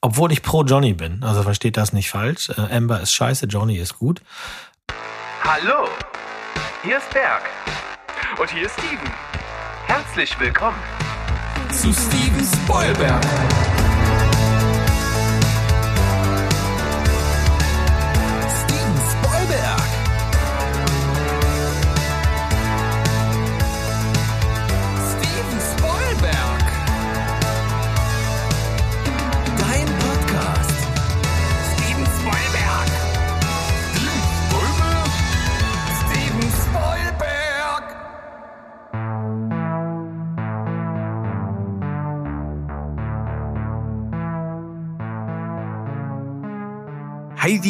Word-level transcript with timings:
Obwohl 0.00 0.32
ich 0.32 0.42
pro 0.42 0.62
Johnny 0.64 0.92
bin. 0.92 1.22
Also 1.22 1.42
versteht 1.42 1.76
das 1.76 1.92
nicht 1.92 2.10
falsch. 2.10 2.50
Äh, 2.50 2.74
Amber 2.74 3.00
ist 3.00 3.12
scheiße, 3.12 3.46
Johnny 3.46 3.76
ist 3.76 3.98
gut. 3.98 4.20
Hallo, 5.42 5.88
hier 6.82 6.98
ist 6.98 7.10
Berg. 7.10 7.42
Und 8.38 8.50
hier 8.50 8.66
ist 8.66 8.72
Steven. 8.78 9.10
Herzlich 9.86 10.38
willkommen 10.40 10.78
zu 11.70 11.92
Steven 11.92 12.44
Spoilberg. 12.44 13.65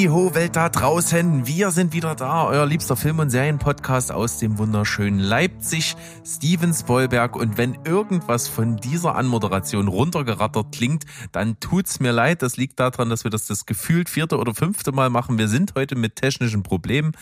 Ho 0.09 0.34
Welt 0.34 0.56
da 0.56 0.69
draußen, 0.69 1.46
wir 1.46 1.70
sind 1.70 1.92
wieder 1.92 2.15
da, 2.15 2.45
euer 2.46 2.65
liebster 2.66 2.96
Film- 2.96 3.19
und 3.19 3.30
Serienpodcast 3.30 4.12
aus 4.12 4.38
dem 4.38 4.59
wunderschönen 4.59 5.19
Leipzig, 5.19 5.96
Steven 6.24 6.73
Spoilberg 6.73 7.34
und 7.34 7.59
wenn 7.59 7.79
irgendwas 7.84 8.46
von 8.46 8.77
dieser 8.77 9.16
Anmoderation 9.16 9.88
runtergerattert 9.88 10.73
klingt, 10.73 11.05
dann 11.32 11.59
tut's 11.60 11.98
mir 11.98 12.12
leid, 12.12 12.42
das 12.42 12.56
liegt 12.56 12.79
daran, 12.79 13.10
dass 13.10 13.24
wir 13.24 13.30
das 13.30 13.46
das 13.46 13.66
gefühlt 13.66 14.09
vierte 14.09 14.38
oder 14.38 14.55
fünfte 14.55 14.92
Mal 14.92 15.10
machen. 15.10 15.38
Wir 15.38 15.48
sind 15.48 15.74
heute 15.74 15.96
mit 15.96 16.16
technischen 16.16 16.63
Problemen 16.63 17.13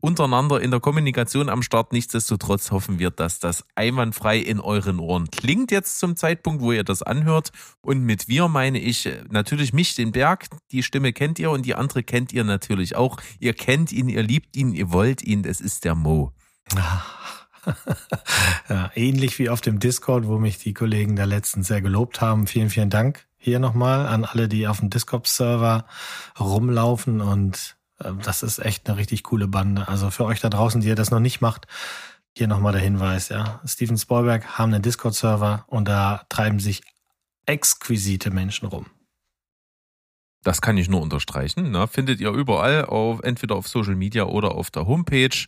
untereinander 0.00 0.60
in 0.60 0.70
der 0.70 0.80
Kommunikation 0.80 1.48
am 1.48 1.62
Start. 1.62 1.92
Nichtsdestotrotz 1.92 2.70
hoffen 2.70 2.98
wir, 2.98 3.10
dass 3.10 3.38
das 3.38 3.64
einwandfrei 3.74 4.38
in 4.38 4.60
euren 4.60 4.98
Ohren 4.98 5.30
klingt 5.30 5.70
jetzt 5.70 5.98
zum 5.98 6.16
Zeitpunkt, 6.16 6.62
wo 6.62 6.72
ihr 6.72 6.84
das 6.84 7.02
anhört. 7.02 7.50
Und 7.80 8.02
mit 8.02 8.28
wir 8.28 8.48
meine 8.48 8.78
ich 8.78 9.06
äh, 9.06 9.22
natürlich 9.30 9.72
mich, 9.72 9.94
den 9.94 10.12
Berg. 10.12 10.48
Die 10.72 10.82
Stimme 10.82 11.12
kennt 11.12 11.38
ihr 11.38 11.50
und 11.50 11.66
die 11.66 11.74
andere 11.74 12.02
kennt 12.02 12.32
ihr 12.32 12.44
natürlich 12.44 12.96
auch. 12.96 13.18
Ihr 13.38 13.54
kennt 13.54 13.92
ihn, 13.92 14.08
ihr 14.08 14.22
liebt 14.22 14.56
ihn, 14.56 14.72
ihr 14.72 14.92
wollt 14.92 15.22
ihn. 15.22 15.44
Es 15.44 15.60
ist 15.60 15.84
der 15.84 15.94
Mo. 15.94 16.32
ja, 18.68 18.90
ähnlich 18.94 19.38
wie 19.38 19.50
auf 19.50 19.60
dem 19.60 19.78
Discord, 19.78 20.26
wo 20.26 20.38
mich 20.38 20.58
die 20.58 20.74
Kollegen 20.74 21.16
da 21.16 21.24
letztens 21.24 21.68
sehr 21.68 21.82
gelobt 21.82 22.20
haben. 22.20 22.46
Vielen, 22.46 22.70
vielen 22.70 22.90
Dank 22.90 23.26
hier 23.36 23.58
nochmal 23.58 24.06
an 24.06 24.24
alle, 24.24 24.48
die 24.48 24.68
auf 24.68 24.80
dem 24.80 24.90
Discord-Server 24.90 25.86
rumlaufen 26.38 27.20
und 27.20 27.76
das 28.22 28.42
ist 28.42 28.58
echt 28.58 28.88
eine 28.88 28.98
richtig 28.98 29.22
coole 29.24 29.48
Bande. 29.48 29.88
Also 29.88 30.10
für 30.10 30.24
euch 30.24 30.40
da 30.40 30.48
draußen, 30.48 30.80
die 30.80 30.88
ihr 30.88 30.94
das 30.94 31.10
noch 31.10 31.20
nicht 31.20 31.40
macht, 31.40 31.66
hier 32.36 32.46
nochmal 32.46 32.72
der 32.72 32.80
Hinweis, 32.80 33.28
ja. 33.28 33.60
Steven 33.66 33.98
Spielberg 33.98 34.58
haben 34.58 34.72
einen 34.72 34.82
Discord-Server 34.82 35.64
und 35.66 35.86
da 35.86 36.24
treiben 36.28 36.60
sich 36.60 36.82
exquisite 37.46 38.30
Menschen 38.30 38.68
rum. 38.68 38.86
Das 40.42 40.62
kann 40.62 40.78
ich 40.78 40.88
nur 40.88 41.02
unterstreichen. 41.02 41.70
Ne? 41.70 41.86
Findet 41.86 42.20
ihr 42.20 42.30
überall, 42.30 42.86
auf, 42.86 43.20
entweder 43.22 43.56
auf 43.56 43.68
Social 43.68 43.96
Media 43.96 44.24
oder 44.24 44.52
auf 44.52 44.70
der 44.70 44.86
Homepage. 44.86 45.46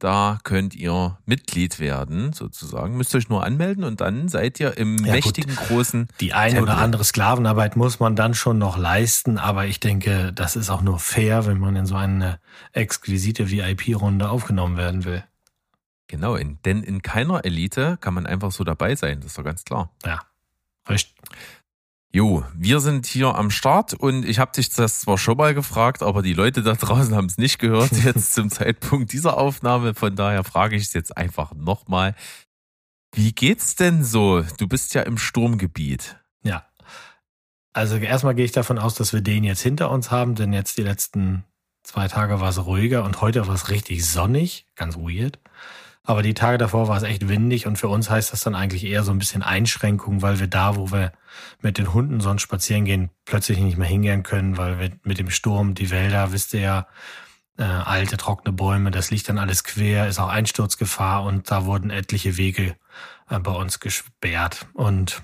Da 0.00 0.38
könnt 0.44 0.74
ihr 0.74 1.18
Mitglied 1.26 1.78
werden, 1.78 2.32
sozusagen. 2.32 2.96
Müsst 2.96 3.14
euch 3.14 3.28
nur 3.28 3.44
anmelden 3.44 3.84
und 3.84 4.00
dann 4.00 4.28
seid 4.30 4.58
ihr 4.58 4.78
im 4.78 4.96
Ja, 5.04 5.12
mächtigen 5.12 5.54
großen. 5.54 6.08
Die 6.20 6.32
eine 6.32 6.54
Tempel. 6.54 6.62
oder 6.72 6.78
andere 6.78 7.04
Sklavenarbeit 7.04 7.76
muss 7.76 8.00
man 8.00 8.16
dann 8.16 8.32
schon 8.32 8.56
noch 8.56 8.78
leisten, 8.78 9.36
aber 9.36 9.66
ich 9.66 9.78
denke, 9.78 10.32
das 10.32 10.56
ist 10.56 10.70
auch 10.70 10.80
nur 10.80 10.98
fair, 10.98 11.44
wenn 11.44 11.58
man 11.58 11.76
in 11.76 11.84
so 11.84 11.96
eine 11.96 12.40
exquisite 12.72 13.50
VIP-Runde 13.50 14.30
aufgenommen 14.30 14.78
werden 14.78 15.04
will. 15.04 15.22
Genau, 16.08 16.34
in, 16.34 16.58
denn 16.64 16.82
in 16.82 17.02
keiner 17.02 17.44
Elite 17.44 17.98
kann 18.00 18.14
man 18.14 18.26
einfach 18.26 18.52
so 18.52 18.64
dabei 18.64 18.96
sein, 18.96 19.20
das 19.20 19.26
ist 19.32 19.38
doch 19.38 19.44
ganz 19.44 19.64
klar. 19.64 19.90
Ja. 20.06 20.22
Richtig. 20.88 21.14
Jo, 22.12 22.44
wir 22.54 22.80
sind 22.80 23.06
hier 23.06 23.36
am 23.36 23.52
Start 23.52 23.94
und 23.94 24.24
ich 24.24 24.40
habe 24.40 24.50
dich 24.50 24.70
das 24.70 25.00
zwar 25.00 25.16
schon 25.16 25.36
mal 25.36 25.54
gefragt, 25.54 26.02
aber 26.02 26.22
die 26.22 26.32
Leute 26.32 26.62
da 26.62 26.72
draußen 26.72 27.14
haben 27.14 27.26
es 27.26 27.38
nicht 27.38 27.60
gehört 27.60 27.92
jetzt 28.04 28.34
zum 28.34 28.50
Zeitpunkt 28.50 29.12
dieser 29.12 29.38
Aufnahme. 29.38 29.94
Von 29.94 30.16
daher 30.16 30.42
frage 30.42 30.74
ich 30.74 30.84
es 30.84 30.92
jetzt 30.92 31.16
einfach 31.16 31.54
nochmal. 31.54 32.16
Wie 33.14 33.32
geht's 33.32 33.76
denn 33.76 34.02
so? 34.02 34.42
Du 34.58 34.66
bist 34.66 34.92
ja 34.94 35.02
im 35.02 35.18
Sturmgebiet. 35.18 36.16
Ja. 36.42 36.66
Also 37.72 37.96
erstmal 37.96 38.34
gehe 38.34 38.44
ich 38.44 38.52
davon 38.52 38.80
aus, 38.80 38.94
dass 38.94 39.12
wir 39.12 39.20
den 39.20 39.44
jetzt 39.44 39.62
hinter 39.62 39.92
uns 39.92 40.10
haben, 40.10 40.34
denn 40.34 40.52
jetzt 40.52 40.78
die 40.78 40.82
letzten 40.82 41.44
zwei 41.84 42.08
Tage 42.08 42.40
war 42.40 42.48
es 42.48 42.64
ruhiger 42.66 43.04
und 43.04 43.20
heute 43.20 43.46
war 43.46 43.54
es 43.54 43.68
richtig 43.68 44.04
sonnig, 44.04 44.66
ganz 44.74 44.96
weird. 44.96 45.38
Aber 46.10 46.22
die 46.22 46.34
Tage 46.34 46.58
davor 46.58 46.88
war 46.88 46.96
es 46.96 47.04
echt 47.04 47.28
windig 47.28 47.68
und 47.68 47.76
für 47.76 47.86
uns 47.86 48.10
heißt 48.10 48.32
das 48.32 48.40
dann 48.40 48.56
eigentlich 48.56 48.84
eher 48.84 49.04
so 49.04 49.12
ein 49.12 49.20
bisschen 49.20 49.44
Einschränkung, 49.44 50.22
weil 50.22 50.40
wir 50.40 50.48
da, 50.48 50.74
wo 50.74 50.90
wir 50.90 51.12
mit 51.60 51.78
den 51.78 51.94
Hunden 51.94 52.20
sonst 52.20 52.42
spazieren 52.42 52.84
gehen, 52.84 53.10
plötzlich 53.26 53.60
nicht 53.60 53.78
mehr 53.78 53.86
hingehen 53.86 54.24
können, 54.24 54.56
weil 54.56 54.80
wir 54.80 54.90
mit 55.04 55.18
dem 55.18 55.30
Sturm 55.30 55.74
die 55.74 55.90
Wälder, 55.92 56.32
wisst 56.32 56.52
ihr 56.52 56.62
ja, 56.62 56.86
äh, 57.58 57.62
alte 57.62 58.16
trockene 58.16 58.52
Bäume, 58.52 58.90
das 58.90 59.12
liegt 59.12 59.28
dann 59.28 59.38
alles 59.38 59.62
quer, 59.62 60.08
ist 60.08 60.18
auch 60.18 60.30
Einsturzgefahr 60.30 61.22
und 61.22 61.48
da 61.48 61.64
wurden 61.64 61.90
etliche 61.90 62.36
Wege 62.36 62.74
äh, 63.28 63.38
bei 63.38 63.52
uns 63.52 63.78
gesperrt. 63.78 64.66
Und 64.72 65.22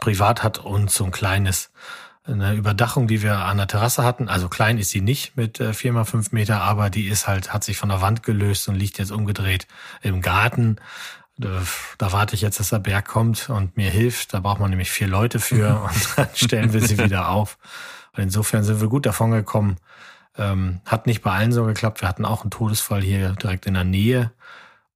privat 0.00 0.42
hat 0.42 0.58
uns 0.58 0.96
so 0.96 1.04
ein 1.04 1.12
kleines 1.12 1.70
eine 2.26 2.54
Überdachung, 2.54 3.06
die 3.06 3.22
wir 3.22 3.38
an 3.38 3.56
der 3.56 3.66
Terrasse 3.66 4.04
hatten. 4.04 4.28
Also 4.28 4.48
klein 4.48 4.78
ist 4.78 4.90
sie 4.90 5.00
nicht 5.00 5.36
mit 5.36 5.60
äh, 5.60 5.72
vier 5.72 5.92
mal 5.92 6.04
fünf 6.04 6.32
Meter, 6.32 6.60
aber 6.60 6.90
die 6.90 7.08
ist 7.08 7.26
halt, 7.26 7.52
hat 7.52 7.64
sich 7.64 7.76
von 7.76 7.88
der 7.88 8.00
Wand 8.00 8.22
gelöst 8.22 8.68
und 8.68 8.74
liegt 8.74 8.98
jetzt 8.98 9.12
umgedreht 9.12 9.66
im 10.02 10.20
Garten. 10.22 10.76
Da, 11.38 12.12
warte 12.12 12.34
ich 12.34 12.40
jetzt, 12.40 12.58
dass 12.60 12.70
der 12.70 12.78
Berg 12.78 13.06
kommt 13.06 13.50
und 13.50 13.76
mir 13.76 13.90
hilft. 13.90 14.32
Da 14.32 14.40
braucht 14.40 14.58
man 14.58 14.70
nämlich 14.70 14.90
vier 14.90 15.06
Leute 15.06 15.38
für 15.38 15.82
und 15.88 16.18
dann 16.18 16.28
stellen 16.34 16.72
wir 16.72 16.80
sie 16.80 16.98
wieder 16.98 17.28
auf. 17.28 17.58
Und 18.16 18.22
insofern 18.22 18.64
sind 18.64 18.80
wir 18.80 18.88
gut 18.88 19.06
davon 19.06 19.30
gekommen. 19.30 19.76
Ähm, 20.38 20.80
hat 20.86 21.06
nicht 21.06 21.22
bei 21.22 21.32
allen 21.32 21.52
so 21.52 21.64
geklappt. 21.64 22.00
Wir 22.00 22.08
hatten 22.08 22.24
auch 22.24 22.42
einen 22.42 22.50
Todesfall 22.50 23.02
hier 23.02 23.32
direkt 23.32 23.66
in 23.66 23.74
der 23.74 23.84
Nähe. 23.84 24.32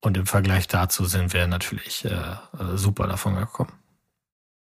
Und 0.01 0.17
im 0.17 0.27
Vergleich 0.27 0.67
dazu 0.67 1.05
sind 1.05 1.35
wir 1.35 1.47
natürlich 1.47 2.07
äh, 2.07 2.37
super 2.75 3.07
davon 3.07 3.37
gekommen. 3.37 3.73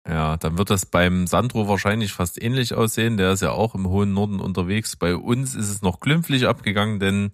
Ja, 0.08 0.36
dann 0.36 0.58
wird 0.58 0.70
das 0.70 0.86
beim 0.86 1.26
Sandro 1.26 1.68
wahrscheinlich 1.68 2.12
fast 2.12 2.42
ähnlich 2.42 2.74
aussehen. 2.74 3.16
Der 3.16 3.32
ist 3.32 3.42
ja 3.42 3.52
auch 3.52 3.74
im 3.74 3.88
hohen 3.88 4.12
Norden 4.12 4.40
unterwegs. 4.40 4.96
Bei 4.96 5.14
uns 5.14 5.54
ist 5.54 5.70
es 5.70 5.82
noch 5.82 6.00
glimpflich 6.00 6.48
abgegangen, 6.48 6.98
denn 6.98 7.30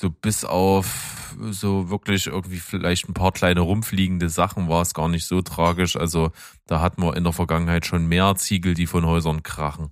so 0.00 0.10
bis 0.10 0.44
auf 0.44 1.24
so 1.50 1.90
wirklich 1.90 2.26
irgendwie 2.26 2.58
vielleicht 2.58 3.08
ein 3.08 3.14
paar 3.14 3.32
kleine 3.32 3.60
rumfliegende 3.60 4.28
Sachen 4.28 4.68
war 4.68 4.82
es 4.82 4.94
gar 4.94 5.08
nicht 5.08 5.26
so 5.26 5.40
tragisch. 5.42 5.96
Also 5.96 6.32
da 6.66 6.80
hatten 6.80 7.02
wir 7.02 7.16
in 7.16 7.24
der 7.24 7.32
Vergangenheit 7.32 7.86
schon 7.86 8.06
mehr 8.06 8.34
Ziegel, 8.36 8.74
die 8.74 8.86
von 8.86 9.06
Häusern 9.06 9.42
krachen. 9.42 9.90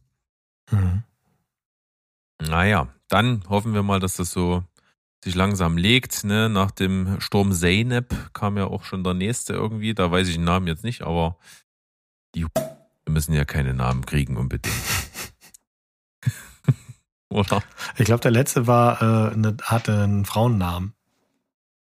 Mhm. 0.71 1.05
Naja, 2.41 2.89
dann 3.09 3.45
hoffen 3.49 3.75
wir 3.75 3.83
mal, 3.83 4.01
dass 4.01 4.17
das 4.17 4.33
so 4.33 4.65
sich 5.23 5.35
langsam 5.35 5.77
legt. 5.77 6.25
Ne? 6.25 6.49
Nach 6.49 6.73
dem 6.73 7.21
Sturm 7.21 7.53
Zeynep 7.53 8.15
kam 8.33 8.57
ja 8.57 8.67
auch 8.67 8.85
schon 8.85 9.05
der 9.05 9.15
nächste 9.15 9.53
irgendwie. 9.53 9.95
Da 9.95 10.11
weiß 10.11 10.29
ich 10.29 10.35
den 10.35 10.45
Namen 10.45 10.67
jetzt 10.67 10.83
nicht, 10.83 11.03
aber 11.03 11.37
die 12.35 12.47
wir 13.05 13.13
müssen 13.13 13.33
ja 13.33 13.45
keine 13.45 13.75
Namen 13.75 14.07
kriegen 14.07 14.37
unbedingt. 14.37 14.75
Oder? 17.29 17.63
Ich 17.97 18.05
glaube, 18.05 18.21
der 18.21 18.31
letzte 18.31 18.67
war, 18.67 19.33
äh, 19.33 19.37
ne, 19.37 19.57
hatte 19.63 20.03
einen 20.03 20.25
Frauennamen. 20.25 20.95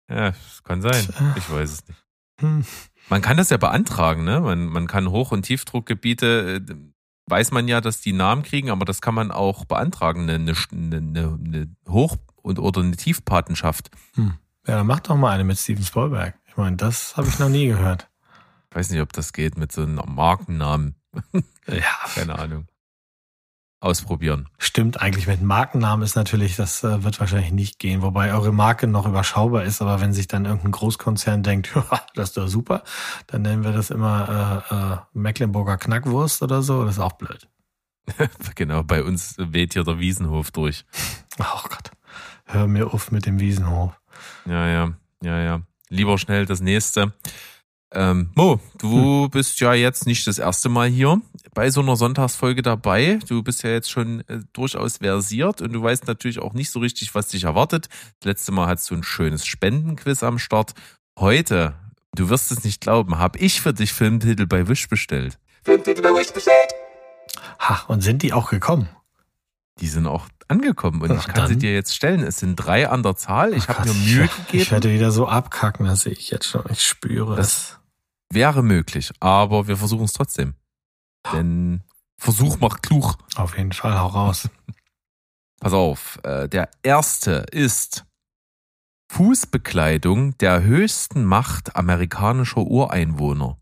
Ja, 0.10 0.32
das 0.32 0.64
kann 0.64 0.82
sein. 0.82 1.08
Ich 1.36 1.52
weiß 1.52 1.72
es 1.72 1.88
nicht. 1.88 2.04
Hm. 2.40 2.66
Man 3.10 3.22
kann 3.22 3.38
das 3.38 3.50
ja 3.50 3.58
beantragen, 3.58 4.24
ne? 4.24 4.42
Man, 4.42 4.66
man 4.66 4.88
kann 4.88 5.10
Hoch- 5.10 5.32
und 5.32 5.44
Tiefdruckgebiete, 5.44 6.64
äh, 6.68 6.76
weiß 7.28 7.52
man 7.52 7.68
ja, 7.68 7.82
dass 7.82 8.02
die 8.02 8.14
Namen 8.14 8.44
kriegen, 8.44 8.70
aber 8.70 8.86
das 8.86 9.02
kann 9.02 9.16
man 9.16 9.32
auch 9.32 9.66
beantragen, 9.66 10.30
eine, 10.30 10.54
eine, 10.72 10.98
eine, 10.98 11.40
eine 11.44 11.76
Hoch- 11.88 12.18
und 12.42 12.60
oder 12.60 12.82
eine 12.82 12.96
Tiefpatenschaft. 12.96 13.92
Hm. 14.16 14.36
Ja, 14.68 14.78
dann 14.78 14.88
mach 14.88 15.02
doch 15.02 15.16
mal 15.16 15.32
eine 15.32 15.44
mit 15.44 15.58
Steven 15.58 15.84
Spielberg. 15.84 16.36
Ich 16.48 16.58
meine, 16.58 16.78
das 16.78 17.18
habe 17.18 17.28
ich 17.28 17.40
noch 17.40 17.50
nie 17.50 17.68
gehört. 17.68 18.10
Ich 18.76 18.80
weiß 18.80 18.90
nicht, 18.90 19.00
ob 19.00 19.14
das 19.14 19.32
geht 19.32 19.58
mit 19.58 19.72
so 19.72 19.84
einem 19.84 20.02
Markennamen. 20.06 20.96
Ja, 21.66 21.80
Keine 22.14 22.38
Ahnung. 22.38 22.68
Ausprobieren. 23.80 24.50
stimmt 24.58 25.00
eigentlich. 25.00 25.28
Mit 25.28 25.42
Markennamen 25.42 26.04
ist 26.04 26.18
natürlich, 26.18 26.58
das 26.58 26.84
äh, 26.84 27.02
wird 27.02 27.22
wahrscheinlich 27.22 27.54
nicht 27.54 27.80
gehen, 27.80 28.02
wobei 28.02 28.34
eure 28.34 28.52
Marke 28.52 28.88
noch 28.88 29.06
überschaubar 29.08 29.64
ist. 29.64 29.82
Aber 29.82 30.02
wenn 30.02 30.12
sich 30.12 30.28
dann 30.28 30.44
irgendein 30.44 30.74
Großkonzern 30.74 31.42
denkt, 31.42 31.72
"Ja, 31.76 32.02
das 32.16 32.30
ist 32.30 32.38
doch 32.38 32.50
super, 32.50 32.84
dann 33.28 33.44
nennen 33.44 33.64
wir 33.64 33.72
das 33.72 33.92
immer 33.92 34.66
äh, 34.70 34.76
äh, 34.76 34.98
Mecklenburger 35.14 35.78
Knackwurst 35.78 36.44
oder 36.44 36.62
so. 36.62 36.84
Das 36.84 36.96
ist 36.96 37.02
auch 37.02 37.14
blöd. 37.14 37.48
genau, 38.56 38.84
bei 38.84 39.04
uns 39.04 39.36
weht 39.38 39.72
hier 39.72 39.86
der 39.86 40.00
Wiesenhof 40.00 40.52
durch. 40.52 40.84
Oh 41.40 41.62
Gott, 41.70 41.92
hör 42.44 42.68
mir 42.68 42.94
auf 42.94 43.10
mit 43.10 43.26
dem 43.26 43.40
Wiesenhof. 43.40 43.94
Ja, 44.46 44.68
ja, 44.68 44.94
ja, 45.24 45.40
ja. 45.40 45.62
Lieber 45.88 46.18
schnell 46.18 46.46
das 46.46 46.60
nächste. 46.60 47.14
Ähm, 47.92 48.32
Mo, 48.36 48.60
du 48.80 49.30
bist 49.30 49.60
ja 49.60 49.74
jetzt 49.74 50.06
nicht 50.06 50.28
das 50.28 50.38
erste 50.38 50.70
Mal 50.70 50.90
hier 50.90 51.22
bei 51.54 51.70
so 51.70 51.82
einer 51.82 51.96
Sonntagsfolge 51.96 52.62
dabei. 52.62 53.20
Du 53.28 53.44
bist 53.44 53.64
ja 53.64 53.70
jetzt 53.70 53.90
schon 53.90 54.22
äh, 54.28 54.40
durchaus 54.54 54.98
versiert 54.98 55.62
und 55.62 55.72
du 55.74 55.82
weißt 55.82 56.08
natürlich 56.08 56.40
auch 56.40 56.54
nicht 56.54 56.72
so 56.72 56.80
richtig, 56.80 57.16
was 57.16 57.28
dich 57.28 57.46
erwartet. 57.46 57.88
Das 58.20 58.28
letzte 58.28 58.52
Mal 58.52 58.68
hattest 58.68 58.90
du 58.92 58.96
ein 58.96 59.04
schönes 59.04 59.46
Spendenquiz 59.46 60.24
am 60.24 60.40
Start. 60.40 60.74
Heute, 61.18 61.76
du 62.16 62.30
wirst 62.30 62.52
es 62.52 62.64
nicht 62.64 62.82
glauben, 62.82 63.18
habe 63.18 63.40
ich 63.40 63.62
für 63.62 63.74
dich 63.74 63.94
Filmtitel 63.94 64.46
bei 64.46 64.68
Wish 64.68 64.90
bestellt. 64.90 65.40
Filmtitel 65.64 66.02
bei 66.02 66.10
Wish 66.10 66.34
bestellt. 66.34 66.74
Ha, 67.60 67.86
und 67.88 68.02
sind 68.02 68.24
die 68.24 68.34
auch 68.34 68.50
gekommen? 68.50 68.90
Die 69.82 69.88
sind 69.88 70.08
auch 70.08 70.28
angekommen 70.48 71.02
und 71.02 71.10
Ja, 71.12 71.18
ich 71.18 71.28
kann 71.28 71.48
sie 71.48 71.54
dann. 71.54 71.60
dir 71.60 71.74
jetzt 71.74 71.96
stellen. 71.96 72.22
Es 72.24 72.38
sind 72.38 72.56
drei 72.56 72.88
an 72.90 73.04
der 73.04 73.16
Zahl. 73.16 73.54
Ich 73.54 73.68
habe 73.68 73.88
mir 73.90 73.94
Mühe 73.94 74.26
ich, 74.26 74.32
Ich 74.32 74.46
gegeben. 74.48 74.72
werde 74.72 74.94
wieder 74.94 75.12
so 75.12 75.28
abkacken, 75.28 75.86
das 75.86 76.02
sehe 76.02 76.14
ich 76.14 76.30
jetzt 76.30 76.48
schon. 76.48 76.64
Ich 76.70 76.82
spüre 76.86 77.36
Das- 77.36 77.48
es. 77.72 77.80
Wäre 78.34 78.64
möglich, 78.64 79.12
aber 79.20 79.68
wir 79.68 79.78
versuchen 79.78 80.06
es 80.06 80.14
trotzdem. 80.14 80.56
Denn 81.32 81.84
Versuch 82.18 82.60
macht 82.60 82.82
klug. 82.84 83.18
Auf 83.36 83.58
jeden 83.58 83.72
Fall, 83.74 84.00
hau 84.00 84.08
raus. 84.08 84.50
Pass 85.60 85.74
auf, 85.74 86.20
äh, 86.24 86.48
der 86.50 86.70
erste 86.84 87.46
ist 87.52 88.06
Fußbekleidung 89.12 90.38
der 90.40 90.64
höchsten 90.64 91.24
Macht 91.26 91.76
amerikanischer 91.76 92.62
Ureinwohner. 92.62 93.58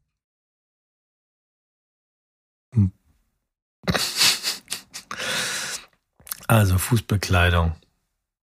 Also 6.47 6.77
Fußbekleidung, 6.77 7.75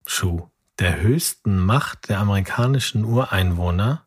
Schuh. 0.06 0.48
Der 0.78 1.00
höchsten 1.00 1.58
Macht 1.58 2.08
der 2.08 2.20
amerikanischen 2.20 3.04
Ureinwohner. 3.04 4.06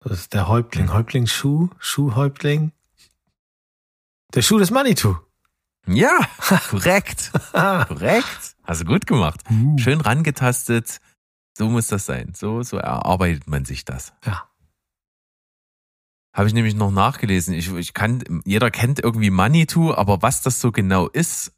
Das 0.00 0.18
ist 0.18 0.34
der 0.34 0.48
Häuptling. 0.48 0.92
Häuptlingsschuh? 0.92 1.70
Schuhhäuptling? 1.78 2.72
Der 4.34 4.42
Schuh 4.42 4.58
des 4.58 4.72
Manitou. 4.72 5.16
Ja, 5.86 6.18
korrekt. 6.70 7.30
Korrekt. 7.52 8.56
Hast 8.64 8.80
du 8.82 8.84
gut 8.84 9.06
gemacht. 9.06 9.40
Schön 9.76 10.00
rangetastet. 10.00 11.00
So 11.56 11.68
muss 11.68 11.88
das 11.88 12.06
sein. 12.06 12.32
So, 12.34 12.62
so 12.62 12.76
erarbeitet 12.78 13.46
man 13.46 13.64
sich 13.64 13.84
das. 13.84 14.12
Ja. 14.24 14.48
Habe 16.34 16.48
ich 16.48 16.54
nämlich 16.54 16.74
noch 16.74 16.90
nachgelesen. 16.90 17.54
Ich, 17.54 17.70
ich 17.74 17.92
kann, 17.94 18.42
jeder 18.44 18.70
kennt 18.70 19.00
irgendwie 19.00 19.30
Manitou, 19.30 19.92
aber 19.92 20.22
was 20.22 20.42
das 20.42 20.60
so 20.60 20.72
genau 20.72 21.08
ist, 21.08 21.52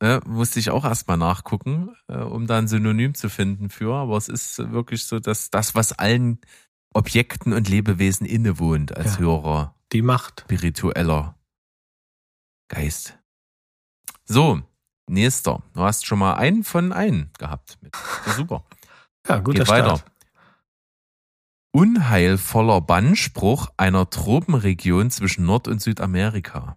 äh, 0.00 0.20
musste 0.26 0.60
ich 0.60 0.70
auch 0.70 0.84
erstmal 0.84 1.16
nachgucken, 1.16 1.96
äh, 2.08 2.18
um 2.18 2.46
da 2.46 2.58
ein 2.58 2.68
Synonym 2.68 3.14
zu 3.14 3.28
finden 3.28 3.70
für. 3.70 3.94
Aber 3.94 4.16
es 4.16 4.28
ist 4.28 4.58
wirklich 4.72 5.04
so, 5.04 5.18
dass 5.18 5.50
das, 5.50 5.74
was 5.74 5.92
allen 5.92 6.40
Objekten 6.92 7.52
und 7.52 7.68
Lebewesen 7.68 8.24
innewohnt, 8.26 8.96
als 8.96 9.14
Ja. 9.14 9.18
höherer, 9.20 9.74
Die 9.92 10.02
Macht. 10.02 10.42
spiritueller 10.42 11.36
Geist. 12.68 13.18
So, 14.24 14.62
nächster. 15.08 15.62
Du 15.74 15.80
hast 15.80 16.06
schon 16.06 16.18
mal 16.18 16.34
einen 16.34 16.64
von 16.64 16.92
einen 16.92 17.30
gehabt. 17.38 17.78
Super. 18.36 18.64
Ja, 19.28 19.38
guter 19.38 19.60
Geht 19.60 19.68
weiter. 19.68 20.04
Unheilvoller 21.74 22.80
Bannspruch 22.80 23.68
einer 23.76 24.08
Tropenregion 24.08 25.10
zwischen 25.10 25.44
Nord- 25.44 25.66
und 25.66 25.82
Südamerika. 25.82 26.76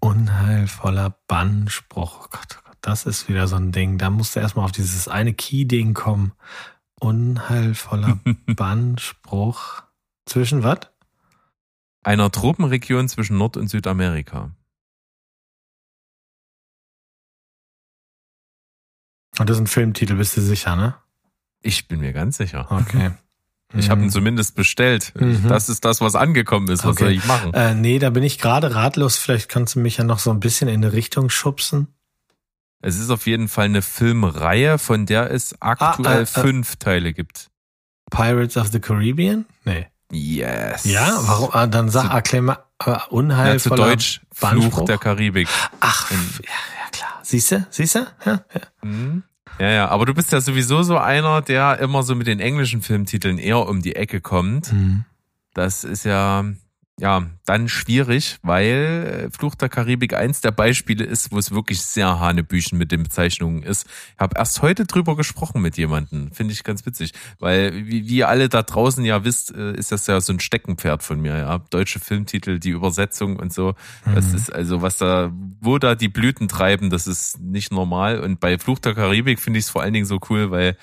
Unheilvoller 0.00 1.18
Bannspruch. 1.26 2.26
Oh 2.26 2.28
Gott, 2.30 2.58
oh 2.60 2.62
Gott, 2.64 2.78
das 2.80 3.06
ist 3.06 3.28
wieder 3.28 3.48
so 3.48 3.56
ein 3.56 3.72
Ding. 3.72 3.98
Da 3.98 4.08
musst 4.08 4.36
du 4.36 4.40
erstmal 4.40 4.64
auf 4.64 4.70
dieses 4.70 5.08
eine 5.08 5.34
Key-Ding 5.34 5.94
kommen. 5.94 6.30
Unheilvoller 7.00 8.20
Bannspruch. 8.46 9.82
Zwischen 10.24 10.62
was? 10.62 10.78
Einer 12.04 12.30
Tropenregion 12.30 13.08
zwischen 13.08 13.36
Nord- 13.36 13.56
und 13.56 13.66
Südamerika. 13.66 14.54
Und 19.40 19.48
das 19.50 19.56
ist 19.56 19.62
ein 19.62 19.66
Filmtitel, 19.66 20.14
bist 20.14 20.36
du 20.36 20.40
sicher, 20.40 20.76
ne? 20.76 21.01
Ich 21.62 21.88
bin 21.88 22.00
mir 22.00 22.12
ganz 22.12 22.36
sicher. 22.36 22.66
Okay. 22.70 23.10
Ich 23.74 23.88
habe 23.88 24.02
ihn 24.02 24.08
Mhm. 24.08 24.10
zumindest 24.10 24.54
bestellt. 24.54 25.14
Mhm. 25.18 25.48
Das 25.48 25.70
ist 25.70 25.82
das, 25.86 26.02
was 26.02 26.14
angekommen 26.14 26.68
ist. 26.68 26.80
Was 26.84 26.90
Okay. 26.90 27.04
soll 27.04 27.12
ich 27.12 27.24
machen? 27.24 27.54
Äh, 27.54 27.74
nee, 27.74 27.98
da 27.98 28.10
bin 28.10 28.22
ich 28.22 28.38
gerade 28.38 28.74
ratlos. 28.74 29.16
Vielleicht 29.16 29.48
kannst 29.48 29.76
du 29.76 29.80
mich 29.80 29.96
ja 29.96 30.04
noch 30.04 30.18
so 30.18 30.30
ein 30.30 30.40
bisschen 30.40 30.68
in 30.68 30.84
eine 30.84 30.92
Richtung 30.92 31.30
schubsen. 31.30 31.88
Es 32.82 32.98
ist 32.98 33.08
auf 33.08 33.26
jeden 33.26 33.48
Fall 33.48 33.64
eine 33.64 33.80
Filmreihe, 33.80 34.76
von 34.76 35.06
der 35.06 35.30
es 35.30 35.56
aktuell 35.62 36.06
Ah, 36.06 36.18
äh, 36.18 36.22
äh. 36.24 36.26
fünf 36.26 36.76
Teile 36.76 37.14
gibt. 37.14 37.48
Pirates 38.10 38.58
of 38.58 38.68
the 38.72 38.78
Caribbean? 38.78 39.46
Nee. 39.64 39.86
Yes. 40.10 40.84
Ja, 40.84 41.08
warum? 41.22 41.48
Ah, 41.54 41.66
dann 41.66 41.88
sag, 41.88 42.12
erklär 42.12 42.42
mal, 42.42 42.58
äh, 42.84 42.90
Ja, 42.90 43.56
zu 43.56 43.70
Deutsch 43.70 44.20
Fluch 44.34 44.50
Bannspruch? 44.50 44.84
der 44.84 44.98
Karibik. 44.98 45.48
Ach, 45.80 46.10
ja, 46.10 46.16
ja 46.46 46.90
klar. 46.92 47.20
Siehst 47.22 47.52
du? 47.52 47.66
Siehst 47.70 47.94
du? 47.94 48.00
Ja, 48.26 48.44
ja. 48.52 48.60
Mhm. 48.82 49.22
Ja, 49.58 49.70
ja, 49.70 49.88
aber 49.88 50.06
du 50.06 50.14
bist 50.14 50.32
ja 50.32 50.40
sowieso 50.40 50.82
so 50.82 50.98
einer, 50.98 51.42
der 51.42 51.78
immer 51.78 52.02
so 52.02 52.14
mit 52.14 52.26
den 52.26 52.40
englischen 52.40 52.82
Filmtiteln 52.82 53.38
eher 53.38 53.68
um 53.68 53.82
die 53.82 53.96
Ecke 53.96 54.20
kommt. 54.20 54.72
Mhm. 54.72 55.04
Das 55.54 55.84
ist 55.84 56.04
ja, 56.04 56.44
ja, 57.00 57.26
dann 57.46 57.68
schwierig, 57.68 58.38
weil 58.42 59.26
äh, 59.26 59.36
Fluch 59.36 59.54
der 59.54 59.68
Karibik 59.68 60.14
eins 60.14 60.40
der 60.42 60.52
Beispiele 60.52 61.04
ist, 61.04 61.32
wo 61.32 61.38
es 61.38 61.50
wirklich 61.50 61.80
sehr 61.80 62.20
hanebüchen 62.20 62.76
mit 62.78 62.92
den 62.92 63.02
Bezeichnungen 63.02 63.62
ist. 63.62 63.86
Ich 64.14 64.20
habe 64.20 64.36
erst 64.38 64.60
heute 64.62 64.84
drüber 64.84 65.16
gesprochen 65.16 65.62
mit 65.62 65.76
jemandem. 65.78 66.30
Finde 66.32 66.52
ich 66.52 66.62
ganz 66.64 66.84
witzig. 66.84 67.12
Weil, 67.38 67.86
wie, 67.86 68.08
wie 68.08 68.16
ihr 68.16 68.28
alle 68.28 68.48
da 68.48 68.62
draußen 68.62 69.04
ja 69.04 69.24
wisst, 69.24 69.52
äh, 69.54 69.72
ist 69.72 69.90
das 69.90 70.06
ja 70.06 70.20
so 70.20 70.34
ein 70.34 70.38
Steckenpferd 70.40 71.02
von 71.02 71.18
mir, 71.18 71.36
ja. 71.38 71.58
Deutsche 71.70 71.98
Filmtitel, 71.98 72.58
die 72.58 72.70
Übersetzung 72.70 73.36
und 73.36 73.52
so. 73.52 73.74
Das 74.14 74.28
Mhm. 74.28 74.34
ist 74.36 74.52
also, 74.52 74.82
was 74.82 74.98
da, 74.98 75.32
wo 75.60 75.78
da 75.78 75.94
die 75.94 76.08
Blüten 76.08 76.46
treiben, 76.46 76.90
das 76.90 77.06
ist 77.06 77.40
nicht 77.40 77.72
normal. 77.72 78.20
Und 78.20 78.38
bei 78.38 78.58
Fluch 78.58 78.78
der 78.78 78.94
Karibik 78.94 79.40
finde 79.40 79.58
ich 79.58 79.64
es 79.64 79.70
vor 79.70 79.82
allen 79.82 79.94
Dingen 79.94 80.06
so 80.06 80.20
cool, 80.28 80.50
weil 80.50 80.76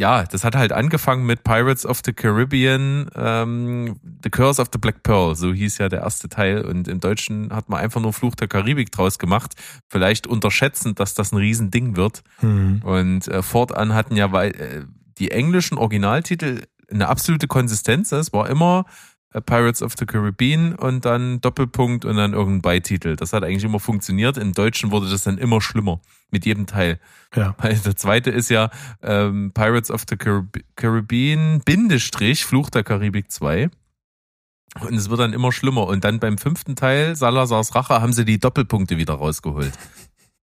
ja, 0.00 0.24
das 0.24 0.44
hat 0.44 0.56
halt 0.56 0.72
angefangen 0.72 1.26
mit 1.26 1.44
Pirates 1.44 1.84
of 1.84 2.00
the 2.02 2.14
Caribbean, 2.14 3.10
ähm, 3.14 4.00
The 4.24 4.30
Curse 4.30 4.62
of 4.62 4.68
the 4.72 4.78
Black 4.78 5.02
Pearl, 5.02 5.36
so 5.36 5.52
hieß 5.52 5.76
ja 5.76 5.90
der 5.90 6.00
erste 6.00 6.30
Teil. 6.30 6.62
Und 6.64 6.88
im 6.88 7.00
Deutschen 7.00 7.52
hat 7.52 7.68
man 7.68 7.80
einfach 7.80 8.00
nur 8.00 8.14
Fluch 8.14 8.34
der 8.34 8.48
Karibik 8.48 8.90
draus 8.92 9.18
gemacht. 9.18 9.54
Vielleicht 9.88 10.26
unterschätzend, 10.26 10.98
dass 11.00 11.12
das 11.12 11.32
ein 11.32 11.36
Riesending 11.36 11.96
wird. 11.96 12.22
Mhm. 12.40 12.80
Und 12.82 13.28
äh, 13.28 13.42
fortan 13.42 13.92
hatten 13.94 14.16
ja 14.16 14.32
wei- 14.32 14.48
äh, 14.52 14.84
die 15.18 15.32
englischen 15.32 15.76
Originaltitel 15.76 16.62
eine 16.90 17.08
absolute 17.08 17.46
Konsistenz. 17.46 18.10
Es 18.10 18.32
war 18.32 18.48
immer 18.48 18.86
Pirates 19.32 19.82
of 19.82 19.94
the 19.96 20.06
Caribbean 20.06 20.74
und 20.74 21.04
dann 21.04 21.40
Doppelpunkt 21.40 22.04
und 22.04 22.16
dann 22.16 22.32
irgendein 22.32 22.62
Beititel. 22.62 23.14
Das 23.14 23.32
hat 23.32 23.44
eigentlich 23.44 23.62
immer 23.62 23.78
funktioniert. 23.78 24.36
Im 24.36 24.52
Deutschen 24.52 24.90
wurde 24.90 25.08
das 25.08 25.22
dann 25.22 25.38
immer 25.38 25.60
schlimmer 25.60 26.00
mit 26.30 26.44
jedem 26.44 26.66
Teil. 26.66 26.98
Ja. 27.34 27.54
Weil 27.58 27.76
der 27.76 27.94
zweite 27.94 28.30
ist 28.30 28.50
ja 28.50 28.70
ähm, 29.02 29.52
Pirates 29.54 29.90
of 29.90 30.02
the 30.08 30.16
Carib 30.16 30.64
Caribbean, 30.74 31.60
Bindestrich, 31.64 32.44
Fluch 32.44 32.70
der 32.70 32.82
Karibik 32.82 33.30
2. 33.30 33.70
Und 34.80 34.94
es 34.94 35.10
wird 35.10 35.20
dann 35.20 35.32
immer 35.32 35.52
schlimmer. 35.52 35.86
Und 35.86 36.04
dann 36.04 36.18
beim 36.18 36.36
fünften 36.36 36.74
Teil, 36.74 37.14
Salazars 37.14 37.74
Rache, 37.74 38.00
haben 38.00 38.12
sie 38.12 38.24
die 38.24 38.38
Doppelpunkte 38.38 38.96
wieder 38.96 39.14
rausgeholt. 39.14 39.72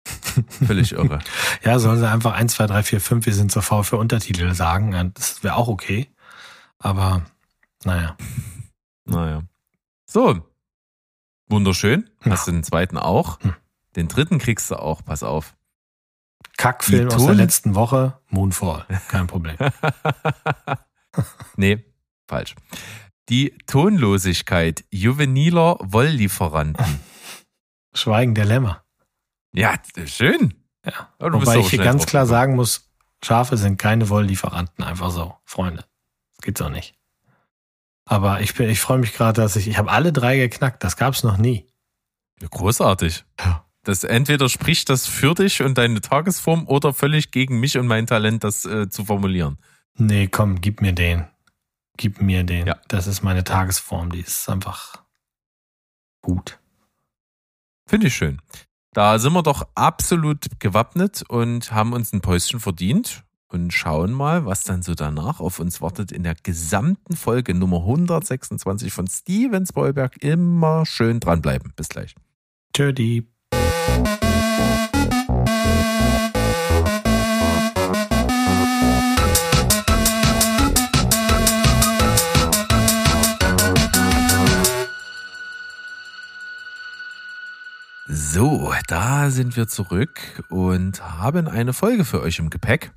Völlig 0.67 0.93
irre. 0.93 1.21
Ja, 1.65 1.79
sollen 1.79 1.99
sie 1.99 2.09
einfach 2.09 2.33
1, 2.33 2.55
2, 2.55 2.67
3, 2.67 2.83
4, 2.83 3.01
5, 3.01 3.27
wir 3.27 3.35
sind 3.35 3.53
so 3.53 3.61
faul 3.61 3.85
für 3.85 3.97
Untertitel 3.97 4.53
sagen. 4.55 5.13
Das 5.15 5.43
wäre 5.43 5.55
auch 5.57 5.69
okay. 5.69 6.09
Aber, 6.79 7.23
naja. 7.85 8.17
Naja. 9.05 9.43
So. 10.07 10.41
Wunderschön. 11.49 12.11
Hast 12.21 12.47
du 12.47 12.53
den 12.53 12.65
zweiten 12.65 12.97
auch? 12.97 13.41
Hm. 13.41 13.55
Den 13.97 14.09
dritten 14.09 14.39
kriegst 14.39 14.71
du 14.71 14.77
auch, 14.77 15.05
pass 15.05 15.23
auf. 15.23 15.55
Kackfilm 16.57 17.11
aus 17.11 17.27
der 17.27 17.35
letzten 17.35 17.75
Woche, 17.75 18.19
Moonfall. 18.29 18.87
Kein 19.09 19.27
Problem. 19.27 19.57
nee, 21.57 21.85
falsch. 22.29 22.55
Die 23.29 23.57
Tonlosigkeit 23.67 24.85
juveniler 24.91 25.77
Wolllieferanten. 25.81 27.01
Schweigen 27.95 28.35
der 28.35 28.45
Lämmer. 28.45 28.85
Ja, 29.53 29.75
schön. 30.07 30.55
Ja. 30.85 31.09
Du 31.19 31.41
Wobei 31.41 31.59
ich 31.59 31.71
hier 31.71 31.83
ganz 31.83 32.07
klar 32.07 32.27
sagen 32.27 32.57
muss, 32.57 32.91
Schafe 33.23 33.57
sind 33.57 33.79
keine 33.79 34.09
Wolllieferanten, 34.09 34.85
einfach 34.85 35.11
so, 35.11 35.35
Freunde. 35.45 35.85
Das 36.33 36.43
geht 36.43 36.59
so 36.59 36.69
nicht. 36.69 36.95
Aber 38.07 38.41
ich 38.41 38.55
bin, 38.55 38.69
ich 38.69 38.81
freue 38.81 38.99
mich 38.99 39.15
gerade, 39.15 39.41
dass 39.41 39.57
ich, 39.57 39.69
ich 39.69 39.79
habe 39.79 39.91
alle 39.91 40.13
drei 40.13 40.37
geknackt. 40.37 40.85
Das 40.85 40.97
gab's 40.97 41.23
noch 41.23 41.39
nie. 41.39 41.67
Großartig. 42.51 43.25
Ja. 43.41 43.65
Das 43.83 44.05
entweder 44.05 44.49
spricht 44.49 44.89
das 44.89 45.07
für 45.07 45.35
dich 45.35 45.63
und 45.63 45.77
deine 45.77 46.01
Tagesform 46.01 46.67
oder 46.67 46.95
völlig 46.95 47.31
gegen 47.31 47.61
mich 47.61 47.77
und 47.77 47.87
mein 47.87 48.07
Talent, 48.07 48.45
das 48.45 48.65
äh, 48.65 48.89
zu 48.89 49.05
formulieren. 49.05 49.59
Nee, 49.97 50.27
komm, 50.27 50.61
gib 50.61 50.81
mir 50.81 50.93
den. 50.93 51.29
Gib 51.97 52.21
mir 52.21 52.45
den. 52.45 52.67
Ja. 52.67 52.79
Das 52.89 53.07
ist 53.07 53.23
meine 53.23 53.45
Tagesform. 53.45 54.11
Die 54.11 54.21
ist 54.21 54.49
einfach 54.49 55.03
gut. 56.23 56.59
Finde 57.87 58.09
ich 58.09 58.15
schön. 58.15 58.41
Da 58.93 59.19
sind 59.19 59.33
wir 59.33 59.43
doch 59.43 59.69
absolut 59.75 60.61
gewappnet 60.61 61.25
und 61.29 61.73
haben 61.73 61.93
uns 61.93 62.13
ein 62.13 62.21
Päuschen 62.21 62.61
verdient 62.61 63.25
und 63.55 63.73
schauen 63.73 64.13
mal, 64.13 64.45
was 64.45 64.65
dann 64.65 64.83
so 64.83 64.95
danach 64.95 65.39
auf 65.39 65.61
uns 65.61 65.81
wartet 65.81 66.11
in 66.11 66.25
der 66.25 66.35
gesamten 66.35 67.17
Folge 67.17 67.55
Nummer 67.55 67.79
126 67.79 68.93
von 68.93 69.07
Steven 69.07 69.65
Spoilberg. 69.65 70.23
Immer 70.23 70.85
schön 70.85 71.21
dranbleiben. 71.21 71.73
Bis 71.77 71.89
gleich. 71.89 72.15
Tschödi. 72.75 73.29
So, 88.07 88.73
da 88.89 89.31
sind 89.31 89.57
wir 89.57 89.69
zurück 89.69 90.45
und 90.51 91.01
haben 91.21 91.47
eine 91.47 91.73
Folge 91.73 92.05
für 92.05 92.21
euch 92.21 92.41
im 92.41 92.51
Gepäck. 92.51 92.93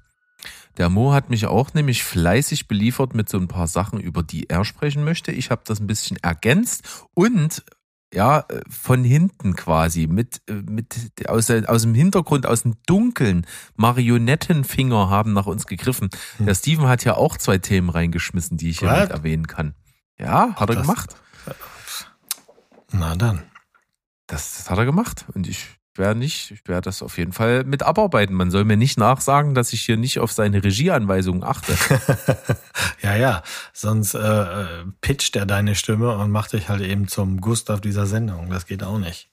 Der 0.77 0.89
Mo 0.89 1.11
hat 1.13 1.29
mich 1.29 1.45
auch 1.47 1.73
nämlich 1.73 2.03
fleißig 2.03 2.67
beliefert 2.67 3.15
mit 3.15 3.29
so 3.29 3.37
ein 3.37 3.47
paar 3.47 3.67
Sachen, 3.67 3.99
über 3.99 4.23
die 4.23 4.49
er 4.49 4.63
sprechen 4.63 5.03
möchte. 5.03 5.31
Ich 5.31 5.49
habe 5.49 5.63
das 5.65 5.79
ein 5.79 5.87
bisschen 5.87 6.17
ergänzt 6.17 7.07
und 7.13 7.63
ja, 8.13 8.45
von 8.69 9.03
hinten 9.03 9.55
quasi, 9.55 10.07
mit, 10.07 10.41
mit 10.49 10.95
aus, 11.27 11.49
aus 11.51 11.81
dem 11.81 11.93
Hintergrund, 11.93 12.45
aus 12.45 12.61
dem 12.61 12.75
Dunkeln, 12.85 13.45
Marionettenfinger 13.75 15.09
haben 15.09 15.33
nach 15.33 15.45
uns 15.45 15.65
gegriffen. 15.67 16.09
Hm. 16.37 16.45
Der 16.45 16.55
Steven 16.55 16.87
hat 16.87 17.03
ja 17.03 17.15
auch 17.15 17.35
zwei 17.37 17.57
Themen 17.57 17.89
reingeschmissen, 17.89 18.55
die 18.55 18.69
ich 18.69 18.79
hier 18.79 18.91
mit 18.91 19.09
erwähnen 19.09 19.47
kann. 19.47 19.75
Ja, 20.17 20.55
hat 20.55 20.69
er 20.69 20.75
Das- 20.75 20.81
gemacht. 20.87 21.15
Na 22.91 23.15
dann. 23.15 23.43
Das, 24.27 24.57
das 24.57 24.69
hat 24.69 24.77
er 24.77 24.85
gemacht. 24.85 25.25
Und 25.33 25.47
ich 25.47 25.67
werde 25.97 26.19
nicht, 26.19 26.51
ich 26.51 26.67
werde 26.67 26.81
das 26.81 27.01
auf 27.01 27.17
jeden 27.17 27.33
Fall 27.33 27.63
mit 27.63 27.83
abarbeiten. 27.83 28.35
Man 28.35 28.51
soll 28.51 28.63
mir 28.63 28.77
nicht 28.77 28.97
nachsagen, 28.97 29.53
dass 29.53 29.73
ich 29.73 29.81
hier 29.81 29.97
nicht 29.97 30.19
auf 30.19 30.31
seine 30.31 30.63
Regieanweisungen 30.63 31.43
achte. 31.43 31.75
ja, 33.01 33.15
ja. 33.15 33.43
Sonst 33.73 34.13
äh, 34.13 34.19
äh, 34.19 34.85
pitcht 35.01 35.35
er 35.35 35.45
deine 35.45 35.75
Stimme 35.75 36.17
und 36.17 36.31
macht 36.31 36.53
dich 36.53 36.69
halt 36.69 36.81
eben 36.81 37.07
zum 37.07 37.41
Gustav 37.41 37.81
dieser 37.81 38.05
Sendung. 38.05 38.49
Das 38.49 38.65
geht 38.65 38.83
auch 38.83 38.99
nicht. 38.99 39.29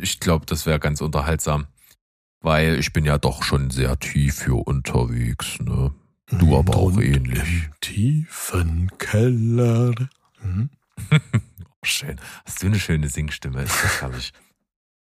Ich 0.00 0.20
glaube, 0.20 0.46
das 0.46 0.66
wäre 0.66 0.80
ganz 0.80 1.00
unterhaltsam. 1.00 1.66
Weil 2.40 2.78
ich 2.78 2.92
bin 2.92 3.04
ja 3.04 3.18
doch 3.18 3.42
schon 3.42 3.70
sehr 3.70 3.98
tief 4.00 4.44
hier 4.44 4.66
unterwegs, 4.66 5.60
ne? 5.60 5.92
Du 6.38 6.56
aber 6.58 6.76
auch 6.76 6.84
Und 6.84 7.02
ähnlich. 7.02 7.38
Im 7.38 7.72
tiefen 7.80 8.90
Keller. 8.98 9.94
Mhm. 10.42 10.70
Schön. 11.84 12.20
Hast 12.44 12.62
du 12.62 12.68
eine 12.68 12.78
schöne 12.78 13.08
Singstimme, 13.08 13.62
ist 13.62 13.82
das 13.82 14.00
herrlich. 14.00 14.32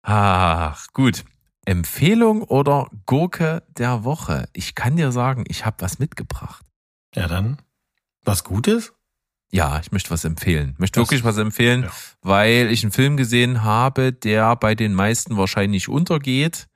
Ach, 0.03 0.85
gut. 0.93 1.23
Empfehlung 1.65 2.41
oder 2.43 2.89
Gurke 3.05 3.63
der 3.77 4.03
Woche? 4.03 4.49
Ich 4.53 4.75
kann 4.75 4.97
dir 4.97 5.11
sagen, 5.13 5.45
ich 5.47 5.65
habe 5.65 5.77
was 5.79 5.97
mitgebracht. 5.97 6.65
Ja, 7.15 7.27
dann. 7.27 7.57
Was 8.25 8.43
Gutes? 8.43 8.93
Ja, 9.51 9.79
ich 9.79 9.91
möchte 9.91 10.09
was 10.09 10.25
empfehlen. 10.25 10.75
Möchte 10.77 10.99
Das- 10.99 11.07
wirklich 11.07 11.23
was 11.23 11.37
empfehlen, 11.37 11.83
ja. 11.83 11.91
weil 12.21 12.69
ich 12.71 12.83
einen 12.83 12.91
Film 12.91 13.15
gesehen 13.17 13.63
habe, 13.63 14.11
der 14.11 14.55
bei 14.57 14.75
den 14.75 14.93
meisten 14.93 15.37
wahrscheinlich 15.37 15.87
untergeht. 15.89 16.67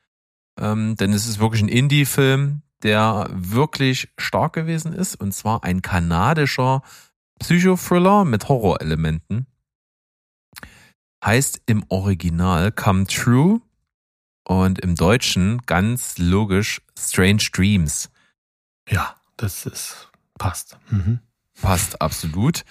Ähm, 0.60 0.96
denn 0.96 1.12
es 1.12 1.28
ist 1.28 1.40
wirklich 1.40 1.62
ein 1.62 1.68
Indie-Film, 1.70 2.62
der 2.84 3.28
wirklich 3.32 4.10
stark 4.18 4.54
gewesen 4.54 4.94
ist. 4.94 5.16
Und 5.16 5.34
zwar 5.34 5.64
ein 5.64 5.82
kanadischer 5.82 6.82
Psychothriller 7.40 8.26
mit 8.26 8.48
Horrorelementen. 8.48 9.48
Heißt 11.28 11.64
im 11.66 11.84
Original 11.90 12.72
Come 12.72 13.06
True 13.06 13.60
und 14.46 14.80
im 14.80 14.96
Deutschen 14.96 15.62
ganz 15.66 16.18
logisch 16.18 16.82
Strange 16.98 17.44
Dreams. 17.52 18.10
Ja, 18.88 19.14
das 19.36 19.66
ist. 19.66 20.10
Passt. 20.40 20.78
Mhm. 20.90 21.20
Passt 21.62 22.02
absolut. 22.02 22.64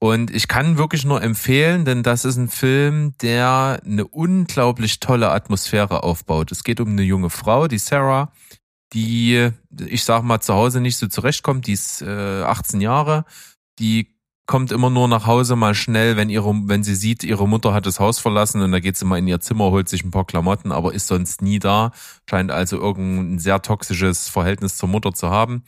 Und 0.00 0.32
ich 0.32 0.48
kann 0.48 0.76
wirklich 0.76 1.04
nur 1.04 1.22
empfehlen, 1.22 1.84
denn 1.84 2.02
das 2.02 2.24
ist 2.24 2.36
ein 2.36 2.48
Film, 2.48 3.16
der 3.18 3.80
eine 3.84 4.08
unglaublich 4.08 4.98
tolle 4.98 5.30
Atmosphäre 5.30 6.02
aufbaut. 6.02 6.50
Es 6.50 6.64
geht 6.64 6.80
um 6.80 6.88
eine 6.88 7.02
junge 7.02 7.30
Frau, 7.30 7.68
die 7.68 7.78
Sarah, 7.78 8.32
die, 8.92 9.50
ich 9.86 10.02
sag 10.02 10.24
mal, 10.24 10.40
zu 10.40 10.52
Hause 10.52 10.80
nicht 10.80 10.96
so 10.96 11.06
zurechtkommt. 11.06 11.68
Die 11.68 11.74
ist 11.74 12.02
äh, 12.02 12.42
18 12.42 12.80
Jahre. 12.80 13.24
Die 13.78 14.13
kommt 14.46 14.72
immer 14.72 14.90
nur 14.90 15.08
nach 15.08 15.26
Hause 15.26 15.56
mal 15.56 15.74
schnell, 15.74 16.16
wenn 16.16 16.28
ihre, 16.28 16.52
wenn 16.66 16.82
sie 16.84 16.94
sieht, 16.94 17.24
ihre 17.24 17.48
Mutter 17.48 17.72
hat 17.72 17.86
das 17.86 18.00
Haus 18.00 18.18
verlassen 18.18 18.60
und 18.60 18.72
da 18.72 18.80
geht 18.80 18.96
sie 18.96 19.04
mal 19.04 19.18
in 19.18 19.26
ihr 19.26 19.40
Zimmer, 19.40 19.70
holt 19.70 19.88
sich 19.88 20.04
ein 20.04 20.10
paar 20.10 20.26
Klamotten, 20.26 20.72
aber 20.72 20.92
ist 20.92 21.06
sonst 21.06 21.42
nie 21.42 21.58
da. 21.58 21.92
Scheint 22.28 22.50
also 22.50 22.78
irgendein 22.78 23.38
sehr 23.38 23.62
toxisches 23.62 24.28
Verhältnis 24.28 24.76
zur 24.76 24.88
Mutter 24.88 25.12
zu 25.12 25.30
haben 25.30 25.64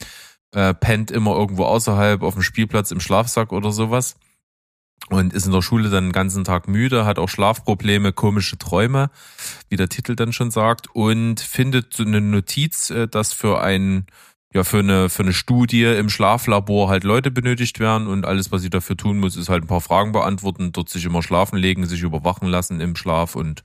äh, 0.57 0.75
pennt 0.75 1.11
immer 1.11 1.37
irgendwo 1.37 1.65
außerhalb 1.65 2.23
auf 2.23 2.35
dem 2.35 2.43
Spielplatz 2.43 2.91
im 2.91 3.01
Schlafsack 3.01 3.53
oder 3.53 3.73
sowas 3.73 4.17
und 5.11 5.35
ist 5.35 5.47
in 5.47 5.53
der 5.53 5.63
Schule 5.63 5.91
dann 5.91 6.07
den 6.07 6.13
ganzen 6.13 6.45
Tag 6.45 6.67
müde, 6.67 7.05
hat 7.05 7.19
auch 7.19 7.29
Schlafprobleme, 7.29 8.13
komische 8.13 8.59
Träume, 8.59 9.11
wie 9.69 9.77
der 9.77 9.91
Titel 9.91 10.17
dann 10.17 10.33
schon 10.33 10.51
sagt 10.51 10.89
und 10.95 11.41
findet 11.41 11.93
so 11.93 12.03
eine 12.03 12.21
Notiz, 12.23 12.91
äh, 12.91 13.07
dass 13.07 13.33
für 13.33 13.61
ein 13.61 14.07
ja 14.55 14.65
für 14.65 14.79
eine 14.79 15.09
für 15.09 15.23
eine 15.23 15.33
Studie 15.33 15.85
im 15.85 16.09
Schlaflabor 16.09 16.89
halt 16.89 17.05
Leute 17.05 17.31
benötigt 17.31 17.79
werden 17.81 18.07
und 18.07 18.25
alles 18.25 18.53
was 18.53 18.63
sie 18.63 18.71
dafür 18.71 18.97
tun 18.97 19.19
muss 19.19 19.37
ist 19.37 19.49
halt 19.49 19.65
ein 19.65 19.69
paar 19.69 19.81
Fragen 19.81 20.13
beantworten, 20.13 20.73
dort 20.73 20.89
sich 20.89 21.05
immer 21.05 21.23
schlafen 21.23 21.57
legen, 21.57 21.87
sich 21.87 22.03
überwachen 22.03 22.49
lassen 22.49 22.81
im 22.81 22.97
Schlaf 22.97 23.37
und 23.37 23.65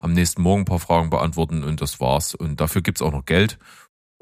am 0.00 0.12
nächsten 0.12 0.42
Morgen 0.42 0.62
ein 0.62 0.66
paar 0.66 0.80
Fragen 0.80 1.10
beantworten 1.10 1.62
und 1.62 1.80
das 1.80 2.00
war's 2.00 2.34
und 2.34 2.60
dafür 2.60 2.82
gibt's 2.82 3.02
auch 3.02 3.12
noch 3.12 3.24
Geld 3.24 3.58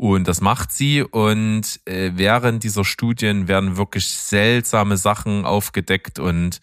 und 0.01 0.29
das 0.29 0.41
macht 0.41 0.73
sie. 0.73 1.03
Und 1.03 1.79
äh, 1.85 2.13
während 2.15 2.65
dieser 2.65 2.87
Studien 2.87 3.49
werden 3.49 3.77
wirklich 3.77 4.09
seltsame 4.09 4.97
Sachen 4.97 5.45
aufgedeckt 5.45 6.19
und 6.19 6.63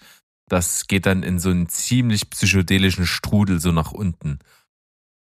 das 0.50 0.88
geht 0.88 1.06
dann 1.06 1.22
in 1.22 1.38
so 1.38 1.52
einen 1.52 1.70
ziemlich 1.70 2.32
psychedelischen 2.32 3.06
Strudel 3.06 3.60
so 3.60 3.72
nach 3.72 3.92
unten. 3.92 4.40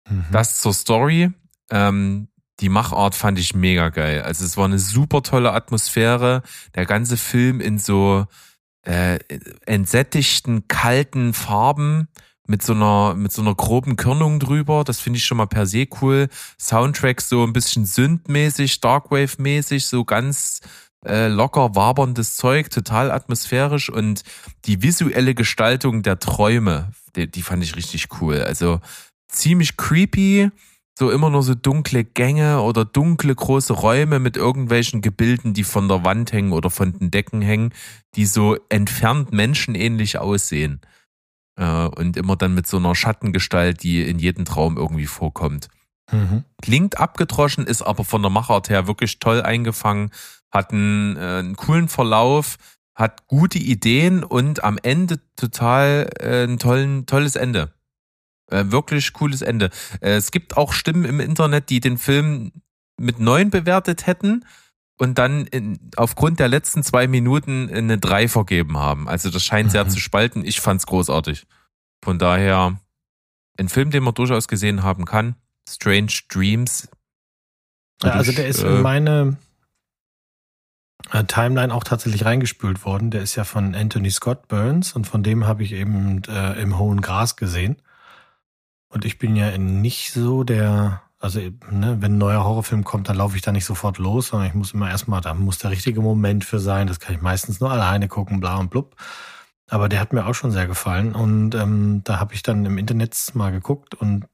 Mhm. 0.09 0.27
Das 0.31 0.61
zur 0.61 0.73
Story. 0.73 1.33
Ähm, 1.73 2.29
die 2.61 2.69
Machart 2.69 3.15
fand 3.15 3.39
ich 3.39 3.55
mega 3.55 3.89
geil. 3.89 4.23
Also 4.23 4.45
es 4.45 4.57
war 4.57 4.65
eine 4.65 4.79
super 4.79 5.23
tolle 5.23 5.53
Atmosphäre. 5.53 6.43
Der 6.75 6.87
ganze 6.87 7.17
Film 7.17 7.61
in 7.61 7.79
so 7.79 8.27
äh, 8.83 9.19
entsättigten, 9.67 10.69
kalten 10.69 11.35
Farben 11.35 12.09
mit 12.47 12.63
so 12.63 12.75
einer 12.75 13.15
mit 13.15 13.33
so 13.33 13.43
einer 13.43 13.55
groben 13.55 13.97
Körnung 13.97 14.39
drüber. 14.39 14.85
Das 14.85 15.01
finde 15.01 15.17
ich 15.17 15.25
schon 15.25 15.39
mal 15.39 15.47
per 15.47 15.67
se 15.67 15.87
cool. 16.01 16.29
Soundtrack 16.61 17.21
so 17.21 17.43
ein 17.43 17.53
bisschen 17.53 17.87
Synth-mäßig, 17.87 18.81
Darkwave-mäßig, 18.81 19.87
so 19.87 20.05
ganz 20.05 20.61
äh, 21.05 21.29
locker 21.29 21.75
waberndes 21.75 22.37
Zeug, 22.37 22.71
total 22.71 23.11
atmosphärisch 23.11 23.91
und 23.91 24.23
die 24.65 24.83
visuelle 24.83 25.35
Gestaltung 25.35 26.03
der 26.03 26.19
Träume, 26.19 26.93
die, 27.17 27.31
die 27.31 27.43
fand 27.43 27.63
ich 27.63 27.77
richtig 27.77 28.09
cool. 28.21 28.43
Also 28.43 28.81
ziemlich 29.29 29.77
creepy, 29.77 30.51
so 30.97 31.11
immer 31.11 31.29
nur 31.29 31.43
so 31.43 31.55
dunkle 31.55 32.05
Gänge 32.05 32.61
oder 32.61 32.85
dunkle 32.85 33.35
große 33.35 33.73
Räume 33.73 34.21
mit 34.21 34.37
irgendwelchen 34.37 35.01
Gebilden, 35.01 35.53
die 35.53 35.65
von 35.65 35.89
der 35.89 36.05
Wand 36.05 36.33
hängen 36.33 36.53
oder 36.53 36.71
von 36.71 36.97
den 36.97 37.11
Decken 37.11 37.43
hängen, 37.43 37.73
die 38.15 38.27
so 38.27 38.57
entfernt 38.69 39.33
menschenähnlich 39.33 40.19
aussehen. 40.19 40.81
Äh, 41.57 41.87
und 41.87 42.17
immer 42.17 42.37
dann 42.37 42.55
mit 42.55 42.67
so 42.67 42.77
einer 42.77 42.95
Schattengestalt, 42.95 43.83
die 43.83 44.03
in 44.03 44.19
jedem 44.19 44.45
Traum 44.45 44.77
irgendwie 44.77 45.07
vorkommt. 45.07 45.69
Mhm. 46.13 46.45
Klingt 46.63 46.99
abgedroschen, 46.99 47.67
ist 47.67 47.83
aber 47.83 48.05
von 48.05 48.23
der 48.23 48.31
Machart 48.31 48.69
her 48.69 48.87
wirklich 48.87 49.19
toll 49.19 49.43
eingefangen, 49.43 50.11
hat 50.53 50.73
einen, 50.73 51.17
äh, 51.17 51.21
einen 51.21 51.57
coolen 51.57 51.89
Verlauf, 51.89 52.57
hat 52.95 53.27
gute 53.27 53.59
Ideen 53.59 54.23
und 54.23 54.63
am 54.63 54.79
Ende 54.83 55.19
total 55.35 56.11
äh, 56.21 56.45
ein 56.45 56.59
tollen, 56.59 57.07
tolles 57.07 57.35
Ende. 57.35 57.73
Äh, 58.51 58.65
wirklich 58.69 59.13
cooles 59.13 59.43
Ende. 59.43 59.71
Äh, 60.01 60.13
es 60.17 60.31
gibt 60.31 60.57
auch 60.57 60.73
Stimmen 60.73 61.05
im 61.05 61.21
Internet, 61.21 61.71
die 61.71 61.81
den 61.81 61.99
Film 61.99 62.53
mit 63.01 63.19
neun 63.19 63.51
bewertet 63.51 64.07
hätten 64.07 64.45
und 64.99 65.19
dann 65.19 65.47
in, 65.47 65.91
aufgrund 65.97 66.39
der 66.41 66.49
letzten 66.49 66.83
zwei 66.83 67.07
Minuten 67.09 67.71
eine 67.73 67.99
drei 67.99 68.29
vergeben 68.29 68.77
haben. 68.79 69.09
Also 69.09 69.31
das 69.31 69.45
scheint 69.45 69.71
sehr 69.71 69.85
Mhm. 69.85 69.91
zu 69.91 69.99
spalten. 69.99 70.45
Ich 70.45 70.61
fand's 70.61 70.87
großartig. 70.87 71.47
Von 72.05 72.19
daher 72.19 72.79
ein 73.59 73.69
Film, 73.69 73.91
den 73.91 74.03
man 74.03 74.15
durchaus 74.15 74.47
gesehen 74.47 74.83
haben 74.83 75.05
kann. 75.05 75.37
Strange 75.69 76.13
Dreams. 76.29 76.89
Ja, 78.03 78.11
also 78.11 78.33
der 78.33 78.47
ist 78.47 78.63
in 78.63 78.83
meine 78.83 79.39
äh, 81.13 81.25
Timeline 81.25 81.73
auch 81.73 81.85
tatsächlich 81.85 82.25
reingespült 82.25 82.85
worden. 82.85 83.11
Der 83.11 83.23
ist 83.23 83.35
ja 83.37 83.45
von 83.45 83.75
Anthony 83.75 84.11
Scott 84.11 84.49
Burns 84.49 84.93
und 84.93 85.07
von 85.07 85.23
dem 85.23 85.47
habe 85.47 85.63
ich 85.63 85.73
eben 85.73 86.23
äh, 86.25 86.61
im 86.61 86.79
hohen 86.79 87.01
Gras 87.01 87.37
gesehen. 87.37 87.77
Und 88.95 89.05
ich 89.05 89.19
bin 89.19 89.35
ja 89.35 89.59
nicht 89.59 90.13
so 90.13 90.45
der, 90.45 91.03
also 91.19 91.41
ne, 91.41 91.97
wenn 91.99 92.15
ein 92.15 92.19
neuer 92.19 92.45
Horrorfilm 92.45 92.85
kommt, 92.85 93.09
dann 93.09 93.17
laufe 93.17 93.35
ich 93.35 93.43
da 93.43 93.51
nicht 93.51 93.65
sofort 93.65 93.99
los, 93.99 94.29
sondern 94.29 94.47
ich 94.47 94.55
muss 94.55 94.73
immer 94.73 94.89
erstmal, 94.89 95.21
da 95.21 95.35
muss 95.35 95.59
der 95.59 95.73
richtige 95.73 96.01
Moment 96.01 96.45
für 96.45 96.61
sein. 96.61 96.87
Das 96.87 97.01
kann 97.01 97.17
ich 97.17 97.21
meistens 97.21 97.59
nur 97.59 97.73
alleine 97.73 98.07
gucken, 98.07 98.39
bla 98.39 98.57
und 98.57 98.71
blub. 98.71 98.95
Aber 99.69 99.89
der 99.89 99.99
hat 99.99 100.13
mir 100.13 100.27
auch 100.27 100.35
schon 100.35 100.53
sehr 100.53 100.69
gefallen 100.69 101.13
und 101.13 101.57
ähm, 101.57 102.03
da 102.05 102.21
habe 102.21 102.35
ich 102.35 102.45
dann 102.45 102.65
im 102.67 102.79
Internet 102.79 103.17
mal 103.35 103.51
geguckt 103.51 103.97
und 103.97 104.27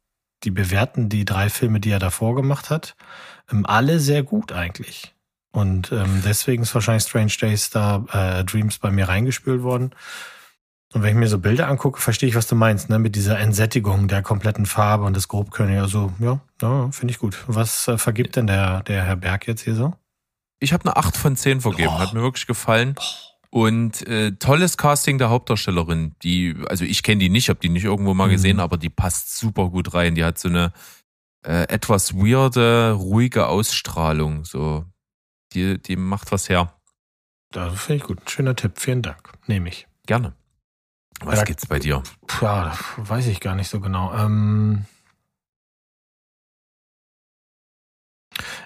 die 0.42 0.50
bewerten 0.50 1.08
die 1.08 1.24
drei 1.24 1.48
Filme, 1.48 1.80
die 1.80 1.90
er 1.90 1.98
davor 1.98 2.34
gemacht 2.34 2.68
hat, 2.68 2.96
ähm, 3.50 3.64
alle 3.64 3.98
sehr 3.98 4.22
gut 4.24 4.52
eigentlich. 4.52 5.14
Und 5.52 5.90
ähm, 5.90 6.22
deswegen 6.24 6.64
ist 6.64 6.74
wahrscheinlich 6.74 7.04
Strange 7.04 7.32
Days 7.40 7.70
da 7.70 8.04
äh, 8.12 8.44
Dreams 8.44 8.78
bei 8.78 8.90
mir 8.90 9.08
reingespült 9.08 9.62
worden. 9.62 9.92
Und 10.92 11.02
wenn 11.02 11.10
ich 11.10 11.16
mir 11.16 11.28
so 11.28 11.38
Bilder 11.38 11.68
angucke, 11.68 12.00
verstehe 12.00 12.28
ich, 12.28 12.34
was 12.34 12.48
du 12.48 12.56
meinst, 12.56 12.88
ne? 12.88 12.98
Mit 12.98 13.14
dieser 13.14 13.38
Entsättigung 13.38 14.08
der 14.08 14.22
kompletten 14.22 14.66
Farbe 14.66 15.04
und 15.04 15.14
des 15.14 15.28
Grobkönig. 15.28 15.78
Also, 15.78 16.12
ja, 16.18 16.40
ja 16.60 16.90
finde 16.90 17.12
ich 17.12 17.18
gut. 17.20 17.44
Was 17.46 17.86
äh, 17.86 17.96
vergibt 17.96 18.34
denn 18.36 18.48
der, 18.48 18.82
der 18.82 19.04
Herr 19.04 19.16
Berg 19.16 19.46
jetzt 19.46 19.62
hier 19.62 19.76
so? 19.76 19.94
Ich 20.58 20.72
habe 20.72 20.84
eine 20.84 20.96
8 20.96 21.16
von 21.16 21.36
10 21.36 21.60
vergeben, 21.60 21.96
hat 21.98 22.12
mir 22.12 22.22
wirklich 22.22 22.46
gefallen. 22.46 22.96
Und 23.50 24.06
äh, 24.06 24.32
tolles 24.32 24.76
Casting 24.76 25.18
der 25.18 25.30
Hauptdarstellerin. 25.30 26.14
Die, 26.22 26.56
also 26.68 26.84
ich 26.84 27.02
kenne 27.02 27.20
die 27.20 27.28
nicht, 27.30 27.48
habe 27.48 27.60
die 27.60 27.68
nicht 27.68 27.84
irgendwo 27.84 28.12
mal 28.14 28.26
Mhm. 28.26 28.32
gesehen, 28.32 28.60
aber 28.60 28.76
die 28.76 28.90
passt 28.90 29.36
super 29.38 29.70
gut 29.70 29.94
rein. 29.94 30.14
Die 30.16 30.24
hat 30.24 30.38
so 30.38 30.48
eine 30.48 30.72
äh, 31.44 31.62
etwas 31.68 32.14
weirde, 32.14 32.92
ruhige 32.92 33.46
Ausstrahlung. 33.46 34.44
So, 34.44 34.84
die, 35.52 35.80
die 35.80 35.96
macht 35.96 36.30
was 36.32 36.48
her. 36.48 36.74
Da 37.52 37.70
finde 37.70 37.96
ich 37.96 38.02
gut. 38.08 38.28
Schöner 38.30 38.54
Tipp. 38.54 38.72
Vielen 38.76 39.02
Dank. 39.02 39.32
Nehme 39.46 39.68
ich. 39.68 39.86
Gerne. 40.06 40.34
Was 41.22 41.38
Ja, 41.38 41.44
gibt's 41.44 41.66
bei 41.66 41.78
dir? 41.78 42.02
Ja, 42.40 42.72
weiß 42.96 43.26
ich 43.26 43.40
gar 43.40 43.54
nicht 43.54 43.68
so 43.68 43.80
genau. 43.80 44.14
Ähm, 44.14 44.86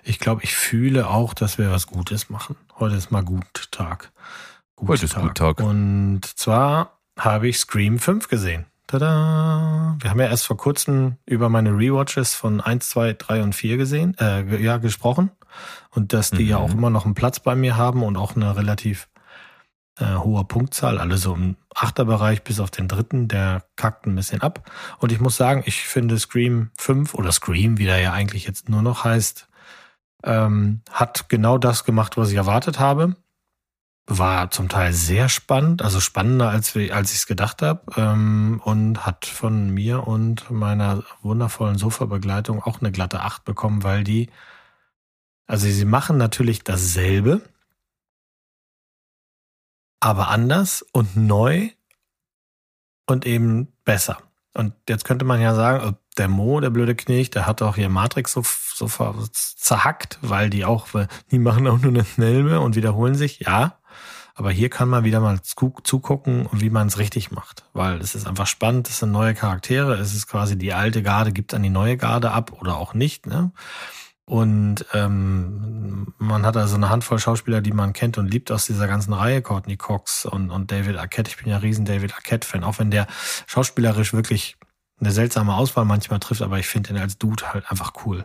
ich 0.02 0.18
glaube, 0.18 0.42
ich 0.44 0.54
fühle 0.54 1.08
auch, 1.08 1.34
dass 1.34 1.58
wir 1.58 1.70
was 1.70 1.86
Gutes 1.86 2.30
machen. 2.30 2.56
Heute 2.78 2.94
ist 2.96 3.10
mal 3.10 3.24
gut 3.24 3.70
Tag. 3.72 4.12
Gut 4.76 4.88
Heute 4.88 5.04
ist 5.06 5.14
gut 5.16 5.34
Tag. 5.36 5.60
Und 5.60 6.22
zwar 6.24 6.98
habe 7.18 7.48
ich 7.48 7.58
Scream 7.58 7.98
5 7.98 8.28
gesehen. 8.28 8.66
Tada! 8.86 9.96
Wir 10.00 10.10
haben 10.10 10.20
ja 10.20 10.26
erst 10.26 10.46
vor 10.46 10.56
kurzem 10.58 11.16
über 11.26 11.48
meine 11.48 11.70
Rewatches 11.70 12.34
von 12.34 12.60
1, 12.60 12.90
2, 12.90 13.14
3 13.14 13.42
und 13.42 13.54
4 13.54 13.76
gesehen, 13.78 14.16
äh, 14.18 14.62
ja, 14.62 14.76
gesprochen. 14.76 15.30
Und 15.90 16.12
dass 16.12 16.30
die 16.30 16.42
Mhm. 16.44 16.48
ja 16.50 16.56
auch 16.58 16.70
immer 16.72 16.90
noch 16.90 17.04
einen 17.04 17.14
Platz 17.14 17.40
bei 17.40 17.54
mir 17.54 17.76
haben 17.76 18.02
und 18.02 18.16
auch 18.16 18.36
eine 18.36 18.54
relativ 18.56 19.08
äh, 19.98 20.16
hohe 20.16 20.44
Punktzahl, 20.44 20.98
alle 20.98 21.18
so 21.18 21.34
im 21.34 21.56
Achterbereich 21.74 22.42
bis 22.42 22.60
auf 22.60 22.70
den 22.70 22.88
dritten, 22.88 23.28
der 23.28 23.64
kackt 23.76 24.06
ein 24.06 24.14
bisschen 24.14 24.42
ab. 24.42 24.70
Und 24.98 25.12
ich 25.12 25.20
muss 25.20 25.36
sagen, 25.36 25.62
ich 25.66 25.82
finde 25.82 26.18
Scream 26.18 26.70
5 26.78 27.14
oder 27.14 27.32
Scream, 27.32 27.78
wie 27.78 27.84
der 27.84 28.00
ja 28.00 28.12
eigentlich 28.12 28.46
jetzt 28.46 28.68
nur 28.68 28.82
noch 28.82 29.04
heißt, 29.04 29.48
ähm, 30.24 30.80
hat 30.90 31.28
genau 31.28 31.58
das 31.58 31.84
gemacht, 31.84 32.16
was 32.16 32.30
ich 32.30 32.36
erwartet 32.36 32.78
habe. 32.78 33.16
War 34.06 34.50
zum 34.50 34.68
Teil 34.68 34.92
sehr 34.92 35.28
spannend, 35.28 35.80
also 35.80 35.98
spannender 36.00 36.50
als, 36.50 36.76
als 36.76 37.12
ich 37.12 37.18
es 37.18 37.26
gedacht 37.26 37.62
habe. 37.62 37.82
Ähm, 37.96 38.60
und 38.64 39.06
hat 39.06 39.26
von 39.26 39.70
mir 39.70 40.06
und 40.06 40.50
meiner 40.50 41.04
wundervollen 41.22 41.78
Sofa-Begleitung 41.78 42.62
auch 42.62 42.80
eine 42.80 42.92
glatte 42.92 43.20
8 43.20 43.44
bekommen, 43.44 43.82
weil 43.82 44.04
die, 44.04 44.28
also 45.46 45.66
sie 45.68 45.84
machen 45.84 46.16
natürlich 46.16 46.64
dasselbe, 46.64 47.42
aber 50.04 50.28
anders 50.28 50.82
und 50.92 51.16
neu 51.16 51.70
und 53.06 53.24
eben 53.24 53.72
besser. 53.84 54.18
Und 54.52 54.74
jetzt 54.86 55.06
könnte 55.06 55.24
man 55.24 55.40
ja 55.40 55.54
sagen, 55.54 55.88
äh, 55.88 55.92
der 56.18 56.28
Mo, 56.28 56.60
der 56.60 56.68
blöde 56.68 56.94
Knirch, 56.94 57.30
der 57.30 57.46
hat 57.46 57.62
auch 57.62 57.76
hier 57.76 57.88
Matrix 57.88 58.32
so, 58.32 58.42
so 58.44 58.86
zerhackt, 59.32 60.18
weil 60.20 60.50
die 60.50 60.66
auch, 60.66 60.88
die 61.30 61.38
machen 61.38 61.66
auch 61.66 61.78
nur 61.78 61.90
eine 61.90 62.04
Snelme 62.04 62.60
und 62.60 62.76
wiederholen 62.76 63.14
sich, 63.14 63.40
ja. 63.40 63.78
Aber 64.34 64.50
hier 64.50 64.68
kann 64.68 64.90
man 64.90 65.04
wieder 65.04 65.20
mal 65.20 65.40
zu- 65.40 65.74
zugucken, 65.84 66.48
wie 66.52 66.68
man 66.70 66.88
es 66.88 66.98
richtig 66.98 67.30
macht. 67.30 67.64
Weil 67.72 67.98
es 68.00 68.14
ist 68.14 68.26
einfach 68.26 68.46
spannend, 68.46 68.88
es 68.90 68.98
sind 68.98 69.10
neue 69.10 69.32
Charaktere, 69.32 69.94
es 69.94 70.14
ist 70.14 70.26
quasi 70.26 70.58
die 70.58 70.74
alte 70.74 71.02
Garde, 71.02 71.32
gibt 71.32 71.54
an 71.54 71.62
die 71.62 71.70
neue 71.70 71.96
Garde 71.96 72.30
ab 72.30 72.52
oder 72.60 72.76
auch 72.76 72.92
nicht. 72.92 73.26
Ne? 73.26 73.52
Und 74.26 74.86
ähm, 74.94 76.14
man 76.18 76.46
hat 76.46 76.56
also 76.56 76.76
eine 76.76 76.88
Handvoll 76.88 77.18
Schauspieler, 77.18 77.60
die 77.60 77.72
man 77.72 77.92
kennt 77.92 78.16
und 78.16 78.30
liebt 78.30 78.50
aus 78.50 78.64
dieser 78.64 78.86
ganzen 78.86 79.12
Reihe, 79.12 79.42
Courtney 79.42 79.76
Cox 79.76 80.24
und, 80.24 80.50
und 80.50 80.70
David 80.70 80.96
Arquette. 80.96 81.30
Ich 81.30 81.36
bin 81.36 81.48
ja 81.48 81.58
riesen 81.58 81.84
David 81.84 82.14
Arquette-Fan, 82.14 82.64
auch 82.64 82.78
wenn 82.78 82.90
der 82.90 83.06
schauspielerisch 83.46 84.14
wirklich 84.14 84.56
eine 84.98 85.10
seltsame 85.10 85.54
Auswahl 85.54 85.84
manchmal 85.84 86.20
trifft, 86.20 86.40
aber 86.40 86.58
ich 86.58 86.66
finde 86.66 86.90
ihn 86.90 86.98
als 86.98 87.18
Dude 87.18 87.52
halt 87.52 87.70
einfach 87.70 87.92
cool. 88.06 88.24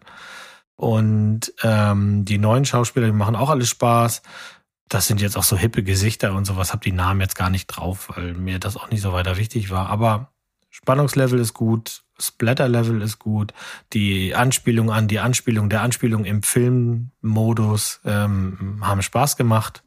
Und 0.75 1.53
ähm, 1.63 2.23
die 2.23 2.37
neuen 2.37 2.63
Schauspieler, 2.63 3.07
die 3.07 3.11
machen 3.11 3.35
auch 3.35 3.49
alles 3.49 3.67
Spaß. 3.67 4.21
Das 4.87 5.07
sind 5.07 5.19
jetzt 5.19 5.35
auch 5.35 5.43
so 5.43 5.57
hippe 5.57 5.83
Gesichter 5.83 6.33
und 6.33 6.45
sowas. 6.45 6.71
Hab 6.71 6.81
die 6.81 6.93
Namen 6.93 7.19
jetzt 7.19 7.35
gar 7.35 7.49
nicht 7.49 7.67
drauf, 7.67 8.09
weil 8.15 8.33
mir 8.33 8.59
das 8.59 8.77
auch 8.77 8.89
nicht 8.89 9.01
so 9.01 9.11
weiter 9.11 9.35
wichtig 9.35 9.71
war. 9.71 9.89
Aber 9.89 10.31
Spannungslevel 10.69 11.37
ist 11.39 11.53
gut, 11.53 12.03
Splatter-Level 12.19 13.01
ist 13.01 13.19
gut, 13.19 13.53
die 13.93 14.35
Anspielung 14.35 14.91
an 14.91 15.07
die 15.07 15.19
Anspielung 15.19 15.69
der 15.69 15.81
Anspielung 15.81 16.25
im 16.25 16.43
Filmmodus 16.43 18.01
ähm, 18.05 18.79
haben 18.81 19.01
Spaß 19.01 19.37
gemacht. 19.37 19.83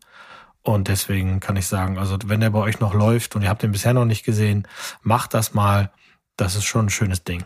Und 0.63 0.89
deswegen 0.89 1.41
kann 1.41 1.57
ich 1.57 1.67
sagen, 1.67 1.99
also 1.99 2.17
wenn 2.27 2.41
der 2.41 2.51
bei 2.51 2.61
euch 2.61 2.79
noch 2.79 2.95
läuft 2.95 3.35
und 3.35 3.43
ihr 3.43 3.49
habt 3.49 3.63
den 3.63 3.73
bisher 3.73 3.95
noch 3.95 4.05
nicht 4.05 4.25
gesehen, 4.25 4.69
macht 5.03 5.35
das 5.35 5.55
mal. 5.55 5.91
Das 6.37 6.55
ist 6.55 6.65
schon 6.65 6.87
ein 6.87 6.91
schönes 6.91 7.25
Ding. 7.25 7.45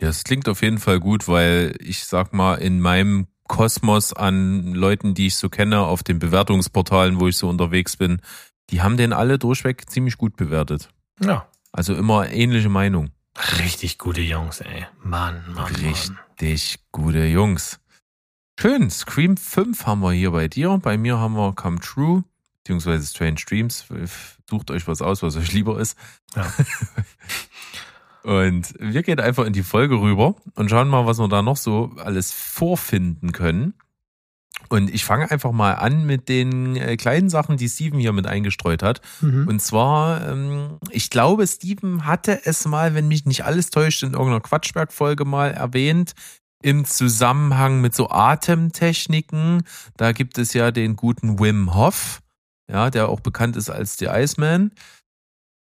Ja, 0.00 0.08
es 0.08 0.24
klingt 0.24 0.48
auf 0.48 0.62
jeden 0.62 0.78
Fall 0.78 0.98
gut, 0.98 1.28
weil 1.28 1.76
ich 1.78 2.04
sag 2.04 2.32
mal, 2.32 2.54
in 2.56 2.80
meinem 2.80 3.26
Kosmos 3.46 4.12
an 4.12 4.72
Leuten, 4.72 5.14
die 5.14 5.26
ich 5.26 5.36
so 5.36 5.50
kenne, 5.50 5.80
auf 5.80 6.02
den 6.02 6.18
Bewertungsportalen, 6.18 7.20
wo 7.20 7.28
ich 7.28 7.36
so 7.36 7.48
unterwegs 7.48 7.96
bin, 7.96 8.20
die 8.70 8.80
haben 8.80 8.96
den 8.96 9.12
alle 9.12 9.38
durchweg 9.38 9.88
ziemlich 9.90 10.16
gut 10.16 10.36
bewertet. 10.36 10.88
Ja, 11.20 11.46
Also 11.72 11.94
immer 11.94 12.30
ähnliche 12.30 12.68
Meinung. 12.68 13.10
richtig 13.58 13.98
gute 13.98 14.20
Jungs, 14.20 14.60
ey. 14.60 14.86
Mann, 15.02 15.42
Mann, 15.54 15.72
Mann. 15.72 16.18
Richtig 16.40 16.80
gute 16.92 17.24
Jungs. 17.24 17.80
Schön, 18.60 18.90
Scream 18.90 19.36
5 19.36 19.86
haben 19.86 20.00
wir 20.00 20.12
hier 20.12 20.30
bei 20.30 20.48
dir. 20.48 20.78
Bei 20.82 20.98
mir 20.98 21.18
haben 21.18 21.34
wir 21.34 21.54
Come 21.54 21.80
True, 21.80 22.24
beziehungsweise 22.58 23.06
Strange 23.06 23.40
Dreams. 23.46 23.86
Sucht 24.48 24.70
euch 24.70 24.86
was 24.86 25.00
aus, 25.00 25.22
was 25.22 25.36
euch 25.36 25.52
lieber 25.52 25.80
ist. 25.80 25.96
Ja. 26.36 26.52
Und 28.22 28.74
wir 28.78 29.02
gehen 29.02 29.18
einfach 29.18 29.46
in 29.46 29.52
die 29.52 29.64
Folge 29.64 30.00
rüber 30.00 30.36
und 30.54 30.70
schauen 30.70 30.88
mal, 30.88 31.06
was 31.06 31.18
wir 31.18 31.26
da 31.26 31.42
noch 31.42 31.56
so 31.56 31.90
alles 31.96 32.30
vorfinden 32.30 33.32
können. 33.32 33.74
Und 34.72 34.88
ich 34.88 35.04
fange 35.04 35.30
einfach 35.30 35.52
mal 35.52 35.74
an 35.74 36.06
mit 36.06 36.30
den 36.30 36.76
äh, 36.76 36.96
kleinen 36.96 37.28
Sachen, 37.28 37.58
die 37.58 37.68
Steven 37.68 37.98
hier 37.98 38.14
mit 38.14 38.26
eingestreut 38.26 38.82
hat. 38.82 39.02
Mhm. 39.20 39.46
Und 39.46 39.60
zwar, 39.60 40.26
ähm, 40.26 40.78
ich 40.90 41.10
glaube, 41.10 41.46
Steven 41.46 42.06
hatte 42.06 42.46
es 42.46 42.66
mal, 42.66 42.94
wenn 42.94 43.06
mich 43.06 43.26
nicht 43.26 43.44
alles 43.44 43.68
täuscht, 43.68 44.02
in 44.02 44.12
irgendeiner 44.12 44.40
Quatschberg-Folge 44.40 45.26
mal 45.26 45.50
erwähnt, 45.50 46.14
im 46.62 46.86
Zusammenhang 46.86 47.82
mit 47.82 47.94
so 47.94 48.08
Atemtechniken. 48.08 49.64
Da 49.98 50.12
gibt 50.12 50.38
es 50.38 50.54
ja 50.54 50.70
den 50.70 50.96
guten 50.96 51.38
Wim 51.38 51.74
Hof, 51.74 52.22
ja, 52.66 52.88
der 52.88 53.10
auch 53.10 53.20
bekannt 53.20 53.56
ist 53.56 53.68
als 53.68 53.98
der 53.98 54.18
Iceman, 54.18 54.70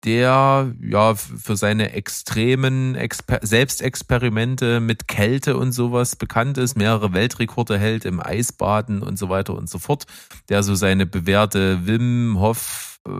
der 0.07 0.73
ja 0.81 1.15
für 1.15 1.57
seine 1.57 1.91
extremen 1.91 2.95
Exper 2.95 3.39
Selbstexperimente 3.41 4.79
mit 4.79 5.09
Kälte 5.09 5.57
und 5.57 5.73
sowas 5.73 6.15
bekannt 6.15 6.57
ist, 6.57 6.77
mehrere 6.77 7.11
Weltrekorde 7.11 7.77
hält 7.77 8.05
im 8.05 8.21
Eisbaden 8.21 9.03
und 9.03 9.19
so 9.19 9.27
weiter 9.27 9.53
und 9.53 9.69
so 9.69 9.79
fort, 9.79 10.05
der 10.47 10.63
so 10.63 10.75
seine 10.75 11.05
bewährte 11.05 11.85
Wim 11.85 12.39
Hof 12.39 12.99
äh, 13.05 13.11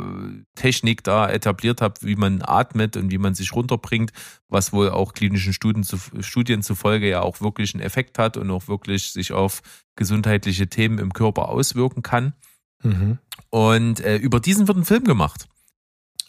Technik 0.56 1.04
da 1.04 1.30
etabliert 1.30 1.82
hat, 1.82 2.04
wie 2.04 2.16
man 2.16 2.42
atmet 2.42 2.96
und 2.96 3.12
wie 3.12 3.18
man 3.18 3.36
sich 3.36 3.52
runterbringt, 3.52 4.14
was 4.48 4.72
wohl 4.72 4.90
auch 4.90 5.14
klinischen 5.14 5.52
Studien, 5.52 5.84
zu, 5.84 5.98
Studien 6.22 6.62
zufolge 6.62 7.10
ja 7.10 7.20
auch 7.22 7.42
wirklich 7.42 7.74
einen 7.74 7.84
Effekt 7.84 8.18
hat 8.18 8.38
und 8.38 8.50
auch 8.50 8.70
wirklich 8.70 9.12
sich 9.12 9.34
auf 9.34 9.62
gesundheitliche 9.98 10.68
Themen 10.68 11.00
im 11.00 11.12
Körper 11.12 11.50
auswirken 11.50 12.02
kann. 12.02 12.34
Mhm. 12.82 13.18
Und 13.50 14.00
äh, 14.00 14.16
über 14.16 14.40
diesen 14.40 14.70
wird 14.70 14.78
ein 14.78 14.86
Film 14.86 15.04
gemacht. 15.04 15.50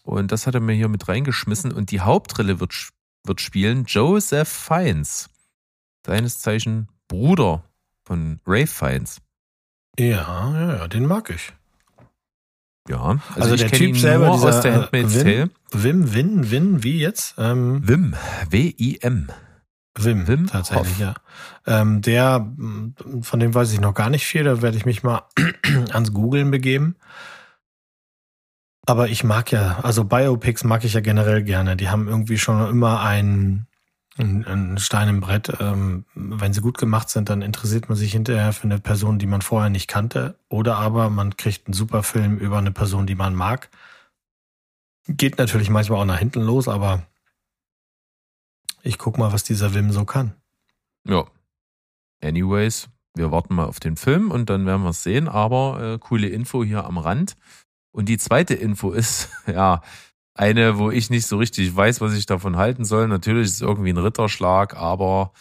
Und 0.08 0.32
das 0.32 0.46
hat 0.46 0.54
er 0.54 0.60
mir 0.60 0.72
hier 0.72 0.88
mit 0.88 1.06
reingeschmissen. 1.06 1.70
Und 1.70 1.90
die 1.90 2.00
Hauptrolle 2.00 2.60
wird, 2.60 2.72
wird 3.24 3.40
spielen 3.42 3.84
Joseph 3.84 4.48
Fiennes. 4.48 5.28
Seines 6.06 6.40
Zeichen 6.40 6.88
Bruder 7.08 7.62
von 8.06 8.40
Ray 8.46 8.66
Fiennes. 8.66 9.20
Ja, 9.98 10.50
ja, 10.54 10.76
ja, 10.76 10.88
den 10.88 11.04
mag 11.04 11.28
ich. 11.28 11.52
Ja, 12.88 13.02
also, 13.02 13.20
Also 13.34 13.54
ich 13.56 13.60
der 13.60 13.70
Typ 13.72 13.88
ihn 13.88 13.94
selber, 13.96 14.28
nur 14.28 14.36
dieser, 14.36 14.48
aus 14.48 14.60
der 14.62 14.72
äh, 14.72 14.76
Handmaid's 14.76 15.14
Wim? 15.14 15.22
Tale. 15.24 15.50
Wim, 15.72 16.14
Win, 16.14 16.50
Win, 16.50 16.82
wie 16.82 16.98
jetzt? 17.00 17.34
Ähm, 17.36 17.86
Wim, 17.86 18.14
W-I-M. 18.48 19.28
Wim, 19.98 20.26
Wim 20.26 20.46
tatsächlich, 20.46 20.88
Hof. 20.92 21.00
ja. 21.00 21.14
Ähm, 21.66 22.00
der, 22.00 22.38
mh, 22.56 22.92
von 23.20 23.40
dem 23.40 23.52
weiß 23.52 23.72
ich 23.72 23.80
noch 23.80 23.92
gar 23.92 24.08
nicht 24.08 24.24
viel, 24.24 24.44
da 24.44 24.62
werde 24.62 24.78
ich 24.78 24.86
mich 24.86 25.02
mal 25.02 25.24
ans 25.92 26.14
Googlen 26.14 26.50
begeben. 26.50 26.96
Aber 28.88 29.10
ich 29.10 29.22
mag 29.22 29.52
ja, 29.52 29.80
also 29.80 30.02
Biopics 30.04 30.64
mag 30.64 30.82
ich 30.82 30.94
ja 30.94 31.00
generell 31.00 31.42
gerne. 31.42 31.76
Die 31.76 31.90
haben 31.90 32.08
irgendwie 32.08 32.38
schon 32.38 32.70
immer 32.70 33.02
einen, 33.02 33.66
einen, 34.16 34.78
Stein 34.78 35.10
im 35.10 35.20
Brett. 35.20 35.52
Ähm, 35.60 36.06
wenn 36.14 36.54
sie 36.54 36.62
gut 36.62 36.78
gemacht 36.78 37.10
sind, 37.10 37.28
dann 37.28 37.42
interessiert 37.42 37.90
man 37.90 37.98
sich 37.98 38.12
hinterher 38.12 38.54
für 38.54 38.64
eine 38.64 38.78
Person, 38.78 39.18
die 39.18 39.26
man 39.26 39.42
vorher 39.42 39.68
nicht 39.68 39.88
kannte. 39.88 40.38
Oder 40.48 40.76
aber 40.76 41.10
man 41.10 41.36
kriegt 41.36 41.66
einen 41.66 41.74
super 41.74 42.02
Film 42.02 42.38
über 42.38 42.56
eine 42.56 42.70
Person, 42.70 43.06
die 43.06 43.14
man 43.14 43.34
mag. 43.34 43.68
Geht 45.06 45.36
natürlich 45.36 45.68
manchmal 45.68 46.00
auch 46.00 46.06
nach 46.06 46.18
hinten 46.18 46.40
los, 46.40 46.66
aber 46.66 47.02
ich 48.82 48.96
guck 48.96 49.18
mal, 49.18 49.34
was 49.34 49.44
dieser 49.44 49.74
Wim 49.74 49.92
so 49.92 50.06
kann. 50.06 50.32
Ja. 51.06 51.26
Anyways, 52.22 52.88
wir 53.14 53.30
warten 53.32 53.54
mal 53.54 53.66
auf 53.66 53.80
den 53.80 53.98
Film 53.98 54.30
und 54.30 54.48
dann 54.48 54.64
werden 54.64 54.84
wir 54.84 54.90
es 54.90 55.02
sehen. 55.02 55.28
Aber 55.28 55.78
äh, 55.82 55.98
coole 55.98 56.28
Info 56.28 56.64
hier 56.64 56.86
am 56.86 56.96
Rand. 56.96 57.36
Und 57.92 58.08
die 58.08 58.18
zweite 58.18 58.54
Info 58.54 58.92
ist, 58.92 59.28
ja, 59.46 59.82
eine, 60.34 60.78
wo 60.78 60.90
ich 60.90 61.10
nicht 61.10 61.26
so 61.26 61.36
richtig 61.36 61.74
weiß, 61.74 62.00
was 62.00 62.14
ich 62.14 62.26
davon 62.26 62.56
halten 62.56 62.84
soll. 62.84 63.08
Natürlich 63.08 63.46
ist 63.46 63.54
es 63.54 63.60
irgendwie 63.60 63.90
ein 63.90 63.98
Ritterschlag, 63.98 64.76
aber 64.76 65.32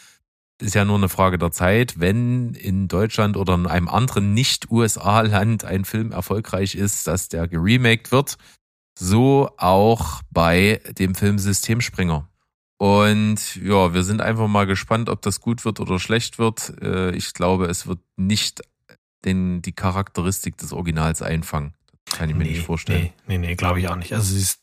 ist 0.60 0.74
ja 0.74 0.84
nur 0.84 0.96
eine 0.96 1.08
Frage 1.08 1.38
der 1.38 1.52
Zeit, 1.52 2.00
wenn 2.00 2.54
in 2.54 2.88
Deutschland 2.88 3.36
oder 3.36 3.54
in 3.54 3.66
einem 3.66 3.88
anderen 3.88 4.34
Nicht-USA-Land 4.34 5.64
ein 5.64 5.84
Film 5.84 6.10
erfolgreich 6.10 6.74
ist, 6.74 7.06
dass 7.06 7.28
der 7.28 7.46
geremaked 7.46 8.10
wird. 8.10 8.38
So 8.98 9.50
auch 9.56 10.22
bei 10.32 10.80
dem 10.98 11.14
Film 11.14 11.38
Systemspringer. 11.38 12.28
Und 12.78 13.56
ja, 13.56 13.94
wir 13.94 14.02
sind 14.02 14.20
einfach 14.20 14.48
mal 14.48 14.66
gespannt, 14.66 15.08
ob 15.08 15.22
das 15.22 15.40
gut 15.40 15.64
wird 15.64 15.78
oder 15.78 16.00
schlecht 16.00 16.38
wird. 16.38 16.74
Äh, 16.80 17.14
Ich 17.14 17.34
glaube, 17.34 17.66
es 17.66 17.86
wird 17.86 18.00
nicht 18.16 18.62
den, 19.24 19.62
die 19.62 19.72
Charakteristik 19.72 20.56
des 20.56 20.72
Originals 20.72 21.22
einfangen. 21.22 21.74
Kann 22.16 22.30
ich 22.30 22.36
mir 22.36 22.44
nicht 22.44 22.64
vorstellen. 22.64 23.10
Nee, 23.26 23.38
nee, 23.38 23.48
nee 23.48 23.54
glaube 23.54 23.80
ich 23.80 23.88
auch 23.88 23.96
nicht. 23.96 24.12
Also 24.12 24.34
sie 24.34 24.40
ist, 24.40 24.62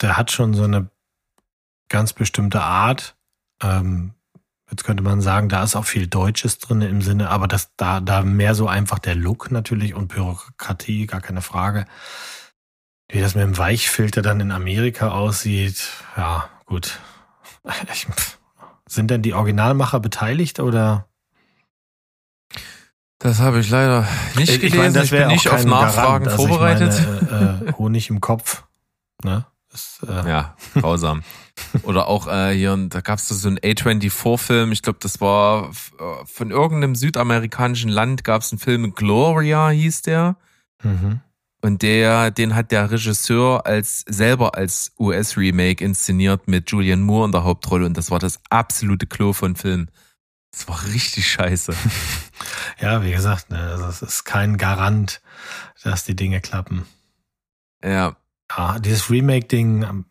der 0.00 0.16
hat 0.16 0.30
schon 0.30 0.54
so 0.54 0.64
eine 0.64 0.90
ganz 1.88 2.12
bestimmte 2.12 2.62
Art. 2.62 3.16
Ähm, 3.62 4.14
jetzt 4.70 4.84
könnte 4.84 5.02
man 5.02 5.20
sagen, 5.20 5.48
da 5.48 5.62
ist 5.62 5.76
auch 5.76 5.84
viel 5.84 6.06
Deutsches 6.06 6.58
drin 6.58 6.82
im 6.82 7.02
Sinne, 7.02 7.30
aber 7.30 7.48
das 7.48 7.70
da, 7.76 8.00
da 8.00 8.22
mehr 8.22 8.54
so 8.54 8.68
einfach 8.68 8.98
der 8.98 9.14
Look 9.14 9.50
natürlich 9.50 9.94
und 9.94 10.08
Bürokratie, 10.08 11.06
gar 11.06 11.20
keine 11.20 11.42
Frage. 11.42 11.86
Wie 13.08 13.20
das 13.20 13.34
mit 13.34 13.44
dem 13.44 13.56
Weichfilter 13.56 14.22
dann 14.22 14.40
in 14.40 14.50
Amerika 14.50 15.10
aussieht, 15.10 15.88
ja, 16.16 16.48
gut. 16.64 16.98
Ich, 17.92 18.06
sind 18.88 19.10
denn 19.10 19.22
die 19.22 19.34
Originalmacher 19.34 20.00
beteiligt 20.00 20.60
oder? 20.60 21.08
Das 23.26 23.40
habe 23.40 23.58
ich 23.58 23.68
leider 23.70 24.06
nicht 24.36 24.52
Ich 24.52 24.60
gelesen. 24.60 24.78
meine, 24.78 24.92
das 24.92 25.04
ich 25.06 25.10
bin 25.10 25.26
nicht 25.26 25.48
auf 25.48 25.64
Nachfragen 25.64 26.26
Garant. 26.26 26.28
Also 26.28 26.46
vorbereitet. 26.46 26.94
Ich 26.94 27.30
meine, 27.32 27.60
äh, 27.66 27.68
äh, 27.70 27.72
Honig 27.72 28.08
im 28.08 28.20
Kopf. 28.20 28.62
Ne? 29.24 29.44
Das, 29.68 29.98
äh, 30.08 30.28
Ja, 30.28 30.56
grausam. 30.76 31.24
Oder 31.82 32.06
auch 32.06 32.28
äh, 32.28 32.54
hier, 32.54 32.76
da 32.88 33.00
gab 33.00 33.18
es 33.18 33.26
so 33.26 33.48
einen 33.48 33.58
A24-Film, 33.58 34.70
ich 34.70 34.82
glaube, 34.82 35.00
das 35.02 35.20
war 35.20 35.70
äh, 35.70 36.04
von 36.24 36.52
irgendeinem 36.52 36.94
südamerikanischen 36.94 37.90
Land, 37.90 38.22
gab 38.22 38.42
es 38.42 38.52
einen 38.52 38.60
Film, 38.60 38.94
Gloria 38.94 39.70
hieß 39.70 40.02
der. 40.02 40.36
Mhm. 40.84 41.18
Und 41.62 41.82
der, 41.82 42.30
den 42.30 42.54
hat 42.54 42.70
der 42.70 42.92
Regisseur 42.92 43.66
als 43.66 44.04
selber 44.06 44.54
als 44.54 44.92
US-Remake 45.00 45.84
inszeniert 45.84 46.46
mit 46.46 46.70
Julian 46.70 47.00
Moore 47.00 47.26
in 47.26 47.32
der 47.32 47.42
Hauptrolle 47.42 47.86
und 47.86 47.96
das 47.96 48.12
war 48.12 48.20
das 48.20 48.38
absolute 48.50 49.08
Klo 49.08 49.32
von 49.32 49.56
Film. 49.56 49.88
Das 50.56 50.68
war 50.68 50.82
richtig 50.86 51.30
scheiße. 51.30 51.74
Ja, 52.78 53.02
wie 53.02 53.10
gesagt, 53.10 53.50
ne, 53.50 53.58
also 53.58 53.86
es 53.86 54.02
ist 54.02 54.24
kein 54.24 54.58
Garant, 54.58 55.22
dass 55.82 56.04
die 56.04 56.14
Dinge 56.16 56.40
klappen. 56.42 56.86
Ja, 57.82 58.16
Ja, 58.54 58.78
dieses 58.78 59.08
Remake-Ding, 59.10 59.82
ähm, 59.82 60.04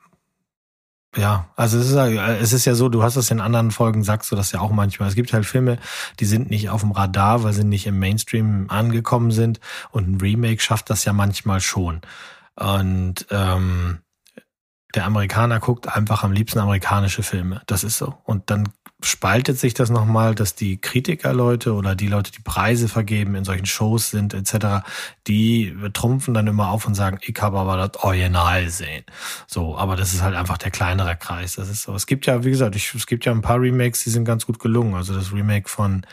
ja, 1.15 1.47
also 1.55 1.77
es 1.79 1.89
ist, 1.89 1.95
ja- 1.95 2.33
es 2.33 2.53
ist 2.53 2.65
ja 2.65 2.73
so, 2.75 2.89
du 2.89 3.03
hast 3.03 3.17
das 3.17 3.29
in 3.31 3.39
anderen 3.39 3.69
Folgen, 3.71 4.03
sagst 4.03 4.31
du 4.31 4.35
das 4.35 4.51
ja 4.51 4.59
auch 4.61 4.71
manchmal. 4.71 5.07
Es 5.09 5.15
gibt 5.15 5.31
halt 5.31 5.45
Filme, 5.45 5.77
die 6.19 6.25
sind 6.25 6.49
nicht 6.49 6.69
auf 6.69 6.81
dem 6.81 6.91
Radar, 6.91 7.43
weil 7.43 7.53
sie 7.53 7.63
nicht 7.63 7.85
im 7.87 7.99
Mainstream 7.99 8.65
angekommen 8.69 9.31
sind. 9.31 9.59
Und 9.91 10.09
ein 10.09 10.19
Remake 10.21 10.61
schafft 10.61 10.89
das 10.89 11.05
ja 11.05 11.13
manchmal 11.13 11.61
schon. 11.61 12.01
Und 12.55 13.27
ähm, 13.29 13.99
der 14.95 15.05
Amerikaner 15.05 15.59
guckt 15.59 15.87
einfach 15.87 16.23
am 16.23 16.31
liebsten 16.31 16.59
amerikanische 16.59 17.21
Filme. 17.23 17.61
Das 17.67 17.83
ist 17.83 17.97
so. 17.99 18.17
Und 18.23 18.49
dann 18.49 18.69
spaltet 19.05 19.59
sich 19.59 19.73
das 19.73 19.89
nochmal, 19.89 20.35
dass 20.35 20.55
die 20.55 20.77
Kritikerleute 20.77 21.73
oder 21.73 21.95
die 21.95 22.07
Leute, 22.07 22.31
die 22.31 22.41
Preise 22.41 22.87
vergeben 22.87 23.35
in 23.35 23.45
solchen 23.45 23.65
Shows 23.65 24.09
sind 24.09 24.33
etc., 24.33 24.85
die 25.27 25.75
trumpfen 25.93 26.33
dann 26.33 26.47
immer 26.47 26.69
auf 26.69 26.87
und 26.87 26.95
sagen, 26.95 27.19
ich 27.21 27.39
habe 27.41 27.59
aber 27.59 27.77
das 27.77 28.03
Original 28.03 28.69
sehen. 28.69 29.03
So, 29.47 29.77
aber 29.77 29.95
das 29.95 30.13
ist 30.13 30.21
halt 30.21 30.35
einfach 30.35 30.57
der 30.57 30.71
kleinere 30.71 31.15
Kreis. 31.15 31.55
Das 31.55 31.69
ist 31.69 31.83
so. 31.83 31.93
Es 31.93 32.07
gibt 32.07 32.25
ja, 32.25 32.43
wie 32.43 32.49
gesagt, 32.49 32.75
ich, 32.75 32.93
es 32.93 33.07
gibt 33.07 33.25
ja 33.25 33.31
ein 33.31 33.41
paar 33.41 33.61
Remakes, 33.61 34.03
die 34.03 34.09
sind 34.09 34.25
ganz 34.25 34.45
gut 34.45 34.59
gelungen. 34.59 34.95
Also 34.95 35.13
das 35.13 35.31
Remake 35.31 35.69
von 35.69 36.05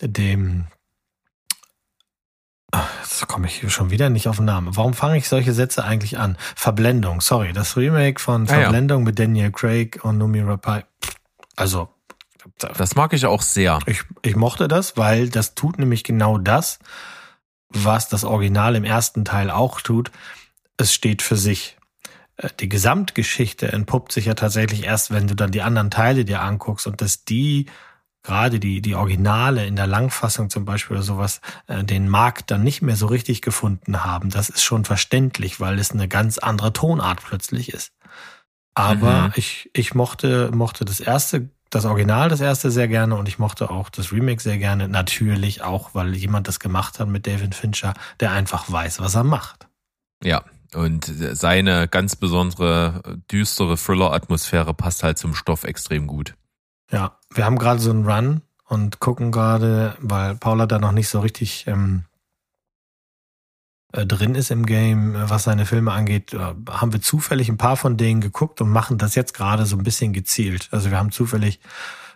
dem 0.00 0.66
Jetzt 3.00 3.26
komme 3.26 3.48
ich 3.48 3.56
hier 3.56 3.70
schon 3.70 3.90
wieder 3.90 4.08
nicht 4.10 4.28
auf 4.28 4.36
den 4.36 4.44
Namen. 4.44 4.76
Warum 4.76 4.94
fange 4.94 5.16
ich 5.16 5.28
solche 5.28 5.52
Sätze 5.52 5.84
eigentlich 5.84 6.18
an? 6.18 6.36
Verblendung, 6.54 7.20
sorry. 7.20 7.52
Das 7.52 7.76
Remake 7.76 8.20
von 8.20 8.48
Ah 8.48 8.52
ja. 8.52 8.60
Verblendung 8.62 9.02
mit 9.02 9.18
Daniel 9.18 9.50
Craig 9.50 9.98
und 10.04 10.18
Numi 10.18 10.40
Rapai. 10.40 10.84
Also, 11.56 11.88
das 12.58 12.94
mag 12.94 13.12
ich 13.12 13.26
auch 13.26 13.42
sehr. 13.42 13.78
ich, 13.86 14.02
ich 14.22 14.36
mochte 14.36 14.68
das, 14.68 14.96
weil 14.96 15.28
das 15.28 15.54
tut 15.54 15.78
nämlich 15.78 16.04
genau 16.04 16.38
das, 16.38 16.78
was 17.68 18.08
das 18.08 18.24
Original 18.24 18.74
im 18.76 18.84
ersten 18.84 19.24
Teil 19.24 19.50
auch 19.50 19.80
tut. 19.80 20.10
Es 20.76 20.92
steht 20.94 21.22
für 21.22 21.36
sich. 21.36 21.76
Äh, 22.36 22.48
Die 22.60 22.68
Gesamtgeschichte 22.68 23.70
entpuppt 23.72 24.12
sich 24.12 24.24
ja 24.26 24.34
tatsächlich 24.34 24.84
erst, 24.84 25.10
wenn 25.10 25.26
du 25.26 25.34
dann 25.34 25.50
die 25.52 25.62
anderen 25.62 25.90
Teile 25.90 26.24
dir 26.24 26.40
anguckst 26.42 26.86
und 26.86 27.00
dass 27.00 27.24
die, 27.24 27.66
gerade 28.22 28.58
die, 28.60 28.82
die 28.82 28.94
Originale 28.96 29.66
in 29.66 29.76
der 29.76 29.86
Langfassung 29.86 30.50
zum 30.50 30.64
Beispiel 30.64 30.96
oder 30.96 31.04
sowas, 31.04 31.40
äh, 31.68 31.84
den 31.84 32.08
Markt 32.08 32.50
dann 32.50 32.62
nicht 32.64 32.82
mehr 32.82 32.96
so 32.96 33.06
richtig 33.06 33.40
gefunden 33.42 34.04
haben. 34.04 34.30
Das 34.30 34.48
ist 34.48 34.62
schon 34.62 34.84
verständlich, 34.84 35.60
weil 35.60 35.78
es 35.78 35.92
eine 35.92 36.08
ganz 36.08 36.38
andere 36.38 36.72
Tonart 36.72 37.22
plötzlich 37.22 37.72
ist. 37.72 37.92
Aber 38.74 39.28
Mhm. 39.28 39.32
ich, 39.36 39.70
ich 39.74 39.94
mochte, 39.94 40.50
mochte 40.54 40.84
das 40.84 41.00
erste, 41.00 41.50
das 41.70 41.84
Original, 41.84 42.28
das 42.28 42.40
erste 42.40 42.70
sehr 42.70 42.88
gerne 42.88 43.16
und 43.16 43.28
ich 43.28 43.38
mochte 43.38 43.70
auch 43.70 43.88
das 43.88 44.12
Remake 44.12 44.42
sehr 44.42 44.58
gerne. 44.58 44.88
Natürlich 44.88 45.62
auch, 45.62 45.94
weil 45.94 46.14
jemand 46.16 46.48
das 46.48 46.58
gemacht 46.58 46.98
hat 46.98 47.08
mit 47.08 47.26
David 47.26 47.54
Fincher, 47.54 47.94
der 48.18 48.32
einfach 48.32 48.70
weiß, 48.70 49.00
was 49.00 49.14
er 49.14 49.24
macht. 49.24 49.68
Ja. 50.22 50.42
Und 50.72 51.04
seine 51.32 51.88
ganz 51.88 52.14
besondere 52.14 53.02
düstere 53.30 53.76
Thriller-Atmosphäre 53.76 54.72
passt 54.72 55.02
halt 55.02 55.18
zum 55.18 55.34
Stoff 55.34 55.64
extrem 55.64 56.06
gut. 56.06 56.34
Ja, 56.92 57.18
wir 57.34 57.44
haben 57.44 57.58
gerade 57.58 57.80
so 57.80 57.90
einen 57.90 58.08
Run 58.08 58.42
und 58.68 59.00
gucken 59.00 59.32
gerade, 59.32 59.96
weil 59.98 60.36
Paula 60.36 60.66
da 60.66 60.78
noch 60.78 60.92
nicht 60.92 61.08
so 61.08 61.18
richtig 61.20 61.66
ähm, 61.66 62.04
äh, 62.04 62.09
drin 63.92 64.34
ist 64.34 64.50
im 64.50 64.66
Game, 64.66 65.14
äh, 65.14 65.30
was 65.30 65.44
seine 65.44 65.66
Filme 65.66 65.92
angeht, 65.92 66.32
äh, 66.34 66.38
haben 66.38 66.92
wir 66.92 67.00
zufällig 67.00 67.48
ein 67.48 67.58
paar 67.58 67.76
von 67.76 67.96
denen 67.96 68.20
geguckt 68.20 68.60
und 68.60 68.70
machen 68.70 68.98
das 68.98 69.14
jetzt 69.14 69.34
gerade 69.34 69.66
so 69.66 69.76
ein 69.76 69.82
bisschen 69.82 70.12
gezielt. 70.12 70.68
Also 70.70 70.90
wir 70.90 70.98
haben 70.98 71.10
zufällig 71.10 71.60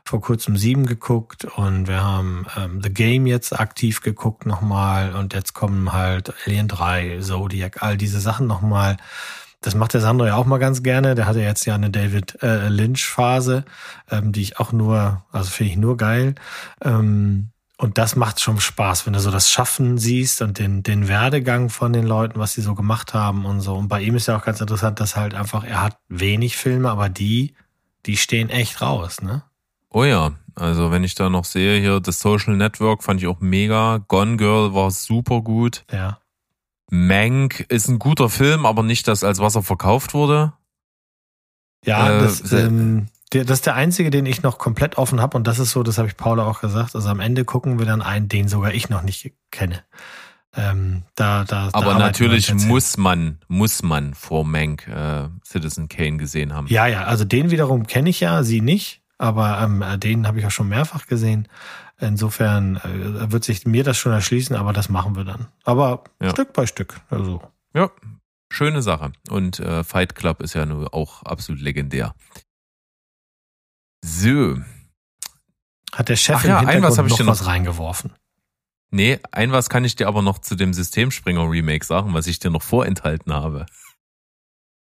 vor 0.04 0.20
kurzem 0.20 0.56
sieben 0.56 0.86
geguckt 0.86 1.44
und 1.44 1.88
wir 1.88 2.02
haben 2.02 2.46
ähm, 2.56 2.82
The 2.82 2.92
Game 2.92 3.26
jetzt 3.26 3.58
aktiv 3.58 4.02
geguckt 4.02 4.44
nochmal 4.44 5.14
und 5.14 5.32
jetzt 5.32 5.54
kommen 5.54 5.92
halt 5.92 6.34
Alien 6.46 6.68
3, 6.68 7.20
Zodiac, 7.20 7.82
all 7.82 7.96
diese 7.96 8.20
Sachen 8.20 8.46
nochmal. 8.46 8.98
Das 9.62 9.74
macht 9.74 9.94
der 9.94 10.02
Sandro 10.02 10.26
ja 10.26 10.36
auch 10.36 10.44
mal 10.44 10.58
ganz 10.58 10.82
gerne. 10.82 11.14
Der 11.14 11.26
hatte 11.26 11.40
jetzt 11.40 11.64
ja 11.64 11.74
eine 11.74 11.88
David 11.88 12.42
äh, 12.42 12.68
Lynch-Phase, 12.68 13.64
ähm, 14.10 14.30
die 14.30 14.42
ich 14.42 14.60
auch 14.60 14.72
nur, 14.72 15.24
also 15.32 15.50
finde 15.50 15.72
ich 15.72 15.78
nur 15.78 15.96
geil. 15.96 16.34
Ähm, 16.82 17.48
und 17.76 17.98
das 17.98 18.14
macht 18.14 18.40
schon 18.40 18.60
Spaß, 18.60 19.06
wenn 19.06 19.14
du 19.14 19.20
so 19.20 19.30
das 19.30 19.50
Schaffen 19.50 19.98
siehst 19.98 20.42
und 20.42 20.58
den, 20.58 20.82
den 20.82 21.08
Werdegang 21.08 21.70
von 21.70 21.92
den 21.92 22.06
Leuten, 22.06 22.38
was 22.38 22.52
sie 22.52 22.62
so 22.62 22.74
gemacht 22.74 23.14
haben 23.14 23.44
und 23.44 23.60
so. 23.60 23.74
Und 23.74 23.88
bei 23.88 24.00
ihm 24.00 24.14
ist 24.14 24.26
ja 24.26 24.36
auch 24.36 24.44
ganz 24.44 24.60
interessant, 24.60 25.00
dass 25.00 25.16
halt 25.16 25.34
einfach, 25.34 25.64
er 25.64 25.82
hat 25.82 25.98
wenig 26.08 26.56
Filme, 26.56 26.90
aber 26.90 27.08
die, 27.08 27.54
die 28.06 28.16
stehen 28.16 28.48
echt 28.48 28.80
raus, 28.80 29.22
ne? 29.22 29.42
Oh 29.90 30.04
ja, 30.04 30.32
also 30.54 30.90
wenn 30.90 31.04
ich 31.04 31.14
da 31.14 31.30
noch 31.30 31.44
sehe, 31.44 31.80
hier 31.80 32.00
das 32.00 32.20
Social 32.20 32.56
Network 32.56 33.02
fand 33.02 33.20
ich 33.20 33.26
auch 33.26 33.40
mega. 33.40 33.98
Gone 34.08 34.36
Girl 34.36 34.74
war 34.74 34.90
super 34.90 35.40
gut. 35.40 35.84
Ja. 35.90 36.18
Mank 36.90 37.60
ist 37.68 37.88
ein 37.88 37.98
guter 37.98 38.28
Film, 38.28 38.66
aber 38.66 38.82
nicht 38.82 39.08
das, 39.08 39.24
als 39.24 39.40
was 39.40 39.56
er 39.56 39.62
verkauft 39.62 40.14
wurde. 40.14 40.52
Ja, 41.84 42.18
Äh, 42.18 42.22
das, 42.22 42.52
ähm, 42.52 43.06
der, 43.32 43.44
das 43.44 43.58
ist 43.58 43.66
der 43.66 43.74
einzige, 43.74 44.10
den 44.10 44.26
ich 44.26 44.42
noch 44.42 44.58
komplett 44.58 44.98
offen 44.98 45.20
habe. 45.20 45.36
Und 45.36 45.46
das 45.46 45.58
ist 45.58 45.70
so, 45.70 45.82
das 45.82 45.98
habe 45.98 46.08
ich 46.08 46.16
Paula 46.16 46.46
auch 46.46 46.60
gesagt. 46.60 46.94
Also 46.94 47.08
am 47.08 47.20
Ende 47.20 47.44
gucken 47.44 47.78
wir 47.78 47.86
dann 47.86 48.02
einen, 48.02 48.28
den 48.28 48.48
sogar 48.48 48.72
ich 48.72 48.88
noch 48.90 49.02
nicht 49.02 49.32
kenne. 49.50 49.82
Ähm, 50.56 51.02
da, 51.16 51.44
da, 51.44 51.68
da 51.68 51.70
Aber 51.72 51.94
wir 51.94 51.98
natürlich 51.98 52.54
muss 52.54 52.96
man, 52.96 53.38
muss 53.48 53.82
man 53.82 54.14
vor 54.14 54.44
Mank 54.44 54.86
äh, 54.86 55.28
Citizen 55.44 55.88
Kane 55.88 56.16
gesehen 56.16 56.54
haben. 56.54 56.68
Ja, 56.68 56.86
ja, 56.86 57.04
also 57.04 57.24
den 57.24 57.50
wiederum 57.50 57.86
kenne 57.86 58.10
ich 58.10 58.20
ja, 58.20 58.44
sie 58.44 58.60
nicht, 58.60 59.02
aber 59.18 59.60
ähm, 59.60 59.84
den 59.98 60.26
habe 60.28 60.38
ich 60.38 60.46
auch 60.46 60.52
schon 60.52 60.68
mehrfach 60.68 61.06
gesehen. 61.06 61.48
Insofern 62.00 62.76
äh, 62.76 63.32
wird 63.32 63.44
sich 63.44 63.66
mir 63.66 63.84
das 63.84 63.96
schon 63.96 64.12
erschließen, 64.12 64.54
aber 64.54 64.72
das 64.72 64.88
machen 64.88 65.16
wir 65.16 65.24
dann. 65.24 65.46
Aber 65.64 66.04
Ja. 66.22 66.30
Stück 66.30 66.52
bei 66.52 66.66
Stück. 66.66 67.00
Also 67.10 67.42
Ja, 67.74 67.90
schöne 68.50 68.82
Sache. 68.82 69.12
Und 69.30 69.58
äh, 69.58 69.82
Fight 69.82 70.14
Club 70.14 70.40
ist 70.40 70.54
ja 70.54 70.66
nur 70.66 70.94
auch 70.94 71.22
absolut 71.24 71.60
legendär. 71.60 72.14
So. 74.06 74.58
hat 75.92 76.08
der 76.10 76.16
Chef 76.16 76.36
Ach 76.40 76.44
ja, 76.44 76.58
ein 76.58 76.82
was 76.82 76.98
hab 76.98 77.06
ich 77.06 77.14
dir 77.14 77.24
noch- 77.24 77.32
was 77.32 77.46
reingeworfen. 77.46 78.12
Nee, 78.90 79.18
ein 79.32 79.50
was 79.50 79.70
kann 79.70 79.82
ich 79.84 79.96
dir 79.96 80.06
aber 80.08 80.20
noch 80.22 80.38
zu 80.38 80.54
dem 80.56 80.74
Systemspringer 80.74 81.48
Remake 81.50 81.84
sagen, 81.84 82.12
was 82.14 82.26
ich 82.26 82.38
dir 82.38 82.50
noch 82.50 82.62
vorenthalten 82.62 83.32
habe. 83.32 83.66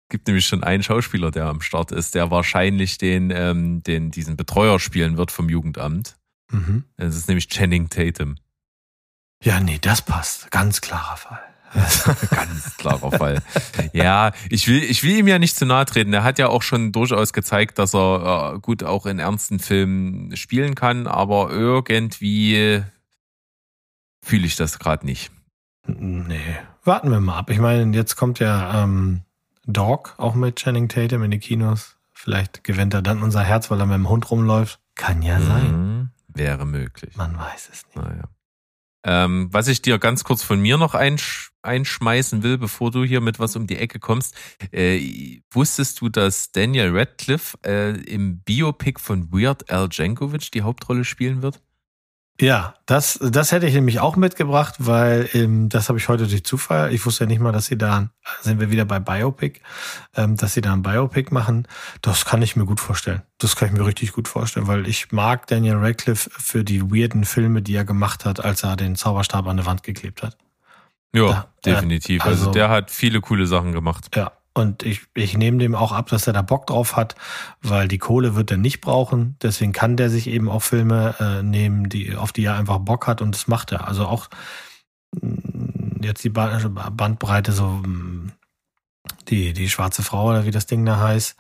gibt 0.09 0.27
nämlich 0.29 0.47
schon 0.47 0.63
einen 0.63 0.83
Schauspieler, 0.85 1.31
der 1.33 1.47
am 1.47 1.61
Start 1.61 1.91
ist, 1.93 2.15
der 2.15 2.31
wahrscheinlich 2.31 2.97
den, 2.99 3.31
ähm, 3.31 3.83
den 3.83 4.11
diesen 4.13 4.37
Betreuer 4.37 4.79
spielen 4.79 5.17
wird 5.17 5.31
vom 5.33 5.49
Jugendamt. 5.49 6.17
Mhm. 6.51 6.85
Das 6.97 7.17
ist 7.17 7.27
nämlich 7.29 7.49
Channing 7.49 7.89
Tatum. 7.89 8.37
Ja, 9.43 9.59
nee, 9.61 9.79
das 9.81 10.03
passt. 10.03 10.51
Ganz 10.53 10.81
klarer 10.81 11.17
Fall. 11.17 11.43
Ganz 12.31 12.77
klarer 12.77 13.13
Fall. 13.13 13.43
Ja, 13.93 14.33
ich 14.51 14.69
will, 14.69 14.83
ich 14.83 15.03
will 15.03 15.17
ihm 15.17 15.29
ja 15.29 15.39
nicht 15.39 15.57
zu 15.57 15.67
nahe 15.67 15.85
treten. 15.85 16.13
Er 16.13 16.25
hat 16.25 16.39
ja 16.39 16.49
auch 16.49 16.63
schon 16.63 16.93
durchaus 16.93 17.33
gezeigt, 17.33 17.79
dass 17.79 17.95
er 17.95 18.55
äh, 18.55 18.59
gut 18.61 18.83
auch 18.83 19.07
in 19.07 19.19
ernsten 19.19 19.59
Filmen 19.59 20.37
spielen 20.37 20.75
kann, 20.75 21.07
aber 21.07 21.51
irgendwie 21.51 22.83
fühle 24.23 24.47
ich 24.47 24.57
das 24.57 24.79
gerade 24.79 25.07
nicht. 25.07 25.31
Nee, 25.87 26.57
warten 26.85 27.11
wir 27.11 27.21
mal 27.21 27.39
ab. 27.39 27.51
Ich 27.51 27.59
meine, 27.59 27.95
jetzt 27.97 28.17
kommt 28.17 28.41
ja 28.41 28.83
ähm, 28.83 29.23
Dog 29.67 30.15
auch 30.19 30.35
mit 30.35 30.57
Channing 30.57 30.89
Tatum 30.89 31.23
in 31.23 31.31
die 31.31 31.39
Kinos. 31.39 31.97
Vielleicht 32.13 32.65
gewinnt 32.65 32.95
er 32.95 33.03
dann 33.03 33.23
unser 33.23 33.43
Herz, 33.43 33.71
weil 33.71 33.79
er 33.81 33.87
mit 33.87 33.95
dem 33.95 34.09
Hund 34.09 34.31
rumläuft. 34.31 34.81
Kann 34.95 35.23
ja 35.23 35.41
sein. 35.41 35.71
Mhm, 35.71 36.11
wäre 36.29 36.65
möglich. 36.65 37.15
Man 37.17 37.37
weiß 37.37 37.69
es 37.73 37.85
nicht. 37.87 37.97
Naja. 37.97 38.25
Ähm, 39.07 39.49
was 39.53 39.69
ich 39.69 39.81
dir 39.83 39.99
ganz 39.99 40.25
kurz 40.25 40.43
von 40.43 40.61
mir 40.61 40.77
noch 40.77 40.95
einsch 40.95 41.53
einschmeißen 41.63 42.43
will, 42.43 42.59
bevor 42.59 42.91
du 42.91 43.05
hier 43.05 43.21
mit 43.21 43.39
was 43.39 43.57
um 43.57 43.67
die 43.67 43.77
Ecke 43.77 43.99
kommst. 43.99 44.35
Äh, 44.73 45.41
wusstest 45.51 46.01
du, 46.01 46.09
dass 46.09 46.53
Daniel 46.53 46.97
Radcliffe 46.97 47.59
äh, 47.65 48.01
im 48.03 48.41
Biopic 48.41 49.01
von 49.01 49.33
Weird 49.33 49.71
Al 49.71 49.89
Jankovic 49.91 50.51
die 50.53 50.63
Hauptrolle 50.63 51.05
spielen 51.05 51.43
wird? 51.43 51.61
Ja, 52.39 52.75
das, 52.85 53.19
das 53.23 53.51
hätte 53.53 53.67
ich 53.67 53.73
nämlich 53.75 53.99
auch 54.01 54.17
mitgebracht, 54.17 54.75
weil 54.79 55.29
ähm, 55.33 55.71
das 55.71 55.89
habe 55.89 55.99
ich 55.99 56.09
heute 56.09 56.27
durch 56.27 56.45
Zufall. 56.45 56.93
Ich 56.93 57.07
wusste 57.07 57.25
ja 57.25 57.29
nicht 57.29 57.41
mal, 57.41 57.51
dass 57.53 57.67
sie 57.67 57.79
da, 57.79 58.11
sind 58.43 58.61
wir 58.61 58.71
wieder 58.71 58.85
bei 58.85 59.01
Biopic, 59.01 59.61
ähm, 60.15 60.37
dass 60.37 60.53
sie 60.53 60.61
da 60.61 60.75
ein 60.75 60.83
Biopic 60.83 61.33
machen. 61.33 61.67
Das 62.03 62.27
kann 62.27 62.43
ich 62.43 62.55
mir 62.55 62.67
gut 62.67 62.79
vorstellen. 62.81 63.23
Das 63.39 63.57
kann 63.57 63.69
ich 63.69 63.75
mir 63.75 63.87
richtig 63.87 64.13
gut 64.13 64.29
vorstellen, 64.29 64.67
weil 64.67 64.87
ich 64.87 65.13
mag 65.13 65.47
Daniel 65.47 65.77
Radcliffe 65.77 66.29
für 66.31 66.63
die 66.63 66.83
weirden 66.83 67.25
Filme, 67.25 67.63
die 67.63 67.75
er 67.75 67.85
gemacht 67.87 68.27
hat, 68.27 68.45
als 68.45 68.63
er 68.65 68.77
den 68.77 68.97
Zauberstab 68.97 69.47
an 69.47 69.57
der 69.57 69.65
Wand 69.67 69.83
geklebt 69.83 70.23
hat. 70.23 70.37
Ja, 71.15 71.27
Ja, 71.31 71.47
definitiv. 71.65 72.23
äh, 72.23 72.29
also, 72.29 72.41
also- 72.43 72.51
der 72.53 72.69
hat 72.69 72.91
viele 72.91 73.23
coole 73.23 73.47
Sachen 73.47 73.73
gemacht. 73.73 74.15
Ja, 74.15 74.33
und 74.57 74.83
ich, 74.83 75.03
ich 75.15 75.37
nehme 75.37 75.59
dem 75.59 75.75
auch 75.75 75.93
ab, 75.93 76.09
dass 76.09 76.27
er 76.27 76.33
da 76.33 76.43
Bock 76.43 76.67
drauf 76.67 76.97
hat, 76.97 77.15
weil 77.63 77.89
die 77.89 77.99
Kohle 77.99 78.35
wird 78.35 78.51
er 78.51 78.57
nicht 78.57 78.81
brauchen. 78.81 79.37
Deswegen 79.43 79.73
kann 79.73 79.97
der 79.97 80.11
sich 80.11 80.27
eben 80.29 80.49
auch 80.49 80.63
Filme 80.63 81.15
äh, 81.21 81.43
nehmen, 81.43 81.89
die, 81.89 82.17
auf 82.17 82.33
die 82.33 82.45
er 82.45 82.57
einfach 82.57 82.79
Bock 82.79 83.07
hat 83.07 83.21
und 83.23 83.35
das 83.35 83.47
macht 83.49 83.73
er. 83.73 83.87
Also 83.87 84.07
auch 84.07 84.29
mh, 85.21 86.01
jetzt 86.03 86.25
die 86.25 86.31
Ba- 86.31 86.59
Bandbreite, 86.91 87.53
so 87.53 87.67
mh, 87.69 88.33
die, 89.29 89.53
die 89.53 89.69
schwarze 89.69 90.03
Frau 90.03 90.31
oder 90.31 90.45
wie 90.47 90.51
das 90.51 90.67
Ding 90.67 90.85
da 90.85 90.99
heißt, 91.01 91.37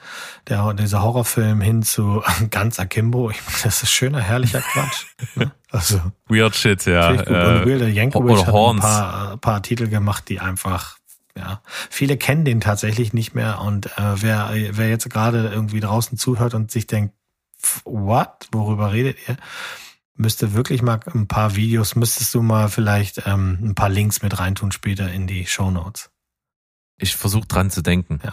der, 0.49 0.73
dieser 0.75 1.03
Horrorfilm 1.03 1.61
hin 1.61 1.83
zu 1.83 2.23
ganz 2.51 2.79
Akimbo. 2.81 3.31
Ich, 3.31 3.41
meine, 3.47 3.59
das 3.65 3.83
ist 3.83 3.91
schöner, 3.91 4.21
herrlicher 4.21 4.61
Quatsch. 4.61 5.07
ne? 5.37 5.53
Also 5.71 6.01
Weird 6.29 6.55
Shit, 6.57 6.85
ja. 6.87 7.11
Und 7.11 7.27
Äh, 7.27 7.65
Wilder 7.65 7.89
Jankovic 7.89 8.33
oder 8.33 8.47
hat 8.47 8.55
ein 8.55 8.79
paar, 8.81 9.37
paar 9.39 9.63
Titel 9.63 9.89
gemacht, 9.89 10.29
die 10.29 10.41
einfach, 10.41 10.97
ja, 11.37 11.63
viele 11.91 12.17
kennen 12.17 12.45
den 12.45 12.61
tatsächlich 12.61 13.13
nicht 13.13 13.35
mehr. 13.35 13.61
Und 13.61 13.87
äh, 13.99 14.23
wer, 14.23 14.51
wer 14.53 14.89
jetzt 14.89 15.09
gerade 15.11 15.49
irgendwie 15.49 15.81
draußen 15.81 16.19
zuhört 16.19 16.55
und 16.55 16.71
sich 16.71 16.87
denkt, 16.87 17.15
what, 17.85 18.49
worüber 18.53 18.93
redet 18.93 19.17
ihr? 19.29 19.37
Müsste 20.15 20.55
wirklich 20.55 20.81
mal 20.83 21.01
ein 21.13 21.29
paar 21.29 21.57
Videos, 21.57 21.95
müsstest 21.95 22.35
du 22.35 22.43
mal 22.43 22.69
vielleicht 22.69 23.27
ähm, 23.27 23.59
ein 23.63 23.75
paar 23.75 23.91
Links 23.91 24.23
mit 24.23 24.39
reintun 24.39 24.73
später 24.73 25.13
in 25.13 25.27
die 25.27 25.47
Show 25.47 25.71
Notes. 25.71 26.11
ich 26.99 27.17
versuche 27.17 27.47
dran 27.47 27.71
zu 27.71 27.83
denken. 27.83 28.21
Ja. 28.25 28.33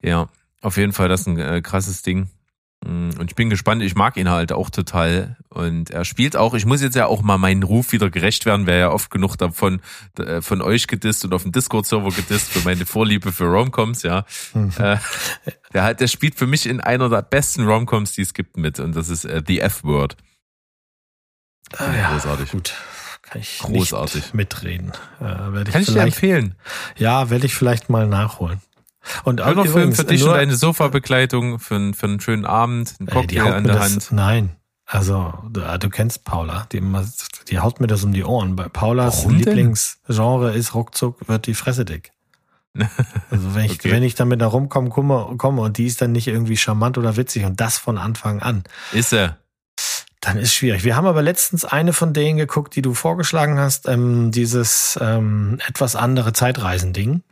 Ja, 0.00 0.28
auf 0.60 0.76
jeden 0.76 0.92
Fall, 0.92 1.08
das 1.08 1.22
ist 1.22 1.26
ein 1.26 1.38
äh, 1.38 1.62
krasses 1.62 2.02
Ding. 2.02 2.28
Mm, 2.86 3.10
Und 3.18 3.30
ich 3.30 3.34
bin 3.34 3.50
gespannt, 3.50 3.82
ich 3.82 3.94
mag 3.94 4.16
ihn 4.16 4.28
halt 4.28 4.52
auch 4.52 4.68
total. 4.70 5.36
Und 5.48 5.90
er 5.90 6.04
spielt 6.04 6.36
auch, 6.36 6.54
ich 6.54 6.66
muss 6.66 6.82
jetzt 6.82 6.94
ja 6.96 7.06
auch 7.06 7.22
mal 7.22 7.38
meinen 7.38 7.62
Ruf 7.62 7.92
wieder 7.92 8.10
gerecht 8.10 8.44
werden, 8.46 8.66
wer 8.66 8.76
ja 8.76 8.90
oft 8.90 9.10
genug 9.10 9.36
davon 9.36 9.80
äh, 10.18 10.42
von 10.42 10.60
euch 10.62 10.86
gedisst 10.86 11.24
und 11.24 11.32
auf 11.32 11.42
dem 11.44 11.52
Discord-Server 11.52 12.10
gedisst 12.10 12.50
für 12.52 12.60
meine 12.60 12.84
Vorliebe 12.86 13.32
für 13.32 13.44
Romcoms, 13.46 14.02
ja. 14.02 14.24
Mhm. 14.52 14.72
Äh, 14.78 14.98
der, 15.72 15.82
hat, 15.84 16.00
der 16.00 16.08
spielt 16.08 16.34
für 16.36 16.46
mich 16.46 16.66
in 16.66 16.80
einer 16.80 17.08
der 17.08 17.22
besten 17.22 17.66
Romcoms, 17.66 18.12
die 18.12 18.22
es 18.22 18.34
gibt, 18.34 18.56
mit. 18.56 18.78
Und 18.80 18.94
das 18.96 19.08
ist 19.08 19.24
äh, 19.24 19.42
The 19.46 19.60
F-Word. 19.60 20.16
Ah, 21.76 22.12
Großartig. 22.12 22.50
Gut. 22.52 22.74
Kann 23.22 23.40
ich 23.40 23.58
Großartig. 23.60 24.14
nicht 24.16 24.34
mitreden. 24.34 24.92
Äh, 25.20 25.24
werde 25.24 25.70
Kann 25.72 25.82
ich 25.82 25.88
ich 25.88 25.94
dir 25.94 26.02
empfehlen. 26.02 26.54
ja, 26.98 27.30
werde 27.30 27.46
ich 27.46 27.54
vielleicht 27.54 27.88
mal 27.88 28.06
nachholen. 28.06 28.60
Und 29.24 29.40
auch 29.40 29.52
Film 29.52 29.66
übrigens, 29.66 29.96
für 29.96 30.04
dich 30.04 30.22
und 30.22 30.28
nur- 30.28 30.36
deine 30.36 30.56
Sofabegleitung, 30.56 31.58
für, 31.58 31.74
einen- 31.76 31.94
für 31.94 32.06
einen 32.06 32.20
schönen 32.20 32.44
Abend, 32.46 32.94
einen 32.98 33.08
Ey, 33.08 33.14
Cocktail 33.14 33.52
an 33.54 33.64
der 33.64 33.74
das, 33.74 33.82
Hand. 33.92 34.08
Nein. 34.12 34.56
Also, 34.86 35.32
du, 35.50 35.60
du 35.78 35.88
kennst 35.90 36.24
Paula. 36.24 36.66
Die, 36.72 36.82
die 37.48 37.58
haut 37.58 37.80
mir 37.80 37.86
das 37.86 38.04
um 38.04 38.12
die 38.12 38.24
Ohren. 38.24 38.54
Bei 38.56 38.68
Paulas 38.68 39.18
Warum 39.18 39.30
denn? 39.30 39.38
Lieblingsgenre 39.38 40.52
ist 40.54 40.74
ruckzuck 40.74 41.26
wird 41.28 41.46
die 41.46 41.54
Fresse 41.54 41.84
dick. 41.84 42.10
Also 43.30 43.54
wenn 43.54 43.64
ich, 43.66 43.72
Okay. 43.72 43.90
wenn 43.92 44.02
ich 44.02 44.14
damit 44.14 44.40
da 44.40 44.46
rumkomme 44.48 44.90
komme, 44.90 45.36
komme 45.38 45.62
und 45.62 45.78
die 45.78 45.86
ist 45.86 46.00
dann 46.02 46.12
nicht 46.12 46.26
irgendwie 46.28 46.56
charmant 46.56 46.98
oder 46.98 47.16
witzig 47.16 47.44
und 47.44 47.60
das 47.60 47.78
von 47.78 47.98
Anfang 47.98 48.40
an, 48.40 48.64
Ist 48.92 49.12
er. 49.12 49.38
dann 50.20 50.38
ist 50.38 50.52
schwierig. 50.54 50.82
Wir 50.84 50.96
haben 50.96 51.06
aber 51.06 51.22
letztens 51.22 51.64
eine 51.64 51.92
von 51.92 52.12
denen 52.12 52.36
geguckt, 52.38 52.74
die 52.76 52.82
du 52.82 52.92
vorgeschlagen 52.94 53.58
hast, 53.58 53.86
ähm, 53.88 54.32
dieses 54.32 54.98
ähm, 55.00 55.58
etwas 55.68 55.94
andere 55.96 56.32
Zeitreisen-Ding. 56.32 57.22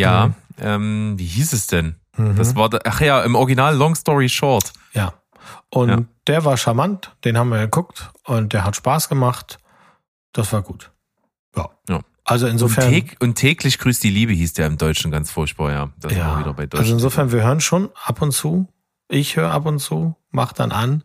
Ja, 0.00 0.26
Mhm. 0.28 0.34
ähm, 0.58 1.14
wie 1.18 1.26
hieß 1.26 1.52
es 1.52 1.66
denn? 1.66 1.96
Mhm. 2.16 2.36
Das 2.36 2.54
war, 2.56 2.70
ach 2.84 3.00
ja, 3.00 3.22
im 3.22 3.34
Original 3.34 3.74
Long 3.76 3.94
Story 3.94 4.28
Short. 4.28 4.72
Ja. 4.92 5.14
Und 5.70 5.88
Ja. 5.88 5.98
der 6.26 6.44
war 6.44 6.56
charmant, 6.56 7.14
den 7.24 7.38
haben 7.38 7.48
wir 7.50 7.60
geguckt 7.60 8.10
und 8.24 8.52
der 8.52 8.64
hat 8.64 8.76
Spaß 8.76 9.08
gemacht. 9.08 9.58
Das 10.32 10.52
war 10.52 10.62
gut. 10.62 10.90
Ja. 11.56 11.70
Ja. 11.88 12.00
Also 12.24 12.46
Und, 12.46 12.52
insofern. 12.52 12.88
täg, 12.90 13.16
und 13.20 13.34
täglich 13.34 13.78
grüßt 13.78 14.02
die 14.04 14.10
Liebe 14.10 14.32
hieß 14.32 14.52
der 14.52 14.66
im 14.68 14.78
Deutschen 14.78 15.10
ganz 15.10 15.30
furchtbar, 15.30 15.72
ja. 15.72 15.90
Das 15.98 16.12
ja. 16.14 16.26
war 16.28 16.38
wieder 16.40 16.52
bei 16.54 16.66
Deutschen. 16.66 16.82
also 16.84 16.92
insofern, 16.94 17.32
wir 17.32 17.42
hören 17.42 17.60
schon 17.60 17.90
ab 18.04 18.22
und 18.22 18.32
zu. 18.32 18.68
Ich 19.08 19.36
höre 19.36 19.50
ab 19.50 19.66
und 19.66 19.80
zu, 19.80 20.16
mach 20.30 20.52
dann 20.52 20.70
an. 20.70 21.02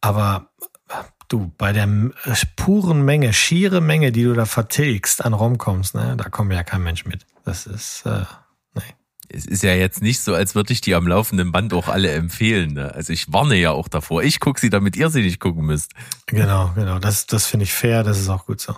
Aber 0.00 0.50
du, 1.28 1.50
bei 1.58 1.72
der 1.72 1.84
äh, 1.84 2.34
puren 2.56 3.04
Menge, 3.04 3.32
schiere 3.32 3.80
Menge, 3.80 4.12
die 4.12 4.22
du 4.24 4.34
da 4.34 4.44
vertilgst 4.44 5.24
an 5.24 5.32
Romcoms, 5.32 5.94
ne, 5.94 6.16
da 6.16 6.28
kommt 6.28 6.52
ja 6.52 6.62
kein 6.62 6.82
Mensch 6.82 7.04
mit. 7.06 7.26
Das 7.44 7.66
ist, 7.66 8.02
äh, 8.06 8.24
nee. 8.74 8.82
es 9.28 9.46
ist 9.46 9.62
ja 9.62 9.74
jetzt 9.74 10.00
nicht 10.02 10.20
so, 10.20 10.34
als 10.34 10.54
würde 10.54 10.72
ich 10.72 10.80
die 10.80 10.94
am 10.94 11.06
laufenden 11.06 11.50
Band 11.52 11.74
auch 11.74 11.88
alle 11.88 12.10
empfehlen. 12.12 12.74
Ne? 12.74 12.94
Also 12.94 13.12
ich 13.12 13.32
warne 13.32 13.56
ja 13.56 13.70
auch 13.72 13.88
davor. 13.88 14.22
Ich 14.22 14.38
gucke 14.40 14.60
sie, 14.60 14.70
damit 14.70 14.96
ihr 14.96 15.10
sie 15.10 15.22
nicht 15.22 15.40
gucken 15.40 15.64
müsst. 15.66 15.92
Genau, 16.26 16.70
genau. 16.74 16.98
Das, 16.98 17.26
das 17.26 17.46
finde 17.46 17.64
ich 17.64 17.72
fair, 17.72 18.04
das 18.04 18.20
ist 18.20 18.28
auch 18.28 18.46
gut 18.46 18.60
so. 18.60 18.76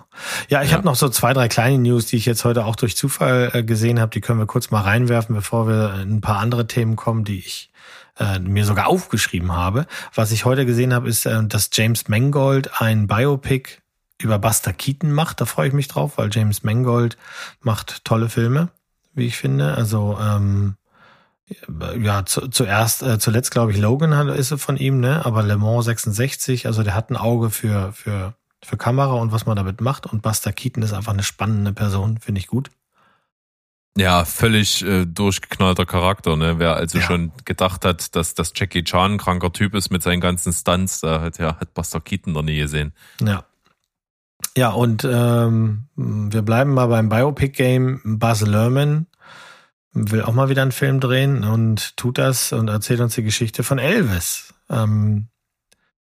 Ja, 0.49 0.63
ich 0.63 0.71
Ja. 0.71 0.77
habe 0.77 0.85
noch 0.85 0.95
so 0.95 1.09
zwei, 1.09 1.33
drei 1.33 1.47
kleine 1.47 1.77
News, 1.77 2.07
die 2.07 2.17
ich 2.17 2.25
jetzt 2.25 2.43
heute 2.45 2.65
auch 2.65 2.75
durch 2.75 2.97
Zufall 2.97 3.51
äh, 3.53 3.63
gesehen 3.63 3.99
habe. 3.99 4.11
Die 4.11 4.21
können 4.21 4.39
wir 4.39 4.47
kurz 4.47 4.71
mal 4.71 4.81
reinwerfen, 4.81 5.35
bevor 5.35 5.67
wir 5.67 6.01
in 6.01 6.15
ein 6.15 6.21
paar 6.21 6.39
andere 6.39 6.65
Themen 6.67 6.95
kommen, 6.95 7.23
die 7.23 7.39
ich 7.39 7.69
äh, 8.17 8.39
mir 8.39 8.65
sogar 8.65 8.87
aufgeschrieben 8.87 9.51
habe. 9.51 9.85
Was 10.13 10.31
ich 10.31 10.45
heute 10.45 10.65
gesehen 10.65 10.93
habe, 10.93 11.07
ist, 11.09 11.25
äh, 11.25 11.45
dass 11.45 11.69
James 11.73 12.07
Mangold 12.07 12.81
ein 12.81 13.07
Biopic 13.07 13.81
über 14.21 14.39
Buster 14.39 14.73
Keaton 14.73 15.11
macht. 15.11 15.41
Da 15.41 15.45
freue 15.45 15.67
ich 15.67 15.73
mich 15.73 15.87
drauf, 15.87 16.17
weil 16.17 16.29
James 16.31 16.63
Mangold 16.63 17.17
macht 17.61 18.05
tolle 18.05 18.29
Filme, 18.29 18.69
wie 19.13 19.25
ich 19.25 19.37
finde. 19.37 19.75
Also 19.75 20.17
ähm, 20.21 20.75
ja, 21.99 22.25
zu, 22.25 22.47
zuerst, 22.47 23.03
äh, 23.03 23.19
zuletzt 23.19 23.51
glaube 23.51 23.71
ich 23.71 23.77
Logan 23.77 24.15
hat, 24.15 24.27
ist 24.35 24.53
von 24.59 24.77
ihm, 24.77 24.99
ne? 24.99 25.25
Aber 25.25 25.43
Le 25.43 25.57
Mans 25.57 25.85
66, 25.85 26.65
also 26.65 26.81
der 26.83 26.95
hat 26.95 27.09
ein 27.11 27.17
Auge 27.17 27.49
für 27.49 27.93
für 27.93 28.33
für 28.63 28.77
Kamera 28.77 29.13
und 29.13 29.31
was 29.31 29.45
man 29.45 29.55
damit 29.55 29.79
macht. 29.79 30.07
Und 30.07 30.23
Buster 30.23 30.51
Keaton 30.51 30.81
ist 30.81 30.93
einfach 30.93 31.13
eine 31.13 31.21
spannende 31.23 31.71
Person, 31.71 32.17
finde 32.19 32.39
ich 32.39 32.47
gut. 32.47 32.71
Ja, 33.97 34.25
völlig 34.25 34.83
äh, 34.83 35.05
durchgeknallter 35.05 35.85
Charakter. 35.85 36.35
Ne? 36.35 36.59
Wer 36.59 36.75
also 36.75 36.97
Ja. 36.97 37.05
schon 37.05 37.31
gedacht 37.45 37.85
hat, 37.85 38.15
dass 38.15 38.33
das 38.33 38.51
Jackie 38.55 38.83
Chan 38.83 39.13
ein 39.13 39.17
kranker 39.17 39.53
Typ 39.53 39.73
ist 39.75 39.89
mit 39.89 40.03
seinen 40.03 40.19
ganzen 40.19 40.51
Stunts, 40.51 40.99
da 40.99 41.21
hat 41.21 41.37
ja 41.37 41.57
hat 41.59 41.73
Buster 41.73 42.01
Keaton 42.01 42.33
noch 42.33 42.41
nie 42.41 42.57
gesehen. 42.57 42.93
Ja. 43.21 43.45
Ja, 44.57 44.69
und 44.69 45.03
ähm, 45.09 45.89
wir 45.95 46.41
bleiben 46.41 46.73
mal 46.73 46.87
beim 46.87 47.09
Biopic-Game. 47.09 48.19
Buzz 48.19 48.41
Lerman 48.41 49.07
will 49.91 50.21
auch 50.23 50.33
mal 50.33 50.49
wieder 50.49 50.61
einen 50.61 50.71
Film 50.71 50.99
drehen 50.99 51.43
und 51.43 51.95
tut 51.97 52.17
das 52.17 52.51
und 52.51 52.69
erzählt 52.69 52.99
uns 52.99 53.15
die 53.15 53.23
Geschichte 53.23 53.63
von 53.63 53.79
Elvis. 53.79 54.53
Ähm, 54.69 55.29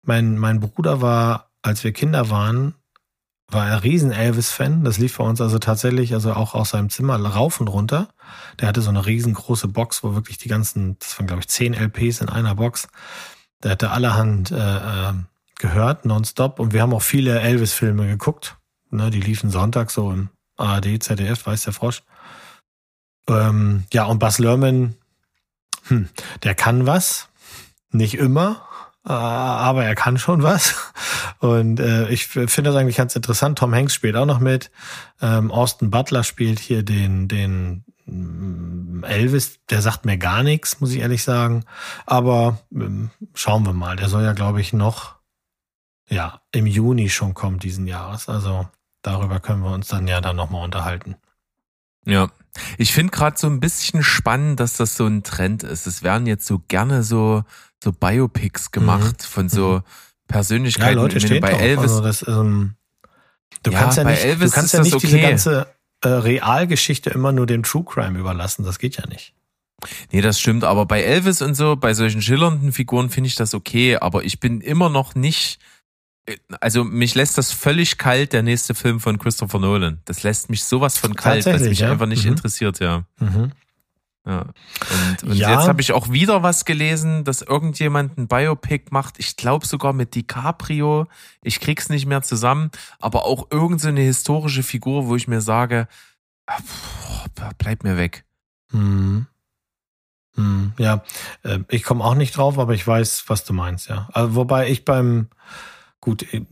mein, 0.03 0.39
mein 0.39 0.61
Bruder 0.61 1.01
war, 1.01 1.51
als 1.63 1.85
wir 1.85 1.93
Kinder 1.93 2.31
waren, 2.31 2.75
war 3.49 3.69
er 3.69 3.83
riesen 3.83 4.13
Elvis-Fan. 4.13 4.85
Das 4.85 4.99
lief 4.99 5.19
bei 5.19 5.25
uns 5.25 5.41
also 5.41 5.59
tatsächlich, 5.59 6.15
also 6.15 6.33
auch 6.33 6.55
aus 6.55 6.71
seinem 6.71 6.89
Zimmer 6.89 7.21
rauf 7.21 7.61
und 7.61 7.69
runter. 7.69 8.09
Der 8.61 8.69
hatte 8.69 8.81
so 8.81 8.91
eine 8.91 9.07
riesengroße 9.07 9.69
Box, 9.69 10.05
wo 10.05 10.15
wirklich 10.15 10.39
die 10.39 10.49
ganzen, 10.49 10.97
das 11.01 11.19
waren 11.19 11.27
glaube 11.27 11.41
ich 11.41 11.49
zehn 11.49 11.75
LPs 11.75 12.21
in 12.21 12.29
einer 12.29 12.55
Box. 12.55 12.89
Der 13.63 13.73
hatte 13.73 13.91
allerhand 13.91 14.53
äh, 14.53 14.57
äh, 14.57 15.13
gehört, 15.61 16.05
nonstop. 16.05 16.59
Und 16.59 16.73
wir 16.73 16.83
haben 16.83 16.93
auch 16.93 17.03
viele 17.03 17.41
Elvis-Filme 17.41 18.07
geguckt. 18.07 18.57
Ne, 18.91 19.11
die 19.11 19.21
liefen 19.21 19.51
Sonntag 19.51 19.91
so 19.91 20.11
im 20.11 20.31
ARD, 20.57 21.03
ZDF, 21.03 21.47
weiß 21.47 21.65
der 21.65 21.73
Frosch. 21.73 22.03
Ähm, 23.29 23.85
ja, 23.93 24.05
und 24.05 24.19
Bas 24.19 24.39
Lerman, 24.39 24.97
hm, 25.87 26.09
der 26.43 26.55
kann 26.55 26.87
was. 26.87 27.29
Nicht 27.93 28.15
immer, 28.15 28.63
äh, 29.05 29.13
aber 29.13 29.85
er 29.85 29.95
kann 29.95 30.19
schon 30.19 30.43
was. 30.43 30.93
Und 31.39 31.81
äh, 31.81 32.09
ich 32.09 32.27
finde 32.27 32.71
das 32.71 32.77
eigentlich 32.77 32.97
ganz 32.97 33.17
interessant. 33.17 33.59
Tom 33.59 33.75
Hanks 33.75 33.95
spielt 33.95 34.17
auch 34.17 34.27
noch 34.27 34.41
mit. 34.41 34.71
Ähm, 35.21 35.51
Austin 35.51 35.91
Butler 35.91 36.23
spielt 36.23 36.59
hier 36.59 36.83
den, 36.83 37.27
den 37.27 37.85
mm, 38.07 39.05
Elvis. 39.05 39.59
Der 39.71 39.83
sagt 39.83 40.05
mir 40.05 40.19
gar 40.19 40.43
nichts, 40.43 40.81
muss 40.81 40.93
ich 40.93 41.01
ehrlich 41.01 41.23
sagen. 41.23 41.65
Aber 42.07 42.59
ähm, 42.73 43.11
schauen 43.35 43.65
wir 43.65 43.73
mal. 43.73 43.97
Der 43.97 44.09
soll 44.09 44.23
ja, 44.23 44.35
glaube 44.35 44.61
ich, 44.61 44.73
noch 44.73 45.20
ja 46.11 46.41
im 46.53 46.67
Juni 46.67 47.09
schon 47.09 47.35
kommen 47.35 47.59
diesen 47.59 47.87
Jahres. 47.87 48.29
Also 48.29 48.69
darüber 49.03 49.41
können 49.41 49.63
wir 49.63 49.73
uns 49.73 49.89
dann 49.89 50.07
ja 50.07 50.21
dann 50.21 50.37
nochmal 50.37 50.65
unterhalten. 50.65 51.17
Ja. 52.05 52.31
Ich 52.79 52.93
finde 52.93 53.13
gerade 53.13 53.39
so 53.39 53.47
ein 53.47 53.61
bisschen 53.61 54.03
spannend, 54.03 54.59
dass 54.59 54.77
das 54.77 54.97
so 54.97 55.07
ein 55.07 55.23
Trend 55.23 55.63
ist. 55.63 55.87
Es 55.87 56.03
werden 56.03 56.27
jetzt 56.27 56.47
so 56.47 56.61
gerne 56.67 57.03
so, 57.03 57.45
so 57.83 57.93
Biopics 57.93 58.73
gemacht 58.73 59.23
von 59.23 59.49
so 59.49 59.83
Persönlichkeiten. 60.27 60.97
Ja, 60.97 61.03
Leute 61.03 61.21
stehen 61.21 61.41
bei 61.41 61.51
drauf. 61.51 61.61
Elvis. 61.61 61.91
Also 61.91 62.03
das, 62.03 62.27
ähm, 62.27 62.75
du 63.63 63.71
Ja, 63.71 63.79
kannst 63.79 63.99
ja 63.99 64.05
nicht, 64.05 64.25
Elvis 64.25 64.51
du 64.51 64.55
kannst 64.57 64.75
ja 64.75 64.83
nicht 64.83 65.01
diese 65.01 65.17
okay. 65.17 65.29
ganze 65.29 65.67
äh, 66.03 66.09
Realgeschichte 66.09 67.11
immer 67.11 67.33
nur 67.33 67.47
dem 67.47 67.63
True 67.63 67.85
Crime 67.85 68.19
überlassen. 68.19 68.65
Das 68.65 68.79
geht 68.79 68.97
ja 68.97 69.07
nicht. 69.07 69.35
Nee, 70.11 70.21
das 70.21 70.39
stimmt. 70.39 70.65
Aber 70.65 70.87
bei 70.87 71.03
Elvis 71.03 71.43
und 71.43 71.55
so, 71.55 71.77
bei 71.77 71.95
solchen 71.95 72.21
schillernden 72.21 72.73
Figuren 72.73 73.11
finde 73.11 73.29
ich 73.29 73.35
das 73.35 73.55
okay. 73.55 73.97
Aber 73.97 74.25
ich 74.25 74.41
bin 74.41 74.61
immer 74.61 74.89
noch 74.89 75.15
nicht. 75.15 75.59
Also 76.61 76.85
mich 76.85 77.15
lässt 77.15 77.39
das 77.39 77.53
völlig 77.53 77.99
kalt, 77.99 78.33
der 78.33 78.43
nächste 78.43 78.75
Film 78.75 79.01
von 79.01 79.19
Christopher 79.19 79.59
Nolan. 79.59 80.01
Das 80.05 80.23
lässt 80.23 80.51
mich 80.51 80.65
sowas 80.65 80.99
von 80.99 81.15
kalt, 81.15 81.47
was 81.47 81.63
mich 81.63 81.81
ja? 81.81 81.93
einfach 81.93 82.07
nicht 82.07 82.25
Mhm. 82.25 82.33
interessiert, 82.33 82.81
ja. 82.81 83.05
Mhm. 83.19 83.53
ja. 84.27 84.41
Und, 84.43 85.23
und 85.25 85.35
Ja. 85.35 85.55
jetzt 85.55 85.69
habe 85.69 85.81
ich 85.81 85.93
auch 85.93 86.11
wieder 86.11 86.43
was 86.43 86.65
gelesen, 86.65 87.25
dass 87.25 87.43
irgendjemand 87.43 88.19
ein 88.19 88.29
Biopic 88.29 88.87
macht. 88.91 89.15
Ich 89.19 89.37
glaube 89.37 89.67
sogar 89.67 89.93
mit 89.93 90.15
DiCaprio. 90.15 91.07
Ich 91.43 91.61
krieg's 91.61 91.89
nicht 91.89 92.07
mehr 92.07 92.23
zusammen. 92.23 92.71
Aber 92.99 93.25
auch 93.25 93.49
irgendeine 93.51 93.79
so 93.81 93.89
eine 93.89 94.01
historische 94.03 94.63
Figur, 94.63 95.07
wo 95.07 95.17
ich 95.17 95.29
mir 95.29 95.41
sage, 95.41 95.89
ah, 96.47 96.59
pff, 96.59 97.55
bleib 97.59 97.85
mir 97.85 97.97
weg. 97.97 98.25
Mhm. 98.73 99.27
Mhm. 100.37 100.73
Ja, 100.79 101.03
äh, 101.43 101.59
ich 101.69 101.83
komme 101.83 102.05
auch 102.05 102.15
nicht 102.15 102.37
drauf, 102.37 102.59
aber 102.59 102.73
ich 102.75 102.87
weiß, 102.87 103.25
was 103.27 103.45
du 103.45 103.53
meinst, 103.53 103.89
ja. 103.89 104.09
Also, 104.13 104.37
wobei 104.37 104.69
ich 104.71 104.85
beim, 104.85 105.29
gut, 106.01 106.33
äh, 106.33 106.43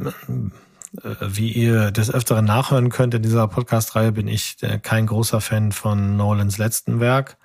wie 1.21 1.53
ihr 1.53 1.91
des 1.91 2.11
Öfteren 2.11 2.45
nachhören 2.45 2.91
könnt 2.91 3.15
in 3.15 3.23
dieser 3.23 3.49
Podcast-Reihe, 3.49 4.13
bin 4.13 4.29
ich 4.29 4.57
äh, 4.63 4.79
kein 4.79 5.07
großer 5.07 5.41
Fan 5.41 5.73
von 5.73 6.17
Nolans 6.17 6.59
letzten 6.59 7.01
Werk. 7.01 7.37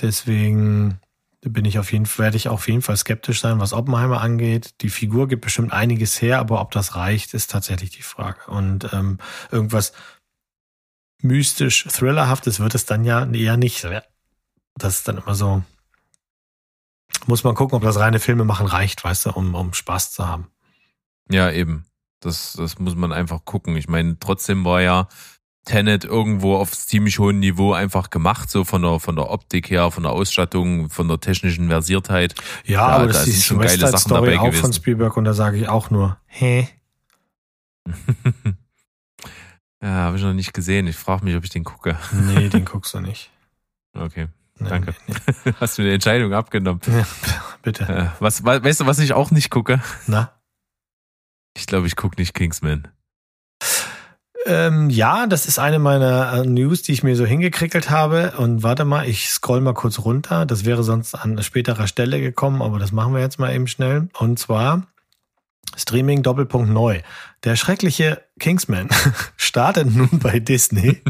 Deswegen 0.00 1.00
bin 1.40 1.64
ich 1.64 1.78
auf 1.78 1.92
jeden 1.92 2.06
werde 2.18 2.36
ich 2.36 2.48
auf 2.48 2.66
jeden 2.66 2.82
Fall 2.82 2.96
skeptisch 2.96 3.40
sein, 3.40 3.60
was 3.60 3.72
Oppenheimer 3.72 4.20
angeht. 4.20 4.74
Die 4.80 4.90
Figur 4.90 5.28
gibt 5.28 5.44
bestimmt 5.44 5.72
einiges 5.72 6.20
her, 6.20 6.38
aber 6.38 6.60
ob 6.60 6.72
das 6.72 6.96
reicht, 6.96 7.34
ist 7.34 7.50
tatsächlich 7.50 7.90
die 7.90 8.02
Frage. 8.02 8.50
Und 8.50 8.92
ähm, 8.92 9.18
irgendwas 9.50 9.92
mystisch, 11.22 11.84
thrillerhaftes 11.84 12.60
wird 12.60 12.74
es 12.74 12.86
dann 12.86 13.04
ja 13.04 13.24
eher 13.30 13.56
nicht. 13.56 13.86
Das 14.76 14.96
ist 14.96 15.08
dann 15.08 15.18
immer 15.18 15.34
so. 15.34 15.62
Muss 17.26 17.44
man 17.44 17.54
gucken, 17.54 17.76
ob 17.76 17.82
das 17.82 17.98
reine 17.98 18.20
Filme 18.20 18.44
machen 18.44 18.66
reicht, 18.66 19.04
weißt 19.04 19.26
du, 19.26 19.30
um, 19.30 19.54
um 19.54 19.74
Spaß 19.74 20.12
zu 20.12 20.26
haben. 20.26 20.48
Ja, 21.30 21.50
eben. 21.50 21.84
Das, 22.20 22.54
das 22.54 22.78
muss 22.78 22.94
man 22.96 23.12
einfach 23.12 23.44
gucken. 23.44 23.76
Ich 23.76 23.88
meine, 23.88 24.18
trotzdem 24.18 24.64
war 24.64 24.80
ja 24.82 25.08
Tenet 25.64 26.04
irgendwo 26.04 26.56
auf 26.56 26.72
ziemlich 26.72 27.18
hohem 27.18 27.38
Niveau 27.40 27.74
einfach 27.74 28.10
gemacht, 28.10 28.50
so 28.50 28.64
von 28.64 28.82
der, 28.82 28.98
von 29.00 29.16
der 29.16 29.30
Optik 29.30 29.70
her, 29.70 29.90
von 29.90 30.02
der 30.04 30.12
Ausstattung, 30.12 30.88
von 30.90 31.06
der 31.08 31.20
technischen 31.20 31.68
Versiertheit. 31.68 32.34
Ja, 32.64 32.72
Ja, 32.80 32.86
aber 32.86 33.06
da 33.06 33.12
das 33.12 33.24
sind 33.24 33.34
ist 33.34 33.38
die 33.40 33.44
schon 33.46 33.58
geile 33.60 33.78
Sachen 33.78 33.98
Story 33.98 34.30
dabei 34.32 34.38
auch 34.38 34.44
von 34.44 34.50
gewesen. 34.52 34.72
Spielberg 34.72 35.16
und 35.16 35.24
da 35.24 35.34
sage 35.34 35.58
ich 35.58 35.68
auch 35.68 35.90
nur, 35.90 36.16
hä? 36.26 36.68
ja, 39.82 39.88
habe 39.88 40.16
ich 40.16 40.22
noch 40.22 40.32
nicht 40.34 40.52
gesehen. 40.54 40.86
Ich 40.86 40.96
frage 40.96 41.24
mich, 41.24 41.36
ob 41.36 41.44
ich 41.44 41.50
den 41.50 41.64
gucke. 41.64 41.96
Nee, 42.12 42.48
den 42.48 42.64
guckst 42.66 42.94
du 42.94 43.00
nicht. 43.00 43.30
Okay, 43.94 44.28
Nee, 44.60 44.68
Danke. 44.70 44.94
Nee, 45.06 45.52
hast 45.60 45.78
du 45.78 45.82
eine 45.82 45.92
Entscheidung 45.92 46.32
abgenommen. 46.32 46.80
nee. 46.86 47.04
Bitte. 47.62 47.84
Äh, 47.84 48.06
was, 48.20 48.44
we- 48.44 48.62
weißt 48.64 48.80
du, 48.80 48.86
was 48.86 48.98
ich 48.98 49.12
auch 49.12 49.30
nicht 49.30 49.50
gucke? 49.50 49.80
Na? 50.06 50.32
Ich 51.58 51.66
glaube, 51.66 51.88
ich 51.88 51.96
gucke 51.96 52.20
nicht 52.20 52.34
Kingsman. 52.34 52.86
Ähm, 54.46 54.88
ja, 54.90 55.26
das 55.26 55.46
ist 55.46 55.58
eine 55.58 55.80
meiner 55.80 56.32
äh, 56.32 56.46
News, 56.46 56.82
die 56.82 56.92
ich 56.92 57.02
mir 57.02 57.16
so 57.16 57.26
hingekrickelt 57.26 57.90
habe. 57.90 58.34
Und 58.38 58.62
warte 58.62 58.84
mal, 58.84 59.08
ich 59.08 59.28
scroll 59.28 59.60
mal 59.60 59.74
kurz 59.74 59.98
runter. 59.98 60.46
Das 60.46 60.64
wäre 60.64 60.84
sonst 60.84 61.16
an 61.16 61.42
späterer 61.42 61.88
Stelle 61.88 62.20
gekommen, 62.20 62.62
aber 62.62 62.78
das 62.78 62.92
machen 62.92 63.12
wir 63.12 63.20
jetzt 63.20 63.40
mal 63.40 63.52
eben 63.52 63.66
schnell. 63.66 64.08
Und 64.18 64.38
zwar 64.38 64.86
Streaming 65.76 66.22
Doppelpunkt 66.22 66.70
neu. 66.70 67.02
Der 67.44 67.56
schreckliche 67.56 68.22
Kingsman 68.38 68.88
startet 69.58 69.92
nun 69.94 70.20
bei 70.20 70.38
Disney. 70.38 71.02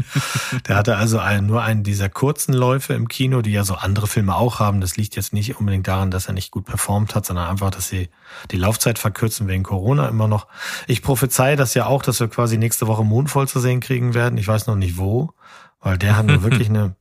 Der 0.67 0.75
hatte 0.75 0.97
also 0.97 1.19
einen, 1.19 1.45
nur 1.45 1.61
einen 1.61 1.83
dieser 1.83 2.09
kurzen 2.09 2.51
Läufe 2.51 2.95
im 2.95 3.07
Kino, 3.07 3.43
die 3.43 3.51
ja 3.51 3.63
so 3.63 3.75
andere 3.75 4.07
Filme 4.07 4.35
auch 4.35 4.59
haben. 4.59 4.81
Das 4.81 4.97
liegt 4.97 5.15
jetzt 5.15 5.33
nicht 5.33 5.59
unbedingt 5.59 5.87
daran, 5.87 6.09
dass 6.09 6.25
er 6.25 6.33
nicht 6.33 6.49
gut 6.49 6.65
performt 6.65 7.13
hat, 7.13 7.27
sondern 7.27 7.47
einfach, 7.47 7.69
dass 7.69 7.89
sie 7.89 8.09
die 8.49 8.57
Laufzeit 8.57 8.97
verkürzen 8.97 9.47
wegen 9.47 9.61
Corona 9.61 10.07
immer 10.07 10.27
noch. 10.27 10.47
Ich 10.87 11.03
prophezei 11.03 11.55
das 11.55 11.75
ja 11.75 11.85
auch, 11.85 12.01
dass 12.01 12.19
wir 12.19 12.27
quasi 12.27 12.57
nächste 12.57 12.87
Woche 12.87 13.03
Mondvoll 13.03 13.47
zu 13.47 13.59
sehen 13.59 13.81
kriegen 13.81 14.15
werden. 14.15 14.39
Ich 14.39 14.47
weiß 14.47 14.65
noch 14.65 14.75
nicht 14.75 14.97
wo, 14.97 15.31
weil 15.79 15.99
der 15.99 16.17
hat 16.17 16.25
nur 16.25 16.41
wirklich 16.41 16.69
eine 16.69 16.95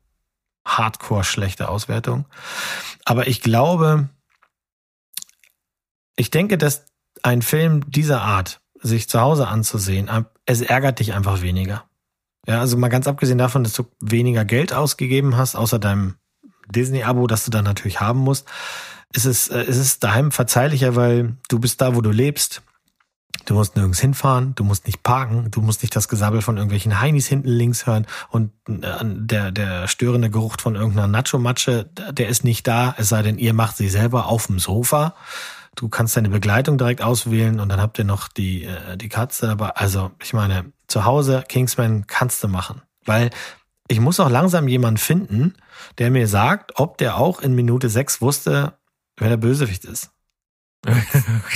hardcore 0.66 1.24
schlechte 1.24 1.70
Auswertung. 1.70 2.26
Aber 3.06 3.26
ich 3.26 3.40
glaube, 3.40 4.10
ich 6.14 6.30
denke, 6.30 6.58
dass 6.58 6.84
ein 7.22 7.40
Film 7.40 7.90
dieser 7.90 8.20
Art, 8.20 8.60
sich 8.80 9.08
zu 9.08 9.20
Hause 9.20 9.48
anzusehen, 9.48 10.08
es 10.48 10.62
ärgert 10.62 10.98
dich 10.98 11.12
einfach 11.12 11.42
weniger. 11.42 11.84
Ja, 12.46 12.60
also 12.60 12.78
mal 12.78 12.88
ganz 12.88 13.06
abgesehen 13.06 13.38
davon, 13.38 13.64
dass 13.64 13.74
du 13.74 13.84
weniger 14.00 14.46
Geld 14.46 14.72
ausgegeben 14.72 15.36
hast, 15.36 15.54
außer 15.54 15.78
deinem 15.78 16.14
Disney-Abo, 16.68 17.26
das 17.26 17.44
du 17.44 17.50
dann 17.50 17.64
natürlich 17.64 18.00
haben 18.00 18.20
musst, 18.20 18.48
ist 19.12 19.26
es, 19.26 19.48
äh, 19.48 19.62
ist 19.64 19.76
es 19.76 19.98
daheim 19.98 20.32
verzeihlicher, 20.32 20.96
weil 20.96 21.36
du 21.48 21.58
bist 21.58 21.80
da, 21.80 21.94
wo 21.94 22.00
du 22.00 22.10
lebst. 22.10 22.62
Du 23.44 23.54
musst 23.54 23.76
nirgends 23.76 24.00
hinfahren, 24.00 24.54
du 24.54 24.64
musst 24.64 24.86
nicht 24.86 25.02
parken, 25.02 25.50
du 25.50 25.60
musst 25.60 25.82
nicht 25.82 25.94
das 25.94 26.08
Gesabbel 26.08 26.40
von 26.42 26.56
irgendwelchen 26.56 27.00
Heinis 27.00 27.26
hinten 27.26 27.48
links 27.48 27.86
hören 27.86 28.06
und 28.30 28.52
äh, 28.68 28.82
der, 29.02 29.52
der 29.52 29.86
störende 29.86 30.30
Geruch 30.30 30.56
von 30.58 30.76
irgendeiner 30.76 31.08
Nacho-Matsche, 31.08 31.90
der 32.10 32.28
ist 32.28 32.44
nicht 32.44 32.66
da, 32.66 32.94
es 32.98 33.10
sei 33.10 33.22
denn, 33.22 33.38
ihr 33.38 33.52
macht 33.52 33.76
sie 33.76 33.88
selber 33.88 34.26
auf 34.26 34.46
dem 34.46 34.58
Sofa. 34.58 35.14
Du 35.78 35.88
kannst 35.88 36.16
deine 36.16 36.28
Begleitung 36.28 36.76
direkt 36.76 37.02
auswählen 37.02 37.60
und 37.60 37.68
dann 37.68 37.80
habt 37.80 38.00
ihr 38.00 38.04
noch 38.04 38.26
die, 38.26 38.64
äh, 38.64 38.96
die 38.96 39.08
Katze 39.08 39.46
dabei. 39.46 39.68
Also, 39.76 40.10
ich 40.20 40.32
meine, 40.32 40.72
zu 40.88 41.04
Hause 41.04 41.44
Kingsman 41.46 42.08
kannst 42.08 42.42
du 42.42 42.48
machen. 42.48 42.82
Weil 43.04 43.30
ich 43.86 44.00
muss 44.00 44.18
auch 44.18 44.28
langsam 44.28 44.66
jemanden 44.66 44.98
finden, 44.98 45.54
der 45.98 46.10
mir 46.10 46.26
sagt, 46.26 46.72
ob 46.80 46.98
der 46.98 47.16
auch 47.16 47.38
in 47.38 47.54
Minute 47.54 47.90
sechs 47.90 48.20
wusste, 48.20 48.72
wer 49.18 49.28
der 49.28 49.36
Bösewicht 49.36 49.84
ist. 49.84 50.10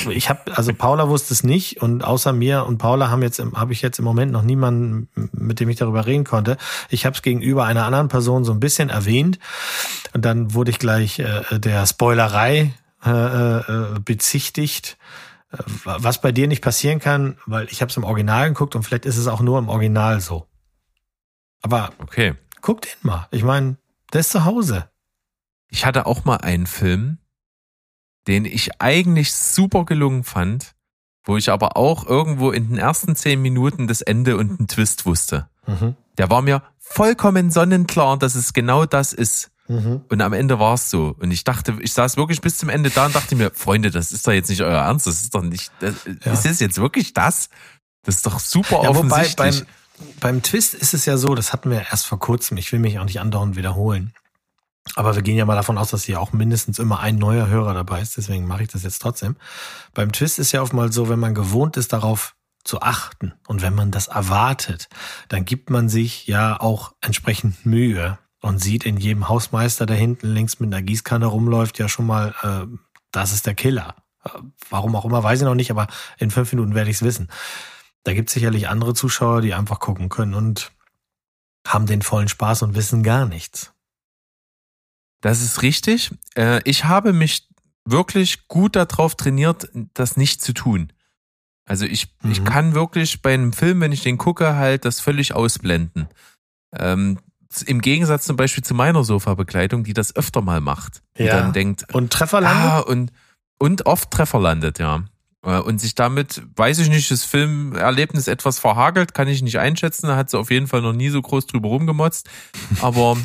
Ich 0.08 0.28
habe, 0.28 0.56
also 0.56 0.72
Paula 0.72 1.08
wusste 1.08 1.34
es 1.34 1.42
nicht 1.42 1.82
und 1.82 2.04
außer 2.04 2.32
mir 2.32 2.64
und 2.64 2.78
Paula 2.78 3.08
haben 3.10 3.22
jetzt, 3.22 3.40
habe 3.40 3.72
ich 3.72 3.82
jetzt 3.82 3.98
im 3.98 4.04
Moment 4.04 4.30
noch 4.30 4.42
niemanden, 4.42 5.08
mit 5.32 5.58
dem 5.58 5.68
ich 5.68 5.76
darüber 5.76 6.06
reden 6.06 6.24
konnte. 6.24 6.56
Ich 6.90 7.06
habe 7.06 7.16
es 7.16 7.22
gegenüber 7.22 7.64
einer 7.64 7.84
anderen 7.84 8.08
Person 8.08 8.44
so 8.44 8.52
ein 8.52 8.60
bisschen 8.60 8.88
erwähnt 8.88 9.40
und 10.12 10.24
dann 10.24 10.54
wurde 10.54 10.70
ich 10.70 10.78
gleich 10.78 11.18
äh, 11.18 11.58
der 11.58 11.86
Spoilerei 11.86 12.72
äh, 13.04 13.10
äh, 13.58 13.98
bezichtigt, 14.00 14.96
äh, 15.52 15.58
was 15.84 16.20
bei 16.20 16.32
dir 16.32 16.48
nicht 16.48 16.62
passieren 16.62 16.98
kann, 16.98 17.38
weil 17.46 17.66
ich 17.70 17.80
habe 17.82 17.90
es 17.90 17.96
im 17.96 18.04
Original 18.04 18.48
geguckt 18.48 18.74
und 18.74 18.82
vielleicht 18.82 19.06
ist 19.06 19.16
es 19.16 19.26
auch 19.26 19.40
nur 19.40 19.58
im 19.58 19.68
Original 19.68 20.20
so. 20.20 20.46
Aber 21.62 21.90
Okay. 21.98 22.34
guck 22.60 22.82
den 22.82 22.92
mal. 23.02 23.28
Ich 23.30 23.44
meine, 23.44 23.76
der 24.12 24.20
ist 24.20 24.30
zu 24.30 24.44
Hause. 24.44 24.88
Ich 25.68 25.86
hatte 25.86 26.06
auch 26.06 26.24
mal 26.24 26.38
einen 26.38 26.66
Film, 26.66 27.18
den 28.26 28.44
ich 28.44 28.80
eigentlich 28.80 29.32
super 29.32 29.84
gelungen 29.84 30.24
fand, 30.24 30.74
wo 31.24 31.36
ich 31.36 31.50
aber 31.50 31.76
auch 31.76 32.04
irgendwo 32.06 32.50
in 32.50 32.68
den 32.68 32.78
ersten 32.78 33.14
zehn 33.16 33.40
Minuten 33.40 33.86
das 33.86 34.00
Ende 34.00 34.36
und 34.36 34.58
einen 34.58 34.68
Twist 34.68 35.06
wusste. 35.06 35.48
Mhm. 35.66 35.96
Der 36.18 36.30
war 36.30 36.42
mir 36.42 36.62
vollkommen 36.78 37.50
sonnenklar, 37.50 38.18
dass 38.18 38.34
es 38.34 38.52
genau 38.52 38.86
das 38.86 39.12
ist. 39.12 39.50
Mhm. 39.72 40.00
Und 40.08 40.20
am 40.20 40.32
Ende 40.32 40.58
war 40.58 40.74
es 40.74 40.90
so. 40.90 41.14
Und 41.18 41.30
ich 41.30 41.44
dachte, 41.44 41.76
ich 41.80 41.92
saß 41.92 42.16
wirklich 42.16 42.40
bis 42.40 42.58
zum 42.58 42.68
Ende 42.68 42.90
da 42.90 43.06
und 43.06 43.14
dachte 43.14 43.34
mir, 43.36 43.50
Freunde, 43.54 43.90
das 43.90 44.12
ist 44.12 44.26
doch 44.26 44.32
jetzt 44.32 44.48
nicht 44.50 44.62
euer 44.62 44.78
Ernst. 44.82 45.06
Das 45.06 45.22
ist 45.22 45.34
doch 45.34 45.42
nicht, 45.42 45.70
das, 45.80 45.94
Ja. 46.24 46.32
ist 46.32 46.44
das 46.44 46.60
jetzt 46.60 46.78
wirklich 46.78 47.14
das? 47.14 47.48
Das 48.04 48.16
ist 48.16 48.26
doch 48.26 48.38
super 48.40 48.82
Ja, 48.82 48.94
wobei 48.94 48.98
offensichtlich. 49.22 49.36
beim, 49.64 50.06
beim 50.20 50.42
Twist 50.42 50.74
ist 50.74 50.94
es 50.94 51.06
ja 51.06 51.16
so, 51.16 51.34
das 51.34 51.52
hatten 51.52 51.70
wir 51.70 51.86
erst 51.90 52.06
vor 52.06 52.18
kurzem, 52.18 52.56
ich 52.56 52.70
will 52.72 52.80
mich 52.80 52.98
auch 52.98 53.04
nicht 53.04 53.20
andauernd 53.20 53.56
wiederholen. 53.56 54.12
Aber 54.96 55.14
wir 55.14 55.22
gehen 55.22 55.36
ja 55.36 55.44
mal 55.44 55.54
davon 55.54 55.78
aus, 55.78 55.90
dass 55.90 56.02
hier 56.02 56.20
auch 56.20 56.32
mindestens 56.32 56.80
immer 56.80 56.98
ein 56.98 57.16
neuer 57.16 57.46
Hörer 57.46 57.72
dabei 57.72 58.00
ist, 58.00 58.16
deswegen 58.16 58.46
mache 58.48 58.64
ich 58.64 58.68
das 58.68 58.82
jetzt 58.82 58.98
trotzdem. 59.00 59.36
Beim 59.94 60.10
Twist 60.10 60.40
ist 60.40 60.50
ja 60.50 60.60
oftmals 60.60 60.94
so, 60.94 61.08
wenn 61.08 61.20
man 61.20 61.34
gewohnt 61.36 61.76
ist, 61.76 61.92
darauf 61.92 62.34
zu 62.64 62.80
achten 62.82 63.32
und 63.46 63.62
wenn 63.62 63.74
man 63.74 63.90
das 63.92 64.08
erwartet, 64.08 64.88
dann 65.28 65.44
gibt 65.44 65.70
man 65.70 65.88
sich 65.88 66.26
ja 66.26 66.60
auch 66.60 66.94
entsprechend 67.00 67.64
Mühe. 67.64 68.18
Und 68.42 68.58
sieht 68.58 68.84
in 68.84 68.98
jedem 68.98 69.28
Hausmeister, 69.28 69.86
der 69.86 69.96
hinten 69.96 70.28
links 70.28 70.60
mit 70.60 70.72
einer 70.72 70.82
Gießkanne 70.82 71.26
rumläuft, 71.26 71.78
ja 71.78 71.88
schon 71.88 72.06
mal, 72.06 72.34
äh, 72.42 72.66
das 73.12 73.32
ist 73.32 73.46
der 73.46 73.54
Killer. 73.54 73.96
Äh, 74.24 74.30
warum 74.68 74.94
auch 74.94 75.04
immer, 75.06 75.22
weiß 75.22 75.40
ich 75.40 75.44
noch 75.46 75.54
nicht, 75.54 75.70
aber 75.70 75.86
in 76.18 76.30
fünf 76.30 76.52
Minuten 76.52 76.74
werde 76.74 76.90
ich 76.90 76.96
es 76.96 77.02
wissen. 77.02 77.28
Da 78.04 78.12
gibt 78.14 78.28
es 78.28 78.34
sicherlich 78.34 78.68
andere 78.68 78.94
Zuschauer, 78.94 79.40
die 79.40 79.54
einfach 79.54 79.78
gucken 79.80 80.08
können 80.08 80.34
und 80.34 80.72
haben 81.66 81.86
den 81.86 82.02
vollen 82.02 82.28
Spaß 82.28 82.62
und 82.62 82.74
wissen 82.74 83.02
gar 83.02 83.26
nichts. 83.26 83.72
Das 85.20 85.40
ist 85.40 85.62
richtig. 85.62 86.10
Äh, 86.34 86.60
ich 86.64 86.84
habe 86.84 87.12
mich 87.12 87.48
wirklich 87.84 88.48
gut 88.48 88.74
darauf 88.76 89.14
trainiert, 89.14 89.68
das 89.94 90.16
nicht 90.16 90.42
zu 90.42 90.52
tun. 90.52 90.92
Also 91.64 91.84
ich, 91.86 92.12
ich 92.28 92.40
Mhm. 92.40 92.44
kann 92.44 92.74
wirklich 92.74 93.22
bei 93.22 93.32
einem 93.34 93.52
Film, 93.52 93.80
wenn 93.80 93.92
ich 93.92 94.02
den 94.02 94.18
gucke, 94.18 94.56
halt 94.56 94.84
das 94.84 94.98
völlig 94.98 95.32
ausblenden. 95.34 96.08
Ähm, 96.76 97.20
Im 97.60 97.82
Gegensatz 97.82 98.24
zum 98.24 98.36
Beispiel 98.36 98.64
zu 98.64 98.72
meiner 98.72 99.04
Sofa-Begleitung, 99.04 99.84
die 99.84 99.92
das 99.92 100.16
öfter 100.16 100.40
mal 100.40 100.62
macht. 100.62 101.02
Die 101.18 101.24
Ja. 101.24 101.36
dann 101.40 101.52
denkt, 101.52 101.84
Und 101.92 102.10
Treffer 102.10 102.40
landet? 102.40 102.62
ah, 102.72 102.78
und, 102.78 103.12
und 103.58 103.84
oft 103.84 104.10
Treffer 104.10 104.40
landet, 104.40 104.78
ja. 104.78 105.04
Äh, 105.44 105.58
Und 105.58 105.78
sich 105.80 105.94
damit, 105.94 106.40
weiß 106.56 106.78
ich 106.78 106.88
nicht, 106.88 107.10
das 107.10 107.24
Filmerlebnis 107.24 108.28
etwas 108.28 108.58
verhagelt, 108.58 109.12
kann 109.12 109.28
ich 109.28 109.42
nicht 109.42 109.58
einschätzen. 109.58 110.06
Da 110.06 110.16
hat 110.16 110.30
sie 110.30 110.38
auf 110.38 110.50
jeden 110.50 110.68
Fall 110.68 110.80
noch 110.80 110.94
nie 110.94 111.10
so 111.10 111.20
groß 111.20 111.46
drüber 111.48 111.68
rumgemotzt. 111.68 112.30
Aber 112.80 113.18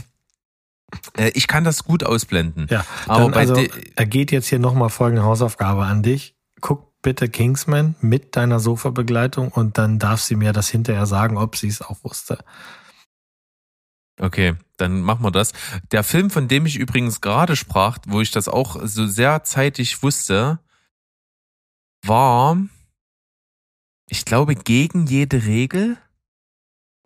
äh, 1.18 1.30
ich 1.36 1.48
kann 1.48 1.64
das 1.64 1.84
gut 1.84 2.04
ausblenden. 2.04 2.68
Ja, 2.70 2.86
Aber 3.08 3.36
also 3.38 3.54
de- 3.56 3.70
ergeht 3.96 4.32
jetzt 4.32 4.48
hier 4.48 4.60
nochmal 4.60 4.90
folgende 4.90 5.24
Hausaufgabe 5.24 5.86
an 5.86 6.04
dich. 6.04 6.36
Guck 6.60 6.88
bitte 7.04 7.30
Kingsman 7.30 7.96
mit 8.02 8.36
deiner 8.36 8.60
Sofa-Begleitung 8.60 9.50
und 9.50 9.78
dann 9.78 10.00
darf 10.00 10.20
sie 10.22 10.36
mir 10.36 10.52
das 10.52 10.68
hinterher 10.70 11.06
sagen, 11.06 11.38
ob 11.38 11.56
sie 11.56 11.68
es 11.68 11.82
auch 11.82 11.98
wusste. 12.04 12.40
Okay, 14.20 14.56
dann 14.78 15.02
machen 15.02 15.24
wir 15.24 15.32
das. 15.32 15.54
Der 15.92 16.04
Film, 16.04 16.30
von 16.30 16.48
dem 16.48 16.66
ich 16.66 16.78
übrigens 16.78 17.22
gerade 17.22 17.56
sprach, 17.56 18.00
wo 18.08 18.22
ich 18.22 18.32
das 18.32 18.48
auch 18.48 18.80
so 18.84 19.06
sehr 19.06 19.44
zeitig 19.44 20.02
wusste, 20.02 20.60
war, 22.04 22.58
ich 24.08 24.26
glaube, 24.26 24.56
gegen 24.56 25.06
jede 25.06 25.46
Regel. 25.46 25.98